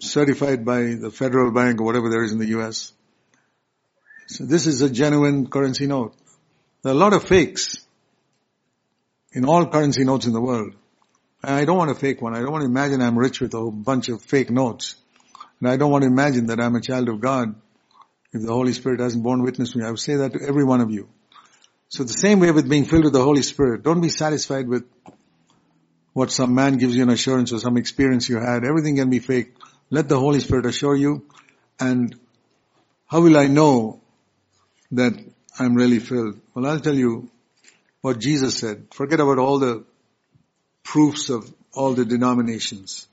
certified 0.00 0.64
by 0.64 0.94
the 0.94 1.10
Federal 1.10 1.52
Bank 1.52 1.80
or 1.80 1.84
whatever 1.84 2.10
there 2.10 2.22
is 2.22 2.32
in 2.32 2.38
the 2.38 2.58
US. 2.58 2.92
So 4.26 4.44
this 4.44 4.66
is 4.66 4.82
a 4.82 4.90
genuine 4.90 5.48
currency 5.48 5.86
note. 5.86 6.14
There 6.82 6.92
are 6.92 6.96
a 6.96 6.98
lot 6.98 7.12
of 7.12 7.24
fakes 7.24 7.78
in 9.32 9.44
all 9.44 9.66
currency 9.66 10.04
notes 10.04 10.26
in 10.26 10.32
the 10.32 10.40
world. 10.40 10.74
And 11.42 11.54
I 11.54 11.64
don't 11.64 11.76
want 11.76 11.90
a 11.90 11.94
fake 11.94 12.20
one. 12.20 12.34
I 12.34 12.40
don't 12.40 12.50
want 12.50 12.62
to 12.62 12.68
imagine 12.68 13.00
I'm 13.02 13.18
rich 13.18 13.40
with 13.40 13.54
a 13.54 13.70
bunch 13.70 14.08
of 14.08 14.22
fake 14.22 14.50
notes. 14.50 14.96
And 15.60 15.68
I 15.68 15.76
don't 15.76 15.90
want 15.90 16.02
to 16.02 16.08
imagine 16.08 16.46
that 16.46 16.60
I'm 16.60 16.74
a 16.74 16.80
child 16.80 17.08
of 17.08 17.20
God 17.20 17.54
if 18.32 18.42
the 18.42 18.52
Holy 18.52 18.72
Spirit 18.72 19.00
hasn't 19.00 19.22
borne 19.22 19.42
witness 19.42 19.72
to 19.72 19.78
me. 19.78 19.84
I 19.84 19.90
would 19.90 20.00
say 20.00 20.16
that 20.16 20.32
to 20.32 20.42
every 20.42 20.64
one 20.64 20.80
of 20.80 20.90
you. 20.90 21.08
So 21.88 22.02
the 22.02 22.12
same 22.12 22.40
way 22.40 22.50
with 22.50 22.68
being 22.68 22.84
filled 22.84 23.04
with 23.04 23.12
the 23.12 23.22
Holy 23.22 23.42
Spirit. 23.42 23.84
Don't 23.84 24.00
be 24.00 24.08
satisfied 24.08 24.68
with 24.68 24.84
what 26.12 26.32
some 26.32 26.54
man 26.54 26.78
gives 26.78 26.96
you 26.96 27.02
an 27.04 27.10
assurance 27.10 27.52
or 27.52 27.58
some 27.58 27.76
experience 27.76 28.28
you 28.28 28.38
had. 28.38 28.64
Everything 28.64 28.96
can 28.96 29.08
be 29.08 29.20
fake. 29.20 29.54
Let 29.90 30.08
the 30.08 30.18
Holy 30.18 30.40
Spirit 30.40 30.66
assure 30.66 30.96
you. 30.96 31.26
And 31.78 32.18
how 33.06 33.20
will 33.20 33.36
I 33.36 33.46
know 33.46 34.00
that 34.92 35.12
I'm 35.58 35.74
really 35.74 35.98
filled? 35.98 36.40
Well, 36.54 36.66
I'll 36.66 36.80
tell 36.80 36.94
you 36.94 37.30
what 38.00 38.18
Jesus 38.18 38.58
said. 38.58 38.86
Forget 38.92 39.20
about 39.20 39.38
all 39.38 39.58
the 39.58 39.84
proofs 40.84 41.30
of 41.30 41.52
all 41.72 41.94
the 41.94 42.04
denominations. 42.04 43.06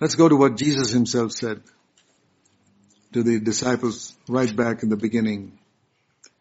Let's 0.00 0.14
go 0.14 0.28
to 0.28 0.36
what 0.36 0.56
Jesus 0.56 0.90
himself 0.90 1.32
said 1.32 1.62
to 3.12 3.22
the 3.22 3.38
disciples 3.38 4.14
right 4.28 4.54
back 4.54 4.82
in 4.82 4.88
the 4.88 4.96
beginning. 4.96 5.58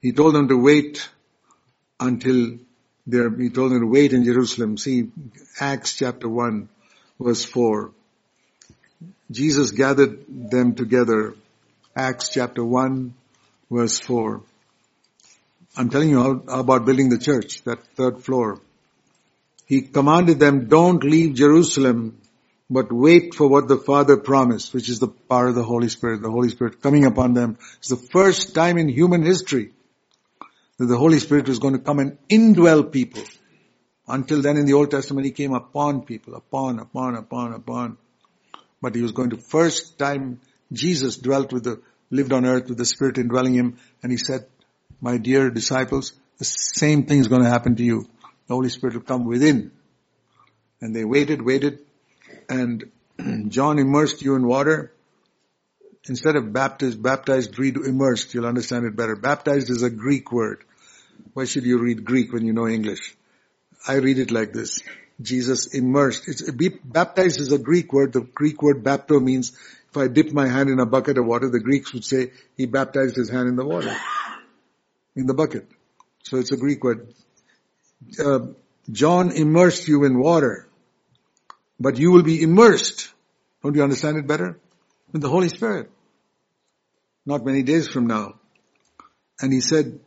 He 0.01 0.11
told 0.11 0.33
them 0.33 0.47
to 0.47 0.57
wait 0.57 1.07
until 1.99 2.57
there, 3.05 3.29
he 3.29 3.49
told 3.49 3.71
them 3.71 3.81
to 3.81 3.87
wait 3.87 4.13
in 4.13 4.23
Jerusalem. 4.23 4.77
See, 4.77 5.09
Acts 5.59 5.95
chapter 5.95 6.27
1 6.27 6.69
verse 7.19 7.45
4. 7.45 7.91
Jesus 9.29 9.71
gathered 9.71 10.25
them 10.27 10.75
together. 10.75 11.35
Acts 11.95 12.29
chapter 12.29 12.63
1 12.63 13.13
verse 13.69 13.99
4. 13.99 14.41
I'm 15.75 15.89
telling 15.89 16.09
you 16.09 16.43
about 16.47 16.85
building 16.85 17.09
the 17.09 17.17
church, 17.17 17.63
that 17.63 17.83
third 17.95 18.23
floor. 18.23 18.61
He 19.65 19.81
commanded 19.81 20.39
them, 20.39 20.67
don't 20.67 21.03
leave 21.03 21.33
Jerusalem, 21.33 22.19
but 22.69 22.91
wait 22.91 23.33
for 23.33 23.47
what 23.47 23.67
the 23.67 23.77
Father 23.77 24.17
promised, 24.17 24.73
which 24.73 24.89
is 24.89 24.99
the 24.99 25.07
power 25.07 25.47
of 25.47 25.55
the 25.55 25.63
Holy 25.63 25.89
Spirit. 25.89 26.21
The 26.21 26.29
Holy 26.29 26.49
Spirit 26.49 26.81
coming 26.81 27.05
upon 27.05 27.33
them. 27.33 27.57
It's 27.79 27.89
the 27.89 27.95
first 27.95 28.53
time 28.53 28.77
in 28.77 28.87
human 28.87 29.23
history 29.23 29.71
that 30.77 30.85
the 30.85 30.97
Holy 30.97 31.19
Spirit 31.19 31.47
was 31.47 31.59
going 31.59 31.73
to 31.73 31.79
come 31.79 31.99
and 31.99 32.17
indwell 32.29 32.91
people. 32.91 33.23
Until 34.07 34.41
then 34.41 34.57
in 34.57 34.65
the 34.65 34.73
Old 34.73 34.91
Testament, 34.91 35.25
He 35.25 35.31
came 35.31 35.53
upon 35.53 36.01
people, 36.01 36.35
upon, 36.35 36.79
upon, 36.79 37.15
upon, 37.15 37.53
upon. 37.53 37.97
But 38.81 38.93
He 38.93 39.01
was 39.01 39.11
going 39.11 39.31
to 39.31 39.37
first 39.37 39.97
time 39.97 40.41
Jesus 40.71 41.17
dwelt 41.17 41.51
with 41.53 41.63
the, 41.63 41.81
lived 42.11 42.33
on 42.33 42.45
earth 42.45 42.69
with 42.69 42.77
the 42.77 42.85
Spirit 42.85 43.17
indwelling 43.17 43.53
Him, 43.53 43.77
and 44.01 44.11
He 44.11 44.17
said, 44.17 44.45
my 45.03 45.17
dear 45.17 45.49
disciples, 45.49 46.13
the 46.39 46.45
same 46.45 47.05
thing 47.05 47.19
is 47.19 47.27
going 47.27 47.43
to 47.43 47.49
happen 47.49 47.75
to 47.75 47.83
you. 47.83 48.07
The 48.47 48.53
Holy 48.53 48.69
Spirit 48.69 48.95
will 48.95 49.01
come 49.01 49.25
within. 49.25 49.71
And 50.79 50.95
they 50.95 51.03
waited, 51.03 51.41
waited, 51.41 51.79
and 52.47 52.85
John 53.49 53.79
immersed 53.79 54.21
you 54.21 54.35
in 54.35 54.47
water. 54.47 54.93
Instead 56.07 56.37
of 56.37 56.53
baptized, 56.53 57.03
baptized, 57.03 57.59
read 57.59 57.75
immersed. 57.75 58.33
You'll 58.33 58.45
understand 58.45 58.85
it 58.85 58.95
better. 58.95 59.17
Baptized 59.17 59.69
is 59.69 59.83
a 59.83 59.89
Greek 59.89 60.31
word. 60.31 60.63
Why 61.33 61.45
should 61.45 61.65
you 61.65 61.79
read 61.79 62.05
Greek 62.05 62.31
when 62.31 62.45
you 62.45 62.53
know 62.53 62.67
English? 62.67 63.15
I 63.85 63.95
read 63.95 64.19
it 64.19 64.31
like 64.31 64.53
this. 64.53 64.81
Jesus 65.21 65.73
immersed. 65.73 66.29
It's, 66.29 66.49
baptized 66.83 67.41
is 67.41 67.51
a 67.51 67.57
Greek 67.57 67.91
word. 67.91 68.13
The 68.13 68.21
Greek 68.21 68.61
word 68.61 68.83
bapto 68.83 69.21
means 69.21 69.51
if 69.89 69.97
I 69.97 70.07
dip 70.07 70.31
my 70.31 70.47
hand 70.47 70.69
in 70.69 70.79
a 70.79 70.85
bucket 70.85 71.17
of 71.17 71.25
water, 71.25 71.49
the 71.49 71.59
Greeks 71.59 71.93
would 71.93 72.05
say 72.05 72.31
he 72.55 72.65
baptized 72.65 73.17
his 73.17 73.29
hand 73.29 73.49
in 73.49 73.57
the 73.57 73.65
water, 73.65 73.95
in 75.15 75.27
the 75.27 75.33
bucket. 75.33 75.67
So 76.23 76.37
it's 76.37 76.51
a 76.51 76.57
Greek 76.57 76.83
word. 76.83 77.13
Uh, 78.23 78.47
John 78.91 79.31
immersed 79.31 79.87
you 79.87 80.03
in 80.03 80.19
water, 80.19 80.67
but 81.79 81.97
you 81.97 82.11
will 82.11 82.23
be 82.23 82.41
immersed. 82.41 83.13
Don't 83.61 83.75
you 83.75 83.83
understand 83.83 84.17
it 84.17 84.27
better? 84.27 84.59
With 85.11 85.21
the 85.21 85.29
Holy 85.29 85.49
Spirit. 85.49 85.89
Not 87.25 87.45
many 87.45 87.63
days 87.63 87.87
from 87.87 88.07
now. 88.07 88.35
And 89.39 89.53
he 89.53 89.61
said, 89.61 89.99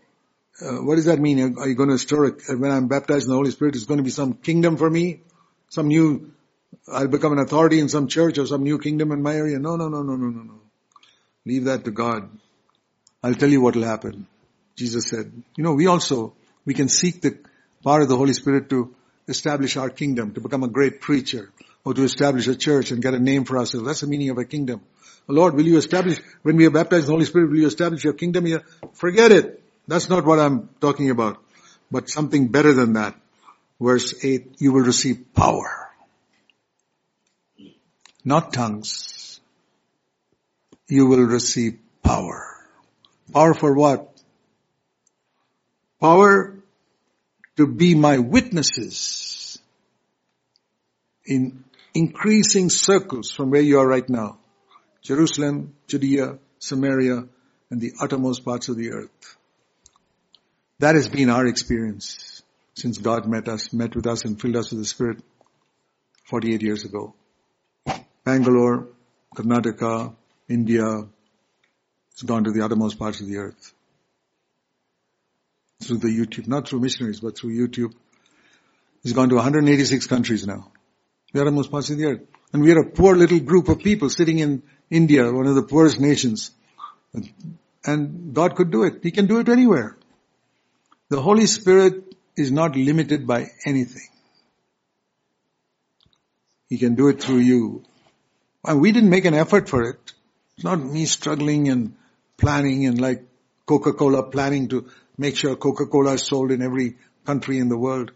uh, 0.61 0.76
what 0.76 0.96
does 0.96 1.07
that 1.07 1.18
mean? 1.18 1.59
Are 1.59 1.68
you 1.68 1.74
going 1.74 1.90
to 1.90 1.98
store 1.98 2.26
it 2.26 2.42
when 2.48 2.70
I'm 2.70 2.88
baptized 2.88 3.24
in 3.24 3.30
the 3.30 3.36
Holy 3.36 3.50
Spirit? 3.50 3.76
Is 3.76 3.84
going 3.84 3.98
to 3.98 4.04
be 4.04 4.11
some 4.11 4.34
kingdom 4.34 4.76
for 4.76 4.88
me? 4.88 5.20
Some 5.68 5.88
new, 5.88 6.32
I'll 6.90 7.09
become 7.09 7.32
an 7.32 7.38
authority 7.38 7.80
in 7.80 7.88
some 7.88 8.09
church 8.09 8.38
or 8.38 8.46
some 8.46 8.62
new 8.62 8.78
kingdom 8.78 9.12
in 9.12 9.22
my 9.22 9.34
area? 9.34 9.59
No, 9.59 9.76
no, 9.76 9.88
no, 9.88 10.02
no, 10.02 10.16
no, 10.16 10.28
no, 10.28 10.42
no. 10.42 10.61
Leave 11.44 11.64
that 11.64 11.84
to 11.84 11.90
God. 11.90 12.30
I'll 13.22 13.34
tell 13.34 13.48
you 13.48 13.61
what 13.61 13.76
will 13.76 13.84
happen. 13.84 14.26
Jesus 14.76 15.08
said, 15.08 15.32
you 15.56 15.64
know, 15.64 15.72
we 15.72 15.86
also, 15.86 16.34
we 16.64 16.74
can 16.74 16.88
seek 16.88 17.22
the 17.22 17.38
power 17.82 18.02
of 18.02 18.08
the 18.08 18.16
Holy 18.16 18.34
Spirit 18.34 18.68
to 18.70 18.94
establish 19.26 19.76
our 19.76 19.90
kingdom, 19.90 20.34
to 20.34 20.40
become 20.40 20.62
a 20.62 20.68
great 20.68 21.00
preacher, 21.00 21.50
or 21.84 21.94
to 21.94 22.02
establish 22.02 22.46
a 22.46 22.54
church 22.54 22.90
and 22.90 23.02
get 23.02 23.14
a 23.14 23.18
name 23.18 23.44
for 23.44 23.58
ourselves. 23.58 23.86
That's 23.86 24.00
the 24.02 24.06
meaning 24.06 24.30
of 24.30 24.38
a 24.38 24.44
kingdom. 24.44 24.82
Lord, 25.28 25.54
will 25.54 25.66
you 25.66 25.76
establish, 25.78 26.20
when 26.42 26.56
we 26.56 26.66
are 26.66 26.70
baptized 26.70 27.04
in 27.04 27.06
the 27.06 27.12
Holy 27.12 27.24
Spirit, 27.24 27.50
will 27.50 27.58
you 27.58 27.66
establish 27.66 28.04
your 28.04 28.12
kingdom 28.12 28.46
here? 28.46 28.62
Forget 28.92 29.32
it. 29.32 29.62
That's 29.88 30.08
not 30.08 30.24
what 30.24 30.38
I'm 30.38 30.68
talking 30.80 31.10
about. 31.10 31.42
But 31.90 32.08
something 32.08 32.48
better 32.48 32.72
than 32.74 32.92
that. 32.94 33.16
Verse 33.80 34.24
8, 34.24 34.56
you 34.58 34.72
will 34.72 34.82
receive 34.82 35.34
power. 35.34 35.88
Not 38.24 38.52
tongues. 38.52 39.40
You 40.88 41.06
will 41.06 41.24
receive 41.24 41.78
power. 42.02 42.56
Power 43.32 43.54
for 43.54 43.74
what? 43.74 44.15
Power 46.01 46.57
to 47.57 47.66
be 47.66 47.94
my 47.94 48.18
witnesses 48.18 49.59
in 51.24 51.64
increasing 51.94 52.68
circles 52.68 53.30
from 53.30 53.51
where 53.51 53.62
you 53.62 53.78
are 53.78 53.86
right 53.86 54.09
now. 54.09 54.38
Jerusalem, 55.03 55.74
Judea, 55.86 56.38
Samaria, 56.59 57.26
and 57.70 57.80
the 57.80 57.92
uttermost 58.01 58.44
parts 58.44 58.68
of 58.68 58.76
the 58.76 58.92
earth. 58.92 59.36
That 60.78 60.94
has 60.94 61.09
been 61.09 61.30
our 61.30 61.47
experience 61.47 62.42
since 62.74 62.99
God 62.99 63.26
met 63.26 63.49
us, 63.49 63.72
met 63.72 63.97
with 63.97 64.07
us 64.07 64.24
and 64.24 64.40
filled 64.40 64.57
us 64.57 64.70
with 64.70 64.80
the 64.80 64.84
Spirit 64.84 65.22
48 66.24 66.61
years 66.61 66.84
ago. 66.84 67.14
Bangalore, 68.24 68.88
Karnataka, 69.34 70.14
India, 70.49 71.07
it's 72.12 72.22
gone 72.22 72.44
to 72.44 72.51
the 72.51 72.64
uttermost 72.64 72.99
parts 72.99 73.20
of 73.20 73.28
the 73.28 73.38
earth. 73.38 73.72
Through 75.82 75.98
the 75.98 76.08
YouTube, 76.08 76.48
not 76.48 76.68
through 76.68 76.80
missionaries, 76.80 77.20
but 77.20 77.36
through 77.36 77.50
YouTube. 77.50 77.92
It's 79.04 79.12
gone 79.12 79.28
to 79.28 79.34
186 79.36 80.06
countries 80.06 80.46
now. 80.46 80.72
We 81.32 81.40
are 81.40 81.44
the 81.44 81.50
uttermost 81.50 81.70
parts 81.70 81.90
of 81.90 81.98
the 81.98 82.06
earth. 82.06 82.20
And 82.52 82.62
we 82.62 82.72
are 82.72 82.80
a 82.80 82.90
poor 82.90 83.14
little 83.14 83.40
group 83.40 83.68
of 83.68 83.80
people 83.80 84.08
sitting 84.08 84.38
in 84.38 84.62
India, 84.90 85.30
one 85.30 85.46
of 85.46 85.54
the 85.54 85.62
poorest 85.62 86.00
nations. 86.00 86.50
And 87.84 88.34
God 88.34 88.56
could 88.56 88.70
do 88.70 88.84
it. 88.84 89.00
He 89.02 89.10
can 89.10 89.26
do 89.26 89.38
it 89.38 89.48
anywhere. 89.48 89.96
The 91.08 91.20
Holy 91.20 91.46
Spirit 91.46 92.14
is 92.36 92.50
not 92.50 92.74
limited 92.74 93.26
by 93.26 93.50
anything. 93.64 94.08
He 96.68 96.78
can 96.78 96.94
do 96.94 97.08
it 97.08 97.22
through 97.22 97.38
you. 97.38 97.84
And 98.64 98.80
we 98.80 98.92
didn't 98.92 99.10
make 99.10 99.24
an 99.24 99.34
effort 99.34 99.68
for 99.68 99.82
it. 99.82 100.12
It's 100.56 100.64
not 100.64 100.80
me 100.80 101.04
struggling 101.04 101.68
and 101.68 101.94
planning 102.36 102.86
and 102.86 103.00
like 103.00 103.24
Coca-Cola 103.66 104.24
planning 104.24 104.68
to 104.68 104.90
make 105.18 105.36
sure 105.36 105.56
Coca-Cola 105.56 106.14
is 106.14 106.26
sold 106.26 106.50
in 106.50 106.62
every 106.62 106.96
country 107.24 107.58
in 107.58 107.68
the 107.68 107.78
world. 107.78 108.12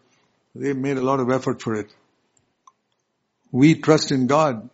They 0.55 0.72
made 0.72 0.96
a 0.96 1.03
lot 1.03 1.20
of 1.20 1.30
effort 1.30 1.62
for 1.62 1.74
it. 1.74 1.90
We 3.53 3.74
trust 3.76 4.12
in 4.12 4.26
God 4.26 4.68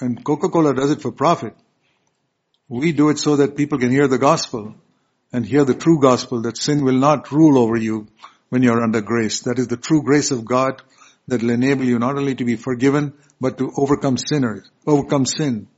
and 0.00 0.24
Coca-Cola 0.24 0.74
does 0.74 0.90
it 0.90 1.02
for 1.02 1.12
profit. 1.12 1.54
We 2.68 2.92
do 2.92 3.10
it 3.10 3.18
so 3.18 3.36
that 3.36 3.56
people 3.56 3.78
can 3.78 3.90
hear 3.90 4.08
the 4.08 4.18
gospel 4.18 4.74
and 5.32 5.44
hear 5.44 5.64
the 5.64 5.74
true 5.74 6.00
gospel 6.00 6.42
that 6.42 6.56
sin 6.56 6.84
will 6.84 6.98
not 6.98 7.32
rule 7.32 7.58
over 7.58 7.76
you 7.76 8.06
when 8.48 8.62
you're 8.62 8.82
under 8.82 9.00
grace. 9.00 9.40
That 9.42 9.58
is 9.58 9.68
the 9.68 9.76
true 9.76 10.02
grace 10.02 10.30
of 10.30 10.44
God 10.44 10.82
that 11.28 11.42
will 11.42 11.50
enable 11.50 11.84
you 11.84 11.98
not 11.98 12.16
only 12.16 12.34
to 12.36 12.44
be 12.44 12.56
forgiven, 12.56 13.14
but 13.40 13.58
to 13.58 13.72
overcome 13.76 14.16
sinners, 14.18 14.68
overcome 14.86 15.26
sin. 15.26 15.68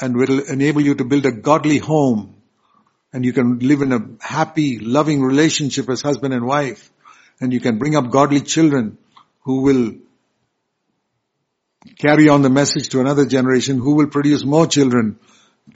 And 0.00 0.16
will 0.16 0.40
enable 0.40 0.80
you 0.80 0.96
to 0.96 1.04
build 1.04 1.24
a 1.24 1.32
godly 1.32 1.78
home. 1.78 2.34
And 3.14 3.24
you 3.24 3.32
can 3.32 3.60
live 3.60 3.80
in 3.80 3.92
a 3.92 4.00
happy, 4.20 4.80
loving 4.80 5.22
relationship 5.22 5.88
as 5.88 6.02
husband 6.02 6.34
and 6.34 6.44
wife. 6.44 6.90
And 7.40 7.52
you 7.52 7.60
can 7.60 7.78
bring 7.78 7.94
up 7.94 8.10
godly 8.10 8.40
children 8.40 8.98
who 9.42 9.62
will 9.62 9.94
carry 11.96 12.28
on 12.28 12.42
the 12.42 12.50
message 12.50 12.88
to 12.88 13.00
another 13.00 13.24
generation, 13.24 13.78
who 13.78 13.94
will 13.94 14.08
produce 14.08 14.44
more 14.44 14.66
children 14.66 15.20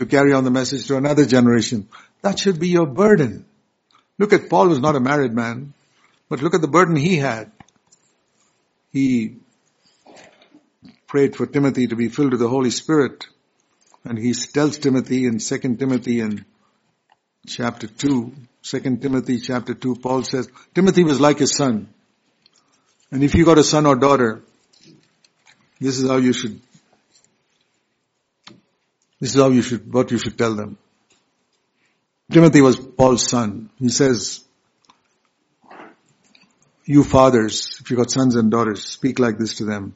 to 0.01 0.07
carry 0.07 0.32
on 0.32 0.43
the 0.43 0.51
message 0.51 0.89
to 0.89 0.97
another 0.97 1.26
generation. 1.26 1.89
That 2.22 2.41
should 2.41 2.59
be 2.59 2.70
your 2.70 2.86
burden. 2.86 3.47
Look 4.18 4.32
at 4.32 4.51
Paul 4.51 4.68
was 4.68 4.80
not 4.80 4.97
a 4.97 5.01
married 5.01 5.32
man, 5.32 5.74
but 6.28 6.43
look 6.43 6.55
at 6.55 6.61
the 6.61 6.66
burden 6.66 6.97
he 6.97 7.18
had. 7.18 7.53
He 8.93 9.36
prayed 11.07 11.36
for 11.36 11.47
Timothy 11.47 11.86
to 11.86 11.95
be 11.95 12.09
filled 12.09 12.32
with 12.32 12.41
the 12.41 12.49
Holy 12.49 12.70
Spirit. 12.70 13.28
And 14.03 14.18
he 14.18 14.34
tells 14.34 14.78
Timothy 14.78 15.26
in 15.26 15.39
2 15.39 15.76
Timothy 15.76 16.18
in 16.18 16.45
chapter 17.47 17.86
2, 17.86 18.32
2 18.62 18.80
Timothy 18.97 19.41
chapter 19.41 19.74
2, 19.74 19.97
Paul 19.97 20.22
says, 20.22 20.49
Timothy 20.74 21.05
was 21.05 21.20
like 21.20 21.39
his 21.39 21.55
son. 21.57 21.89
And 23.11 23.24
if 23.24 23.34
you 23.34 23.45
got 23.45 23.59
a 23.59 23.64
son 23.64 23.86
or 23.86 23.97
daughter, 23.97 24.43
this 25.80 25.99
is 25.99 26.09
how 26.09 26.16
you 26.16 26.32
should, 26.32 26.61
this 29.20 29.34
is 29.34 29.41
how 29.41 29.51
you 29.51 29.62
should, 29.62 29.93
what 29.93 30.11
you 30.11 30.18
should 30.18 30.36
tell 30.36 30.55
them. 30.55 30.76
Timothy 32.30 32.61
was 32.61 32.76
Paul's 32.76 33.26
son. 33.26 33.70
He 33.78 33.89
says, 33.89 34.45
you 36.84 37.05
fathers, 37.05 37.78
if 37.80 37.91
you 37.91 37.97
got 37.97 38.11
sons 38.11 38.36
and 38.36 38.51
daughters, 38.51 38.84
speak 38.84 39.18
like 39.18 39.39
this 39.39 39.57
to 39.57 39.64
them. 39.64 39.95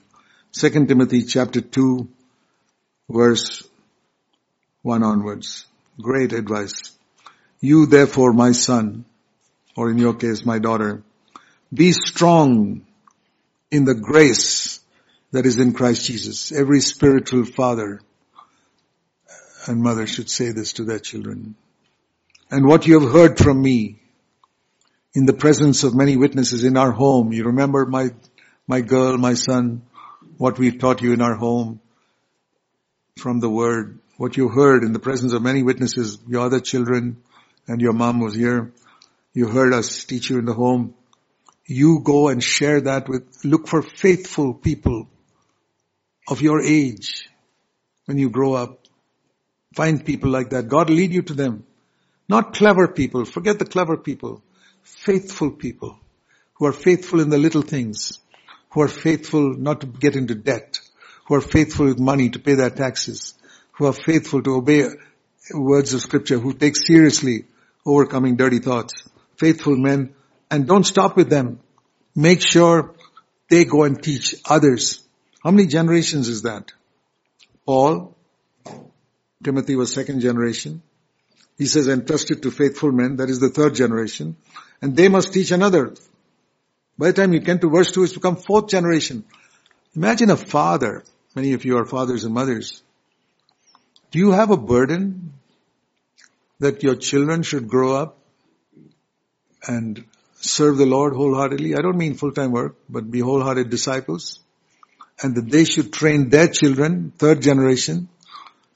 Second 0.50 0.88
Timothy 0.88 1.24
chapter 1.24 1.60
2 1.60 2.08
verse 3.08 3.66
1 4.82 5.02
onwards. 5.02 5.66
Great 6.00 6.32
advice. 6.32 6.96
You 7.62 7.86
therefore, 7.86 8.32
my 8.32 8.50
son, 8.50 9.04
or 9.76 9.88
in 9.88 9.96
your 9.96 10.14
case, 10.14 10.44
my 10.44 10.58
daughter, 10.58 11.04
Be 11.72 11.92
strong 11.92 12.84
in 13.70 13.84
the 13.84 13.94
grace 13.94 14.80
that 15.30 15.46
is 15.46 15.58
in 15.58 15.72
Christ 15.72 16.04
Jesus. 16.04 16.50
Every 16.50 16.80
spiritual 16.80 17.44
father 17.44 18.00
and 19.66 19.80
mother 19.80 20.08
should 20.08 20.28
say 20.28 20.50
this 20.50 20.74
to 20.74 20.84
their 20.84 20.98
children. 20.98 21.54
And 22.50 22.66
what 22.66 22.86
you 22.86 22.98
have 22.98 23.12
heard 23.12 23.38
from 23.38 23.62
me 23.62 24.00
in 25.14 25.24
the 25.24 25.32
presence 25.32 25.84
of 25.84 25.94
many 25.94 26.16
witnesses 26.16 26.64
in 26.64 26.76
our 26.76 26.90
home. 26.90 27.32
You 27.32 27.44
remember 27.44 27.86
my, 27.86 28.08
my 28.66 28.80
girl, 28.80 29.16
my 29.18 29.34
son, 29.34 29.82
what 30.36 30.58
we've 30.58 30.78
taught 30.80 31.00
you 31.00 31.12
in 31.12 31.22
our 31.22 31.36
home 31.36 31.80
from 33.18 33.38
the 33.38 33.48
word, 33.48 34.00
what 34.16 34.36
you 34.36 34.48
heard 34.48 34.82
in 34.82 34.92
the 34.92 34.98
presence 34.98 35.32
of 35.32 35.42
many 35.42 35.62
witnesses, 35.62 36.18
your 36.26 36.42
other 36.42 36.58
children 36.58 37.22
and 37.66 37.80
your 37.80 37.92
mom 37.92 38.20
was 38.20 38.34
here. 38.34 38.72
You 39.34 39.48
heard 39.48 39.72
us 39.72 40.04
teach 40.04 40.30
you 40.30 40.38
in 40.38 40.44
the 40.44 40.54
home. 40.54 40.94
You 41.66 42.00
go 42.00 42.28
and 42.28 42.42
share 42.42 42.80
that 42.82 43.08
with, 43.08 43.44
look 43.44 43.66
for 43.66 43.82
faithful 43.82 44.52
people 44.54 45.08
of 46.28 46.42
your 46.42 46.60
age 46.60 47.28
when 48.06 48.18
you 48.18 48.30
grow 48.30 48.54
up. 48.54 48.80
Find 49.74 50.04
people 50.04 50.30
like 50.30 50.50
that. 50.50 50.68
God 50.68 50.90
lead 50.90 51.12
you 51.12 51.22
to 51.22 51.34
them. 51.34 51.64
Not 52.28 52.54
clever 52.54 52.88
people. 52.88 53.24
Forget 53.24 53.58
the 53.58 53.64
clever 53.64 53.96
people. 53.96 54.42
Faithful 54.82 55.50
people 55.50 55.98
who 56.54 56.66
are 56.66 56.72
faithful 56.72 57.20
in 57.20 57.30
the 57.30 57.38
little 57.38 57.62
things, 57.62 58.18
who 58.70 58.82
are 58.82 58.88
faithful 58.88 59.54
not 59.56 59.80
to 59.80 59.86
get 59.86 60.14
into 60.16 60.34
debt, 60.34 60.78
who 61.26 61.34
are 61.34 61.40
faithful 61.40 61.86
with 61.86 61.98
money 61.98 62.30
to 62.30 62.38
pay 62.38 62.54
their 62.54 62.70
taxes, 62.70 63.34
who 63.72 63.86
are 63.86 63.92
faithful 63.92 64.42
to 64.42 64.54
obey 64.54 64.86
words 65.54 65.94
of 65.94 66.00
scripture, 66.00 66.38
who 66.38 66.52
take 66.52 66.76
seriously 66.76 67.46
overcoming 67.84 68.36
dirty 68.36 68.58
thoughts. 68.58 69.02
Faithful 69.36 69.76
men 69.76 70.14
and 70.50 70.66
don't 70.66 70.84
stop 70.84 71.16
with 71.16 71.30
them. 71.30 71.60
Make 72.14 72.42
sure 72.42 72.94
they 73.48 73.64
go 73.64 73.84
and 73.84 74.02
teach 74.02 74.36
others. 74.48 75.02
How 75.42 75.50
many 75.50 75.66
generations 75.66 76.28
is 76.28 76.42
that? 76.42 76.72
Paul, 77.66 78.16
Timothy 79.42 79.76
was 79.76 79.92
second 79.92 80.20
generation. 80.20 80.82
He 81.58 81.66
says 81.66 81.88
entrusted 81.88 82.42
to 82.42 82.50
faithful 82.50 82.92
men, 82.92 83.16
that 83.16 83.30
is 83.30 83.40
the 83.40 83.48
third 83.48 83.74
generation, 83.74 84.36
and 84.80 84.96
they 84.96 85.08
must 85.08 85.32
teach 85.32 85.50
another. 85.50 85.94
By 86.98 87.08
the 87.08 87.12
time 87.12 87.32
you 87.32 87.40
get 87.40 87.60
to 87.60 87.70
verse 87.70 87.92
2, 87.92 88.04
it's 88.04 88.14
become 88.14 88.36
fourth 88.36 88.68
generation. 88.68 89.24
Imagine 89.94 90.30
a 90.30 90.36
father, 90.36 91.04
many 91.34 91.52
of 91.52 91.64
you 91.64 91.78
are 91.78 91.84
fathers 91.84 92.24
and 92.24 92.34
mothers. 92.34 92.82
Do 94.10 94.18
you 94.18 94.32
have 94.32 94.50
a 94.50 94.56
burden 94.56 95.32
that 96.62 96.82
your 96.82 96.96
children 96.96 97.42
should 97.42 97.68
grow 97.68 97.94
up 97.96 98.18
and 99.66 100.04
serve 100.34 100.78
the 100.78 100.86
Lord 100.86 101.14
wholeheartedly? 101.14 101.74
I 101.76 101.82
don't 101.82 101.96
mean 101.96 102.14
full-time 102.14 102.50
work, 102.50 102.76
but 102.88 103.10
be 103.10 103.20
wholehearted 103.20 103.70
disciples. 103.70 104.40
And 105.22 105.36
that 105.36 105.50
they 105.50 105.64
should 105.64 105.92
train 105.92 106.30
their 106.30 106.48
children, 106.48 107.12
third 107.16 107.42
generation, 107.42 108.08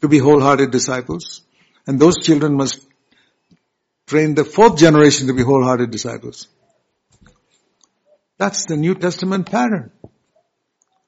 to 0.01 0.09
be 0.09 0.18
wholehearted 0.18 0.70
disciples. 0.70 1.43
And 1.87 1.99
those 1.99 2.18
children 2.22 2.57
must 2.57 2.87
train 4.07 4.34
the 4.34 4.45
fourth 4.45 4.78
generation 4.78 5.26
to 5.26 5.32
be 5.32 5.43
wholehearted 5.43 5.91
disciples. 5.91 6.49
That's 8.39 8.66
the 8.66 8.76
New 8.76 8.95
Testament 8.95 9.51
pattern. 9.51 9.91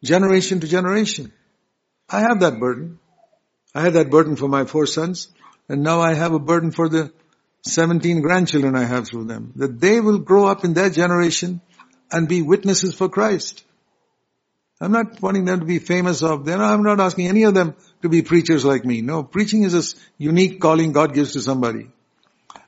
Generation 0.03 0.61
to 0.61 0.67
generation. 0.67 1.33
I 2.09 2.21
have 2.21 2.41
that 2.41 2.59
burden. 2.59 2.99
I 3.75 3.83
had 3.83 3.93
that 3.95 4.11
burden 4.11 4.37
for 4.37 4.49
my 4.49 4.65
four 4.65 4.87
sons, 4.87 5.29
and 5.69 5.83
now 5.83 6.01
I 6.01 6.15
have 6.15 6.33
a 6.33 6.39
burden 6.39 6.71
for 6.71 6.89
the 6.89 7.13
17 7.63 8.21
grandchildren 8.21 8.75
I 8.75 8.85
have 8.85 9.07
through 9.07 9.25
them. 9.25 9.53
That 9.57 9.81
they 9.81 10.01
will 10.01 10.19
grow 10.19 10.47
up 10.47 10.65
in 10.65 10.75
their 10.75 10.91
generation 10.91 11.61
and 12.11 12.29
be 12.29 12.43
witnesses 12.43 12.95
for 12.95 13.09
Christ. 13.09 13.65
I'm 14.81 14.93
not 14.93 15.21
wanting 15.21 15.45
them 15.45 15.61
to 15.61 15.67
be 15.67 15.81
famous 15.81 16.23
of 16.23 16.45
them. 16.45 16.61
I'm 16.61 16.85
not 16.85 17.01
asking 17.01 17.27
any 17.27 17.43
of 17.43 17.55
them 17.55 17.75
to 18.03 18.09
be 18.09 18.23
preachers 18.23 18.65
like 18.65 18.85
me. 18.85 19.03
No, 19.03 19.25
preaching 19.25 19.65
is 19.65 19.75
a 19.75 19.99
unique 20.19 20.61
calling 20.61 20.93
God 20.93 21.15
gives 21.15 21.33
to 21.33 21.41
somebody. 21.41 21.91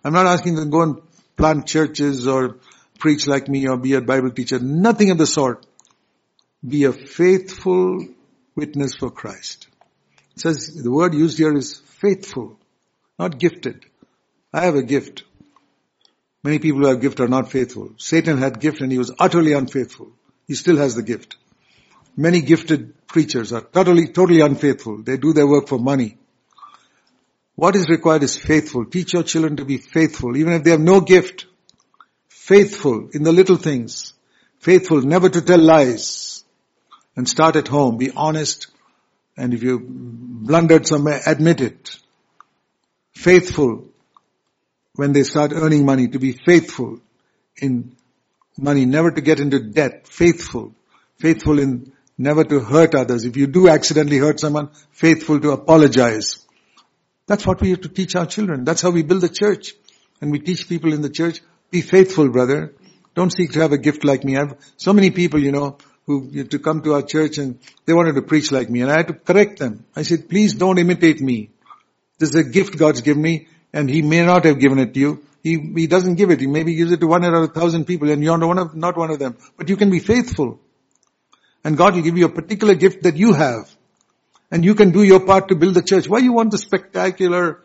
I'm 0.03 0.13
not 0.13 0.27
asking 0.27 0.57
them 0.57 0.65
to 0.65 0.71
go 0.71 0.83
and 0.83 0.97
plant 1.37 1.67
churches 1.67 2.27
or 2.27 2.57
preach 2.99 3.27
like 3.27 3.49
me 3.49 3.69
or 3.69 3.77
be 3.77 3.95
a 3.95 4.01
Bible 4.01 4.31
teacher. 4.31 4.59
Nothing 4.59 5.11
of 5.11 5.19
the 5.19 5.27
sort. 5.27 5.67
Be 6.67 6.85
a 6.85 6.93
faithful 6.93 8.07
witness 8.57 8.95
for 8.95 9.11
Christ. 9.11 9.69
It 10.37 10.41
says 10.41 10.75
the 10.83 10.91
word 10.91 11.15
used 11.15 11.39
here 11.39 11.57
is 11.57 11.79
faithful, 11.79 12.59
not 13.21 13.39
gifted. 13.39 13.85
I 14.51 14.63
have 14.65 14.77
a 14.77 14.83
gift. 14.83 15.25
Many 16.43 16.59
people 16.59 16.81
who 16.81 16.87
have 16.87 17.03
gift 17.03 17.21
are 17.21 17.29
not 17.29 17.51
faithful. 17.51 17.93
Satan 17.99 18.39
had 18.39 18.61
gift 18.61 18.81
and 18.81 18.91
he 18.91 18.97
was 18.97 19.13
utterly 19.19 19.53
unfaithful. 19.53 20.09
He 20.47 20.55
still 20.55 20.79
has 20.79 20.95
the 20.95 21.03
gift. 21.03 21.37
Many 22.17 22.41
gifted 22.41 23.07
preachers 23.07 23.53
are 23.53 23.61
totally, 23.61 24.09
totally 24.09 24.41
unfaithful. 24.41 25.03
They 25.03 25.19
do 25.19 25.35
their 25.35 25.47
work 25.47 25.69
for 25.69 25.79
money. 25.79 26.17
What 27.57 27.77
is 27.77 27.91
required 27.91 28.23
is 28.23 28.39
faithful. 28.39 28.87
Teach 28.87 29.13
your 29.13 29.23
children 29.23 29.57
to 29.57 29.67
be 29.67 29.77
faithful, 29.77 30.35
even 30.39 30.55
if 30.55 30.65
they 30.65 30.71
have 30.71 30.81
no 30.81 31.03
gift. 31.03 31.45
Faithful 32.29 33.11
in 33.13 33.23
the 33.23 33.33
little 33.33 33.57
things. 33.57 34.15
Faithful 34.61 35.03
never 35.03 35.29
to 35.29 35.43
tell 35.43 35.59
lies. 35.59 36.43
And 37.17 37.29
start 37.29 37.57
at 37.57 37.69
home. 37.69 37.99
Be 37.99 38.11
honest. 38.11 38.69
And 39.37 39.53
if 39.53 39.63
you 39.63 39.79
blundered 39.79 40.87
somewhere, 40.87 41.21
admit 41.27 41.61
it. 41.61 41.99
Faithful 43.15 43.89
when 44.95 45.13
they 45.13 45.23
start 45.23 45.53
earning 45.55 45.85
money 45.85 46.09
to 46.09 46.19
be 46.19 46.33
faithful 46.33 47.01
in 47.57 47.97
money, 48.59 48.85
never 48.85 49.11
to 49.11 49.21
get 49.21 49.41
into 49.41 49.61
debt. 49.61 50.07
Faithful. 50.07 50.75
Faithful 51.19 51.59
in 51.59 51.93
never 52.19 52.45
to 52.45 52.61
hurt 52.61 52.95
others. 52.95 53.25
If 53.25 53.37
you 53.37 53.47
do 53.47 53.69
accidentally 53.69 54.19
hurt 54.19 54.41
someone, 54.41 54.71
faithful 54.91 55.41
to 55.41 55.53
apologize. 55.53 56.47
That's 57.27 57.47
what 57.47 57.61
we 57.61 57.71
have 57.71 57.81
to 57.83 57.89
teach 57.89 58.15
our 58.17 58.27
children. 58.27 58.65
That's 58.65 58.83
how 58.83 58.91
we 58.91 59.03
build 59.03 59.23
the 59.23 59.29
church. 59.29 59.75
And 60.21 60.31
we 60.31 60.39
teach 60.39 60.69
people 60.69 60.93
in 60.93 61.01
the 61.01 61.09
church, 61.09 61.41
be 61.71 61.81
faithful, 61.81 62.29
brother. 62.29 62.75
Don't 63.15 63.33
seek 63.33 63.53
to 63.53 63.61
have 63.61 63.73
a 63.73 63.79
gift 63.79 64.05
like 64.05 64.25
me. 64.25 64.37
I 64.37 64.41
have 64.41 64.59
so 64.77 64.93
many 64.93 65.11
people, 65.11 65.41
you 65.41 65.53
know, 65.53 65.79
who 66.07 66.45
to 66.45 66.59
come 66.59 66.83
to 66.83 66.95
our 66.95 67.03
church 67.03 67.39
and 67.39 67.59
they 67.87 67.93
wanted 67.93 68.17
to 68.17 68.23
preach 68.23 68.51
like 68.53 68.69
me 68.69 68.83
and 68.83 68.91
I 68.91 68.97
had 68.99 69.09
to 69.09 69.15
correct 69.15 69.59
them. 69.59 69.85
I 69.95 70.03
said, 70.03 70.29
please 70.29 70.55
don't 70.55 70.79
imitate 70.79 71.21
me. 71.21 71.51
This 72.21 72.29
is 72.29 72.35
a 72.37 72.45
gift 72.45 72.79
God's 72.79 73.01
given 73.01 73.23
me 73.23 73.49
and 73.73 73.91
He 73.91 74.03
may 74.03 74.25
not 74.25 74.45
have 74.45 74.61
given 74.61 74.79
it 74.79 74.95
to 74.95 75.01
you. 75.01 75.25
He, 75.43 75.59
he 75.75 75.87
doesn't 75.87 76.17
give 76.17 76.31
it. 76.31 76.39
He 76.39 76.47
maybe 76.47 76.75
gives 76.75 76.93
it 76.93 77.01
to 77.01 77.07
one 77.07 77.25
out 77.25 77.33
of 77.33 77.43
a 77.45 77.49
thousand 77.49 77.87
people 77.87 78.11
and 78.11 78.23
you're 78.23 78.39
one 78.39 78.59
of, 78.59 78.77
not 78.77 78.97
one 78.97 79.11
of 79.11 79.19
them. 79.19 79.39
But 79.57 79.71
you 79.71 79.77
can 79.77 79.91
be 79.91 79.99
faithful. 79.99 80.61
And 81.65 81.79
God 81.79 81.95
will 81.95 82.03
give 82.03 82.19
you 82.19 82.27
a 82.27 82.31
particular 82.31 82.75
gift 82.75 83.05
that 83.05 83.17
you 83.17 83.33
have. 83.33 83.75
And 84.51 84.65
you 84.65 84.75
can 84.75 84.91
do 84.91 85.03
your 85.03 85.21
part 85.21 85.49
to 85.49 85.57
build 85.57 85.75
the 85.75 85.83
church. 85.83 86.09
Why 86.09 86.19
you 86.19 86.35
want 86.35 86.51
the 86.51 86.59
spectacular 86.59 87.63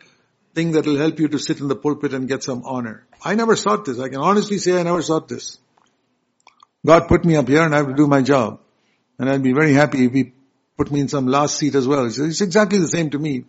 thing 0.54 0.72
that 0.72 0.86
will 0.86 0.96
help 0.96 1.18
you 1.20 1.28
to 1.28 1.38
sit 1.38 1.60
in 1.60 1.68
the 1.68 1.76
pulpit 1.76 2.14
and 2.14 2.26
get 2.26 2.42
some 2.42 2.62
honor? 2.64 3.06
I 3.22 3.34
never 3.34 3.56
sought 3.56 3.84
this. 3.84 4.00
I 4.00 4.08
can 4.08 4.20
honestly 4.20 4.56
say 4.56 4.80
I 4.80 4.84
never 4.84 5.02
sought 5.02 5.28
this. 5.28 5.58
God 6.84 7.08
put 7.08 7.24
me 7.24 7.36
up 7.36 7.48
here 7.48 7.62
and 7.62 7.74
I 7.74 7.78
have 7.78 7.88
to 7.88 7.94
do 7.94 8.06
my 8.06 8.22
job. 8.22 8.60
And 9.18 9.28
I'd 9.28 9.42
be 9.42 9.52
very 9.52 9.74
happy 9.74 10.06
if 10.06 10.12
He 10.12 10.32
put 10.78 10.90
me 10.90 11.00
in 11.00 11.08
some 11.08 11.26
last 11.26 11.58
seat 11.58 11.74
as 11.74 11.86
well. 11.86 12.06
It's 12.06 12.40
exactly 12.40 12.78
the 12.78 12.88
same 12.88 13.10
to 13.10 13.18
me. 13.18 13.44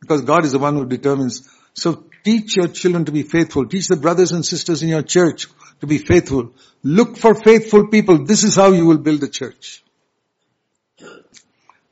Because 0.00 0.22
God 0.22 0.44
is 0.44 0.52
the 0.52 0.58
one 0.58 0.76
who 0.76 0.86
determines. 0.86 1.48
So 1.74 2.04
teach 2.24 2.56
your 2.56 2.68
children 2.68 3.04
to 3.04 3.12
be 3.12 3.22
faithful. 3.22 3.66
Teach 3.66 3.88
the 3.88 3.96
brothers 3.96 4.32
and 4.32 4.44
sisters 4.44 4.82
in 4.82 4.88
your 4.88 5.02
church 5.02 5.46
to 5.80 5.86
be 5.86 5.98
faithful. 5.98 6.52
Look 6.82 7.16
for 7.16 7.34
faithful 7.34 7.88
people. 7.88 8.24
This 8.24 8.44
is 8.44 8.56
how 8.56 8.72
you 8.72 8.86
will 8.86 8.98
build 8.98 9.22
a 9.22 9.28
church. 9.28 9.82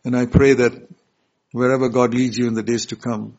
And 0.05 0.17
I 0.17 0.27
pray 0.27 0.55
that 0.55 0.89
wherever 1.53 1.89
God 1.89 2.15
leads 2.15 2.39
you 2.39 2.47
in 2.47 2.55
the 2.55 2.63
days 2.63 2.87
to 2.87 2.97
come, 2.97 3.37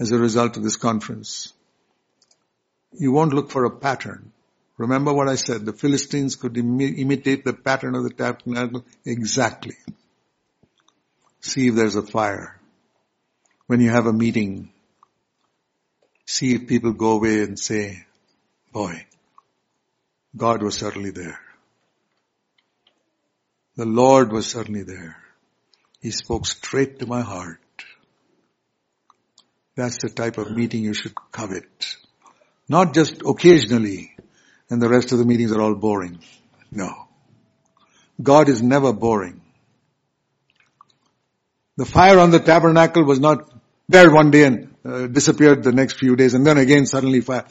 as 0.00 0.12
a 0.12 0.18
result 0.18 0.56
of 0.56 0.62
this 0.62 0.76
conference, 0.76 1.52
you 2.92 3.12
won't 3.12 3.32
look 3.32 3.50
for 3.50 3.64
a 3.64 3.70
pattern. 3.70 4.32
Remember 4.76 5.12
what 5.12 5.28
I 5.28 5.36
said, 5.36 5.64
the 5.64 5.72
Philistines 5.72 6.34
could 6.36 6.56
Im- 6.56 6.80
imitate 6.80 7.44
the 7.44 7.52
pattern 7.52 7.94
of 7.94 8.02
the 8.02 8.10
tabernacle 8.10 8.84
exactly. 9.04 9.76
See 11.40 11.68
if 11.68 11.74
there's 11.74 11.94
a 11.94 12.02
fire. 12.02 12.60
When 13.66 13.80
you 13.80 13.90
have 13.90 14.06
a 14.06 14.12
meeting, 14.12 14.70
see 16.26 16.54
if 16.54 16.66
people 16.66 16.92
go 16.92 17.12
away 17.12 17.42
and 17.42 17.58
say, 17.58 18.04
boy, 18.72 19.06
God 20.36 20.62
was 20.62 20.76
certainly 20.76 21.10
there. 21.10 21.38
The 23.76 23.86
Lord 23.86 24.32
was 24.32 24.46
certainly 24.46 24.82
there. 24.82 25.16
He 26.00 26.10
spoke 26.10 26.46
straight 26.46 26.98
to 26.98 27.06
my 27.06 27.22
heart. 27.22 27.60
That's 29.76 30.02
the 30.02 30.10
type 30.10 30.38
of 30.38 30.50
meeting 30.50 30.84
you 30.84 30.94
should 30.94 31.14
covet. 31.32 31.96
Not 32.68 32.94
just 32.94 33.22
occasionally 33.22 34.14
and 34.70 34.80
the 34.80 34.88
rest 34.88 35.12
of 35.12 35.18
the 35.18 35.24
meetings 35.24 35.52
are 35.52 35.60
all 35.60 35.74
boring. 35.74 36.20
No. 36.70 36.90
God 38.22 38.48
is 38.48 38.62
never 38.62 38.92
boring. 38.92 39.40
The 41.76 41.84
fire 41.84 42.18
on 42.18 42.30
the 42.30 42.38
tabernacle 42.38 43.04
was 43.04 43.18
not 43.18 43.50
there 43.88 44.12
one 44.12 44.30
day 44.30 44.44
and 44.44 44.74
uh, 44.84 45.06
disappeared 45.06 45.62
the 45.62 45.72
next 45.72 45.98
few 45.98 46.16
days 46.16 46.34
and 46.34 46.46
then 46.46 46.58
again 46.58 46.86
suddenly 46.86 47.20
fire. 47.20 47.46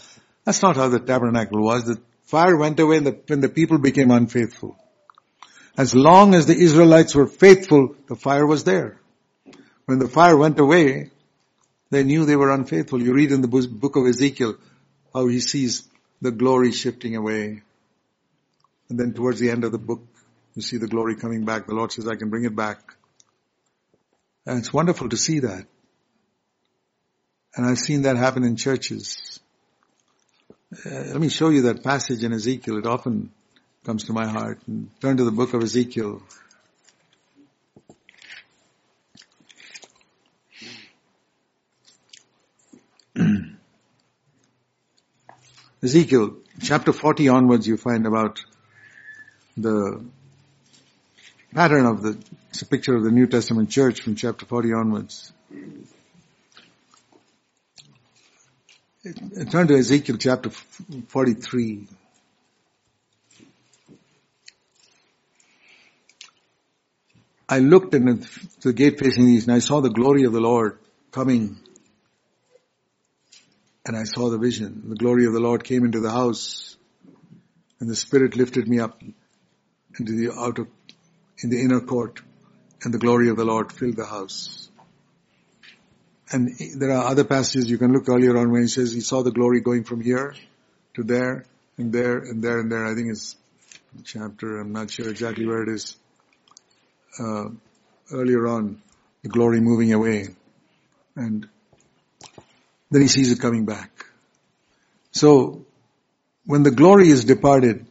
That's 0.46 0.62
not 0.62 0.76
how 0.76 0.90
the 0.90 1.00
tabernacle 1.00 1.62
was. 1.62 1.86
The 1.86 2.02
Fire 2.34 2.58
went 2.58 2.80
away 2.80 2.98
the, 2.98 3.20
when 3.28 3.42
the 3.42 3.48
people 3.50 3.78
became 3.78 4.10
unfaithful. 4.10 4.76
As 5.78 5.94
long 5.94 6.34
as 6.34 6.48
the 6.48 6.58
Israelites 6.58 7.14
were 7.14 7.28
faithful, 7.28 7.96
the 8.08 8.16
fire 8.16 8.48
was 8.48 8.64
there. 8.64 9.00
When 9.86 10.00
the 10.00 10.08
fire 10.08 10.36
went 10.36 10.60
away, 10.60 11.12
they 11.92 12.04
knew 12.04 12.26
they 12.26 12.36
were 12.36 12.52
unfaithful. 12.52 13.04
You 13.04 13.14
read 13.14 13.32
in 13.32 13.42
the 13.42 13.48
book 13.48 13.96
of 13.96 14.08
Ezekiel 14.08 14.56
how 15.14 15.28
he 15.28 15.42
sees 15.42 15.88
the 16.22 16.32
glory 16.32 16.72
shifting 16.72 17.16
away. 17.16 17.62
And 18.90 19.00
then 19.00 19.14
towards 19.14 19.40
the 19.40 19.52
end 19.52 19.64
of 19.64 19.72
the 19.72 19.78
book, 19.78 20.02
you 20.56 20.62
see 20.62 20.78
the 20.78 20.88
glory 20.88 21.16
coming 21.16 21.46
back. 21.46 21.68
The 21.68 21.76
Lord 21.76 21.92
says, 21.92 22.08
I 22.08 22.16
can 22.16 22.30
bring 22.30 22.46
it 22.46 22.56
back. 22.56 22.80
And 24.46 24.58
it's 24.60 24.74
wonderful 24.74 25.10
to 25.10 25.18
see 25.18 25.42
that. 25.42 25.68
And 27.56 27.66
I've 27.66 27.78
seen 27.78 28.02
that 28.04 28.18
happen 28.18 28.44
in 28.44 28.56
churches. 28.56 29.40
Uh, 30.86 30.90
let 30.90 31.22
me 31.22 31.30
show 31.30 31.50
you 31.50 31.64
that 31.64 31.84
passage 31.84 32.24
in 32.24 32.34
Ezekiel. 32.34 32.80
It 32.80 32.88
often 32.88 33.32
comes 33.86 34.06
to 34.06 34.14
my 34.14 34.28
heart. 34.28 34.60
And 34.66 34.90
turn 35.02 35.18
to 35.18 35.24
the 35.24 35.32
book 35.32 35.54
of 35.54 35.62
Ezekiel. 35.62 36.24
Ezekiel, 45.84 46.38
chapter 46.62 46.92
40 46.92 47.30
onwards 47.30 47.68
you 47.68 47.78
find 47.78 48.08
about 48.08 48.44
the 49.56 50.04
pattern 51.54 51.86
of 51.86 52.02
the, 52.02 52.18
it's 52.50 52.64
a 52.64 52.66
picture 52.66 52.96
of 52.96 53.04
the 53.04 53.12
New 53.12 53.28
Testament 53.28 53.70
church 53.70 54.02
from 54.02 54.16
chapter 54.16 54.48
40 54.48 54.74
onwards. 54.74 55.32
Uh, 59.06 59.44
turn 59.44 59.68
to 59.68 59.76
Ezekiel 59.76 60.16
chapter 60.18 60.50
43. 60.50 61.88
I 67.50 67.60
looked 67.60 67.94
in 67.94 68.26
the 68.62 68.72
gate 68.72 69.00
facing 69.00 69.28
east 69.28 69.48
and 69.48 69.56
I 69.58 69.60
saw 69.60 69.82
the 69.82 69.90
glory 69.90 70.24
of 70.24 70.32
the 70.32 70.40
Lord 70.40 70.80
coming 71.12 71.58
and 73.86 73.98
I 73.98 74.06
saw 74.06 74.30
the 74.30 74.38
vision. 74.38 74.84
The 74.88 74.96
glory 74.96 75.26
of 75.26 75.34
the 75.34 75.42
Lord 75.42 75.66
came 75.66 75.84
into 75.84 76.00
the 76.00 76.12
house 76.12 76.78
and 77.82 77.90
the 77.90 77.96
Spirit 77.98 78.38
lifted 78.38 78.70
me 78.70 78.80
up 78.80 79.02
into 80.00 80.14
the 80.14 80.34
outer, 80.34 80.68
in 81.44 81.50
the 81.50 81.60
inner 81.60 81.82
court 81.82 82.22
and 82.84 82.94
the 82.94 83.00
glory 83.00 83.28
of 83.28 83.36
the 83.36 83.44
Lord 83.44 83.74
filled 83.74 83.98
the 83.98 84.06
house. 84.06 84.70
And 86.32 86.52
there 86.76 86.92
are 86.92 87.06
other 87.06 87.24
passages 87.24 87.70
you 87.70 87.78
can 87.78 87.92
look 87.92 88.10
earlier 88.10 88.38
on 88.38 88.52
when 88.52 88.62
he 88.62 88.68
says 88.68 88.94
he 88.94 89.02
saw 89.02 89.24
the 89.24 89.32
glory 89.32 89.62
going 89.62 89.84
from 89.84 90.02
here 90.02 90.36
to 90.96 91.04
there 91.04 91.46
and 91.78 91.92
there 91.92 92.18
and 92.20 92.44
there 92.44 92.60
and 92.60 92.72
there. 92.72 92.86
I 92.86 92.96
think 92.96 93.10
it's 93.10 93.36
chapter, 94.04 94.60
I'm 94.60 94.72
not 94.72 94.90
sure 94.90 95.10
exactly 95.10 95.46
where 95.46 95.64
it 95.64 95.70
is. 95.70 95.98
Uh, 97.20 97.50
earlier 98.12 98.48
on, 98.48 98.82
the 99.22 99.30
glory 99.30 99.60
moving 99.60 99.94
away. 99.94 100.30
And 101.16 101.48
then 102.90 103.02
he 103.02 103.08
sees 103.08 103.32
it 103.32 103.40
coming 103.40 103.66
back. 103.66 104.06
So, 105.12 105.66
when 106.46 106.64
the 106.64 106.72
glory 106.72 107.10
is 107.10 107.24
departed, 107.24 107.86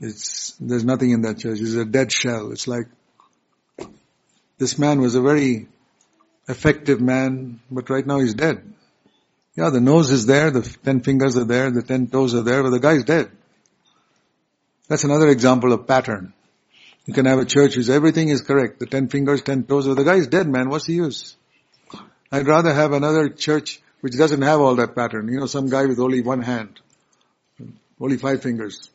it's, 0.00 0.54
there's 0.60 0.84
nothing 0.84 1.10
in 1.10 1.22
that 1.22 1.38
church. 1.38 1.60
It's 1.60 1.74
a 1.74 1.84
dead 1.84 2.10
shell. 2.12 2.52
It's 2.52 2.68
like, 2.68 2.86
this 4.58 4.78
man 4.78 5.00
was 5.00 5.14
a 5.14 5.20
very 5.20 5.68
effective 6.50 7.00
man, 7.00 7.60
but 7.70 7.88
right 7.90 8.06
now 8.06 8.18
he's 8.18 8.34
dead. 8.34 8.74
Yeah, 9.56 9.70
the 9.70 9.80
nose 9.80 10.10
is 10.10 10.26
there, 10.26 10.50
the 10.50 10.62
ten 10.62 11.00
fingers 11.00 11.36
are 11.36 11.44
there, 11.44 11.70
the 11.70 11.82
ten 11.82 12.06
toes 12.08 12.34
are 12.34 12.42
there, 12.42 12.62
but 12.62 12.70
the 12.70 12.80
guy's 12.80 13.04
dead. 13.04 13.30
That's 14.88 15.04
another 15.04 15.28
example 15.28 15.72
of 15.72 15.86
pattern. 15.86 16.32
You 17.06 17.14
can 17.14 17.26
have 17.26 17.38
a 17.38 17.44
church 17.44 17.74
whose 17.74 17.90
everything 17.90 18.28
is 18.28 18.42
correct. 18.42 18.78
The 18.78 18.86
ten 18.86 19.08
fingers, 19.08 19.42
ten 19.42 19.64
toes, 19.64 19.86
but 19.86 19.96
the 19.96 20.04
guy's 20.04 20.26
dead, 20.26 20.48
man. 20.48 20.68
What's 20.68 20.86
the 20.86 20.94
use? 20.94 21.36
I'd 22.32 22.46
rather 22.46 22.72
have 22.72 22.92
another 22.92 23.28
church 23.28 23.80
which 24.00 24.16
doesn't 24.16 24.42
have 24.42 24.60
all 24.60 24.76
that 24.76 24.94
pattern. 24.94 25.28
You 25.28 25.40
know, 25.40 25.46
some 25.46 25.68
guy 25.68 25.86
with 25.86 25.98
only 25.98 26.22
one 26.22 26.42
hand, 26.42 26.80
only 28.00 28.16
five 28.16 28.42
fingers, 28.42 28.90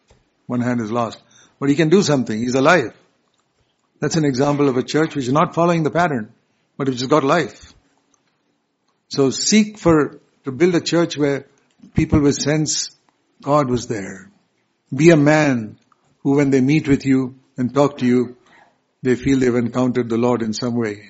one 0.47 0.61
hand 0.61 0.81
is 0.81 0.91
lost. 0.91 1.21
But 1.59 1.69
he 1.69 1.75
can 1.75 1.89
do 1.89 2.01
something. 2.01 2.37
He's 2.37 2.55
alive. 2.55 2.93
That's 3.99 4.15
an 4.15 4.25
example 4.25 4.67
of 4.67 4.77
a 4.77 4.83
church 4.83 5.15
which 5.15 5.25
is 5.25 5.33
not 5.33 5.55
following 5.55 5.83
the 5.83 5.91
pattern, 5.91 6.33
but 6.77 6.87
which 6.87 6.99
has 6.99 7.07
got 7.07 7.23
life. 7.23 7.73
So 9.09 9.29
seek 9.29 9.77
for, 9.77 10.19
to 10.43 10.51
build 10.51 10.75
a 10.75 10.81
church 10.81 11.17
where 11.17 11.47
people 11.93 12.19
will 12.19 12.33
sense 12.33 12.91
God 13.41 13.69
was 13.69 13.87
there. 13.87 14.29
Be 14.93 15.11
a 15.11 15.17
man 15.17 15.77
who 16.23 16.35
when 16.35 16.49
they 16.49 16.61
meet 16.61 16.87
with 16.87 17.05
you 17.05 17.35
and 17.57 17.73
talk 17.73 17.99
to 17.99 18.05
you, 18.05 18.37
they 19.03 19.15
feel 19.15 19.39
they've 19.39 19.55
encountered 19.55 20.09
the 20.09 20.17
Lord 20.17 20.41
in 20.41 20.53
some 20.53 20.75
way. 20.75 21.09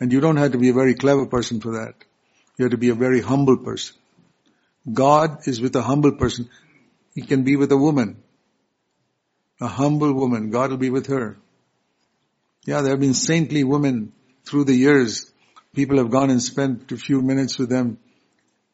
And 0.00 0.12
you 0.12 0.20
don't 0.20 0.38
have 0.38 0.52
to 0.52 0.58
be 0.58 0.70
a 0.70 0.74
very 0.74 0.94
clever 0.94 1.26
person 1.26 1.60
for 1.60 1.72
that. 1.72 1.94
You 2.56 2.64
have 2.64 2.72
to 2.72 2.78
be 2.78 2.88
a 2.88 2.94
very 2.94 3.20
humble 3.20 3.58
person. 3.58 3.96
God 4.90 5.46
is 5.46 5.60
with 5.60 5.76
a 5.76 5.82
humble 5.82 6.12
person. 6.12 6.48
He 7.14 7.22
can 7.22 7.42
be 7.42 7.56
with 7.56 7.70
a 7.72 7.76
woman. 7.76 8.22
A 9.60 9.68
humble 9.68 10.12
woman. 10.14 10.50
God 10.50 10.70
will 10.70 10.78
be 10.78 10.90
with 10.90 11.08
her. 11.08 11.36
Yeah, 12.64 12.80
there 12.80 12.92
have 12.92 13.00
been 13.00 13.14
saintly 13.14 13.64
women 13.64 14.12
through 14.44 14.64
the 14.64 14.74
years. 14.74 15.30
People 15.74 15.98
have 15.98 16.10
gone 16.10 16.30
and 16.30 16.42
spent 16.42 16.90
a 16.92 16.96
few 16.96 17.22
minutes 17.22 17.58
with 17.58 17.68
them. 17.68 17.98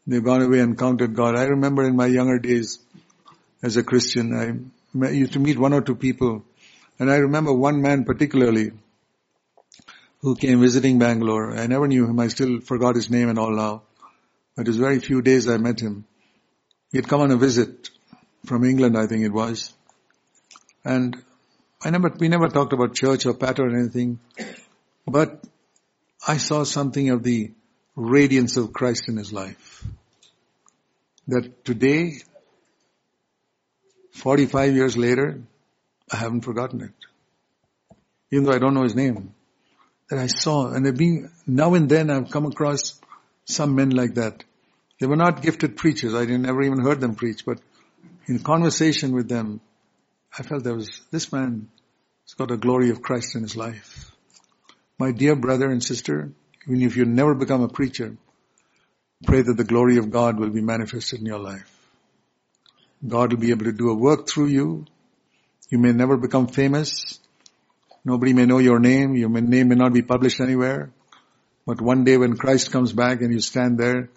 They've 0.07 0.25
gone 0.25 0.43
away 0.43 0.61
and 0.61 0.71
encountered 0.71 1.15
God. 1.15 1.37
I 1.37 1.45
remember 1.45 1.85
in 1.85 1.97
my 1.97 2.07
younger 2.07 2.39
days 2.39 2.79
as 3.63 3.77
a 3.77 3.83
Christian, 3.83 4.73
I 5.03 5.11
used 5.11 5.33
to 5.35 5.41
meet 5.41 5.59
one 5.59 5.73
or 5.73 5.83
two 5.83 5.97
people. 5.97 6.45
And 6.99 7.11
I 7.11 7.17
remember 7.17 7.53
one 7.53 7.83
man 7.83 8.05
particularly 8.05 8.73
who 10.21 10.37
came 10.37 10.61
visiting 10.61 10.99
Bangalore. 10.99 11.57
I 11.57 11.67
never 11.67 11.87
knew 11.87 12.07
him. 12.07 12.19
I 12.19 12.29
still 12.29 12.61
forgot 12.61 12.95
his 12.95 13.11
name 13.11 13.29
and 13.29 13.39
all 13.39 13.55
now. 13.55 13.83
But 14.57 14.67
it 14.67 14.69
was 14.69 14.79
very 14.79 15.01
few 15.01 15.21
days 15.21 15.49
I 15.49 15.59
met 15.59 15.81
him. 15.81 16.07
He 16.91 16.99
had 16.99 17.09
come 17.09 17.21
on 17.21 17.31
a 17.31 17.37
visit 17.37 17.91
from 18.47 18.65
England, 18.65 18.97
I 18.97 19.07
think 19.07 19.25
it 19.25 19.33
was. 19.33 19.75
And 20.85 21.23
I 21.83 21.91
never, 21.91 22.09
we 22.19 22.29
never 22.29 22.49
talked 22.49 22.73
about 22.73 22.95
church 22.95 23.27
or 23.27 23.35
pattern 23.35 23.75
or 23.75 23.79
anything. 23.79 24.21
But 25.07 25.45
I 26.27 26.39
saw 26.39 26.65
something 26.65 27.11
of 27.11 27.23
the 27.23 27.53
radiance 27.95 28.57
of 28.57 28.73
Christ 28.73 29.09
in 29.09 29.17
his 29.17 29.33
life. 29.33 29.85
That 31.29 31.65
today, 31.65 32.15
45 34.13 34.75
years 34.75 34.97
later, 34.97 35.43
I 36.11 36.17
haven't 36.17 36.43
forgotten 36.43 36.81
it. 36.83 36.93
Even 38.33 38.45
though 38.45 38.53
I 38.53 38.59
don't 38.59 38.75
know 38.75 38.83
his 38.83 38.97
name 38.97 39.35
that 40.09 40.19
I 40.19 40.27
saw, 40.27 40.69
and 40.73 40.87
I've 40.87 40.97
been, 40.97 41.31
now 41.47 41.75
and 41.75 41.89
then 41.89 42.11
I've 42.11 42.31
come 42.31 42.47
across 42.47 43.01
some 43.45 43.75
men 43.75 43.91
like 43.91 44.15
that. 44.15 44.45
They 45.01 45.07
were 45.07 45.17
not 45.17 45.43
gifted 45.43 45.77
preachers. 45.77 46.15
I 46.15 46.25
didn't 46.25 46.47
ever 46.47 46.63
even 46.63 46.81
heard 46.81 47.01
them 47.01 47.15
preach, 47.15 47.45
but 47.45 47.61
in 48.27 48.39
conversation 48.41 49.13
with 49.15 49.29
them, 49.29 49.61
I 50.37 50.43
felt 50.43 50.65
there 50.65 50.75
was, 50.75 51.01
this 51.11 51.33
man 51.33 51.69
has 52.25 52.35
got 52.35 52.51
a 52.51 52.57
glory 52.57 52.91
of 52.91 53.03
Christ 53.03 53.37
in 53.37 53.43
his 53.43 53.57
life. 53.57 54.16
My 54.99 55.13
dear 55.13 55.37
brother 55.37 55.71
and 55.71 55.83
sister, 55.83 56.33
even 56.67 56.83
if 56.83 56.97
you 56.97 57.05
never 57.05 57.35
become 57.35 57.63
a 57.63 57.69
preacher, 57.69 58.17
pray 59.25 59.43
that 59.43 59.57
the 59.57 59.65
glory 59.65 59.99
of 59.99 60.11
God 60.11 60.39
will 60.39 60.51
be 60.51 60.63
manifested 60.63 61.21
in 61.21 61.27
your 61.27 61.39
life. 61.39 61.71
God 63.07 63.33
will 63.33 63.41
be 63.41 63.51
able 63.51 63.67
to 63.67 63.73
do 63.73 63.91
a 63.91 63.95
work 63.95 64.27
through 64.27 64.47
you. 64.47 64.87
You 65.69 65.79
may 65.79 65.93
never 65.93 66.17
become 66.17 66.47
famous. 66.47 67.21
Nobody 68.05 68.33
may 68.33 68.47
know 68.47 68.59
your 68.59 68.79
name. 68.79 69.15
Your 69.17 69.29
name 69.29 69.69
may 69.69 69.75
not 69.75 69.93
be 69.93 70.01
published 70.03 70.41
anywhere. 70.41 70.91
But 71.67 71.81
one 71.81 72.05
day 72.05 72.17
when 72.17 72.37
Christ 72.37 72.71
comes 72.71 72.93
back 72.93 73.21
and 73.21 73.33
you 73.33 73.41
stand 73.41 73.77
there, 73.77 74.09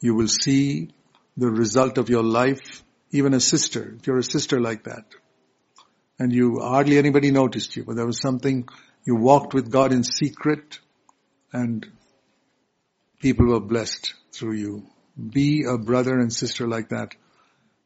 you 0.00 0.14
will 0.14 0.28
see 0.28 0.88
the 1.36 1.48
result 1.48 1.98
of 1.98 2.08
your 2.08 2.22
life, 2.22 2.82
even 3.12 3.34
a 3.34 3.40
sister, 3.40 3.94
if 3.98 4.06
you're 4.06 4.18
a 4.18 4.24
sister 4.24 4.60
like 4.60 4.84
that. 4.84 5.04
And 6.18 6.32
you, 6.32 6.58
hardly 6.60 6.98
anybody 6.98 7.30
noticed 7.30 7.76
you, 7.76 7.84
but 7.84 7.96
there 7.96 8.06
was 8.06 8.20
something, 8.20 8.68
you 9.04 9.16
walked 9.16 9.54
with 9.54 9.70
God 9.70 9.92
in 9.92 10.02
secret 10.02 10.78
and 11.52 11.86
people 13.20 13.46
were 13.46 13.60
blessed 13.60 14.14
through 14.32 14.54
you. 14.54 14.86
Be 15.30 15.64
a 15.64 15.78
brother 15.78 16.18
and 16.18 16.32
sister 16.32 16.66
like 16.66 16.88
that. 16.88 17.14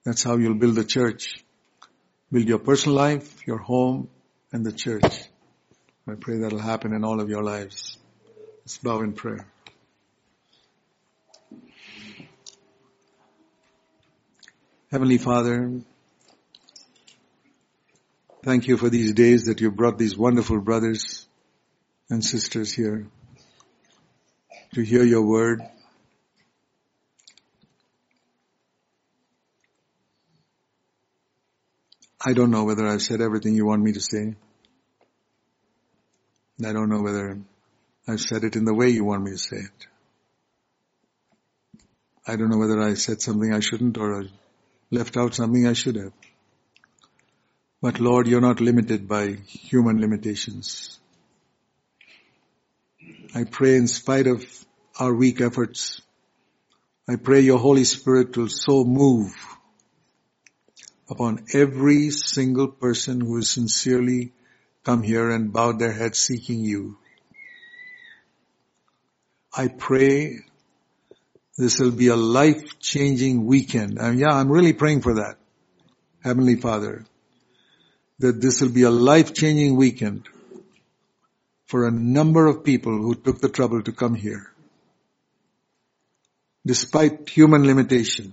That's 0.04 0.22
how 0.22 0.36
you'll 0.36 0.54
build 0.54 0.76
the 0.76 0.84
church. 0.84 1.44
Build 2.32 2.46
your 2.46 2.58
personal 2.58 2.96
life, 2.96 3.46
your 3.46 3.58
home, 3.58 4.08
and 4.52 4.64
the 4.64 4.72
church. 4.72 5.24
I 6.06 6.14
pray 6.14 6.38
that'll 6.38 6.58
happen 6.58 6.94
in 6.94 7.04
all 7.04 7.20
of 7.20 7.28
your 7.28 7.42
lives. 7.42 7.98
Let's 8.62 8.78
bow 8.78 9.00
in 9.00 9.12
prayer. 9.12 9.46
Heavenly 14.90 15.18
Father, 15.18 15.82
thank 18.42 18.68
you 18.68 18.76
for 18.76 18.88
these 18.88 19.12
days 19.12 19.44
that 19.44 19.60
you 19.60 19.70
brought 19.70 19.98
these 19.98 20.16
wonderful 20.16 20.60
brothers 20.60 21.26
and 22.10 22.24
sisters 22.24 22.72
here 22.72 23.06
to 24.74 24.82
hear 24.82 25.02
your 25.02 25.22
word. 25.22 25.62
I 32.24 32.32
don't 32.32 32.50
know 32.50 32.64
whether 32.64 32.86
I've 32.86 33.02
said 33.02 33.20
everything 33.20 33.54
you 33.54 33.66
want 33.66 33.82
me 33.82 33.92
to 33.92 34.00
say. 34.00 34.34
I 36.64 36.72
don't 36.72 36.88
know 36.88 37.02
whether 37.02 37.38
I've 38.08 38.20
said 38.20 38.42
it 38.44 38.56
in 38.56 38.64
the 38.64 38.74
way 38.74 38.88
you 38.88 39.04
want 39.04 39.22
me 39.22 39.32
to 39.32 39.38
say 39.38 39.58
it. 39.58 39.86
I 42.26 42.36
don't 42.36 42.50
know 42.50 42.58
whether 42.58 42.80
I 42.80 42.94
said 42.94 43.22
something 43.22 43.52
I 43.54 43.60
shouldn't 43.60 43.96
or 43.96 44.26
left 44.90 45.16
out 45.16 45.34
something 45.34 45.66
I 45.66 45.72
should 45.72 45.96
have. 45.96 46.12
But 47.80 48.00
Lord, 48.00 48.26
you're 48.26 48.40
not 48.40 48.60
limited 48.60 49.06
by 49.06 49.34
human 49.46 50.00
limitations. 50.00 50.98
I 53.34 53.44
pray 53.44 53.76
in 53.76 53.86
spite 53.86 54.26
of 54.26 54.44
our 54.98 55.14
weak 55.14 55.40
efforts, 55.40 56.00
I 57.08 57.16
pray 57.16 57.40
your 57.40 57.58
Holy 57.58 57.84
Spirit 57.84 58.36
will 58.36 58.48
so 58.48 58.84
move 58.84 59.32
upon 61.08 61.46
every 61.54 62.10
single 62.10 62.68
person 62.68 63.20
who 63.20 63.36
has 63.36 63.48
sincerely 63.48 64.32
come 64.84 65.02
here 65.02 65.30
and 65.30 65.52
bowed 65.52 65.78
their 65.78 65.92
heads 65.92 66.18
seeking 66.18 66.60
you. 66.60 66.98
I 69.56 69.68
pray 69.68 70.40
this 71.56 71.78
will 71.78 71.92
be 71.92 72.08
a 72.08 72.16
life-changing 72.16 73.46
weekend. 73.46 73.98
And 73.98 74.18
yeah, 74.18 74.32
I'm 74.32 74.50
really 74.50 74.72
praying 74.72 75.02
for 75.02 75.14
that. 75.14 75.36
Heavenly 76.22 76.56
Father, 76.56 77.04
that 78.18 78.40
this 78.40 78.60
will 78.60 78.70
be 78.70 78.82
a 78.82 78.90
life-changing 78.90 79.76
weekend 79.76 80.28
for 81.66 81.86
a 81.86 81.90
number 81.90 82.46
of 82.46 82.64
people 82.64 82.96
who 82.96 83.14
took 83.14 83.40
the 83.40 83.48
trouble 83.48 83.82
to 83.82 83.92
come 83.92 84.14
here. 84.14 84.50
Despite 86.66 87.28
human 87.28 87.64
limitation. 87.66 88.32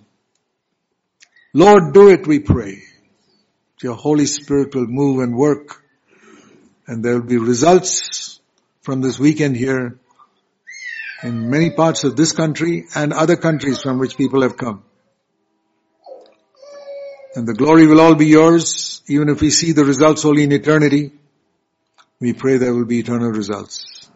Lord, 1.54 1.94
do 1.94 2.10
it, 2.10 2.26
we 2.26 2.40
pray. 2.40 2.84
Your 3.82 3.96
Holy 3.96 4.26
Spirit 4.26 4.74
will 4.74 4.88
move 4.88 5.22
and 5.22 5.36
work 5.36 5.84
and 6.88 7.04
there 7.04 7.20
will 7.20 7.28
be 7.28 7.38
results 7.38 8.40
from 8.82 9.02
this 9.02 9.20
weekend 9.20 9.56
here 9.56 10.00
in 11.24 11.50
many 11.50 11.72
parts 11.72 12.04
of 12.04 12.16
this 12.16 12.32
country 12.32 12.86
and 12.96 13.14
other 13.14 13.36
countries 13.36 13.82
from 13.82 14.00
which 14.00 14.18
people 14.18 14.42
have 14.42 14.58
come. 14.58 14.84
And 17.36 17.46
the 17.46 17.54
glory 17.54 17.86
will 17.86 18.00
all 18.00 18.16
be 18.16 18.28
yours, 18.28 19.02
even 19.08 19.28
if 19.28 19.42
we 19.42 19.50
see 19.50 19.74
the 19.74 19.84
results 19.84 20.24
only 20.24 20.44
in 20.44 20.54
eternity. 20.54 21.12
We 22.22 22.32
pray 22.32 22.58
there 22.58 22.74
will 22.74 22.86
be 22.86 23.00
eternal 23.00 23.30
results. 23.30 24.10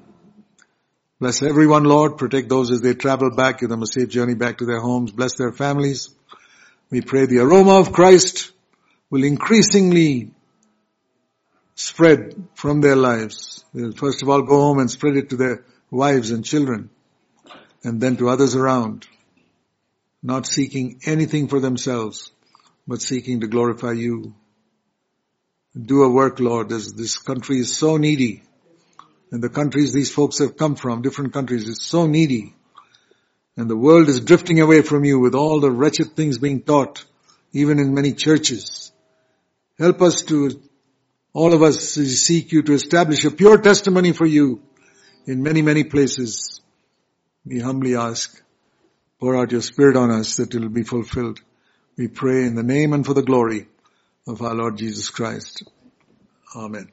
Bless 1.19 1.43
everyone, 1.43 1.83
Lord. 1.83 2.17
Protect 2.17 2.47
those 2.47 2.71
as 2.71 2.79
they 2.79 2.93
travel 2.93 3.29
back. 3.35 3.59
Give 3.59 3.67
them 3.67 3.83
a 3.83 3.87
safe 3.87 4.07
journey 4.07 4.35
back 4.35 4.59
to 4.59 4.65
their 4.65 4.79
homes. 4.79 5.11
Bless 5.11 5.35
their 5.35 5.51
families. 5.51 6.09
We 6.89 7.01
pray 7.01 7.25
the 7.25 7.39
aroma 7.39 7.79
of 7.79 7.91
Christ 7.91 8.53
will 9.09 9.25
increasingly 9.25 10.31
spread 11.75 12.47
from 12.55 12.79
their 12.79 12.95
lives. 12.95 13.65
They'll 13.73 13.91
first 13.91 14.23
of 14.23 14.29
all 14.29 14.43
go 14.43 14.61
home 14.61 14.79
and 14.79 14.89
spread 14.89 15.17
it 15.17 15.29
to 15.31 15.35
their 15.35 15.65
wives 15.91 16.31
and 16.31 16.45
children 16.45 16.89
and 17.83 17.99
then 17.99 18.15
to 18.17 18.29
others 18.29 18.55
around. 18.55 19.07
Not 20.23 20.45
seeking 20.45 21.01
anything 21.05 21.47
for 21.47 21.59
themselves, 21.59 22.31
but 22.89 23.03
seeking 23.03 23.41
to 23.41 23.47
glorify 23.47 23.91
you. 23.91 24.33
Do 25.79 26.01
a 26.01 26.09
work, 26.09 26.39
Lord, 26.39 26.71
as 26.71 26.91
this 26.93 27.19
country 27.19 27.59
is 27.59 27.77
so 27.77 27.97
needy. 27.97 28.41
And 29.31 29.43
the 29.43 29.49
countries 29.49 29.93
these 29.93 30.11
folks 30.11 30.39
have 30.39 30.57
come 30.57 30.75
from, 30.75 31.03
different 31.03 31.31
countries, 31.31 31.67
is 31.69 31.83
so 31.83 32.07
needy. 32.07 32.55
And 33.55 33.69
the 33.69 33.77
world 33.77 34.09
is 34.09 34.21
drifting 34.21 34.59
away 34.59 34.81
from 34.81 35.05
you 35.05 35.19
with 35.19 35.35
all 35.35 35.59
the 35.59 35.69
wretched 35.69 36.15
things 36.15 36.39
being 36.39 36.63
taught, 36.63 37.05
even 37.53 37.77
in 37.77 37.93
many 37.93 38.13
churches. 38.13 38.91
Help 39.77 40.01
us 40.01 40.23
to, 40.23 40.59
all 41.31 41.53
of 41.53 41.61
us 41.61 41.91
seek 41.91 42.51
you 42.51 42.63
to 42.63 42.73
establish 42.73 43.23
a 43.23 43.29
pure 43.29 43.59
testimony 43.59 44.13
for 44.13 44.25
you 44.25 44.63
in 45.27 45.43
many, 45.43 45.61
many 45.61 45.83
places. 45.83 46.59
We 47.45 47.59
humbly 47.59 47.95
ask, 47.95 48.41
pour 49.19 49.37
out 49.37 49.51
your 49.51 49.61
spirit 49.61 49.95
on 49.95 50.09
us 50.09 50.37
that 50.37 50.55
it 50.55 50.59
will 50.59 50.69
be 50.69 50.83
fulfilled. 50.83 51.39
We 51.99 52.07
pray 52.07 52.45
in 52.45 52.55
the 52.55 52.63
name 52.63 52.93
and 52.93 53.05
for 53.05 53.13
the 53.13 53.21
glory 53.21 53.67
of 54.25 54.41
our 54.41 54.55
Lord 54.55 54.77
Jesus 54.77 55.09
Christ. 55.09 55.63
Amen. 56.55 56.89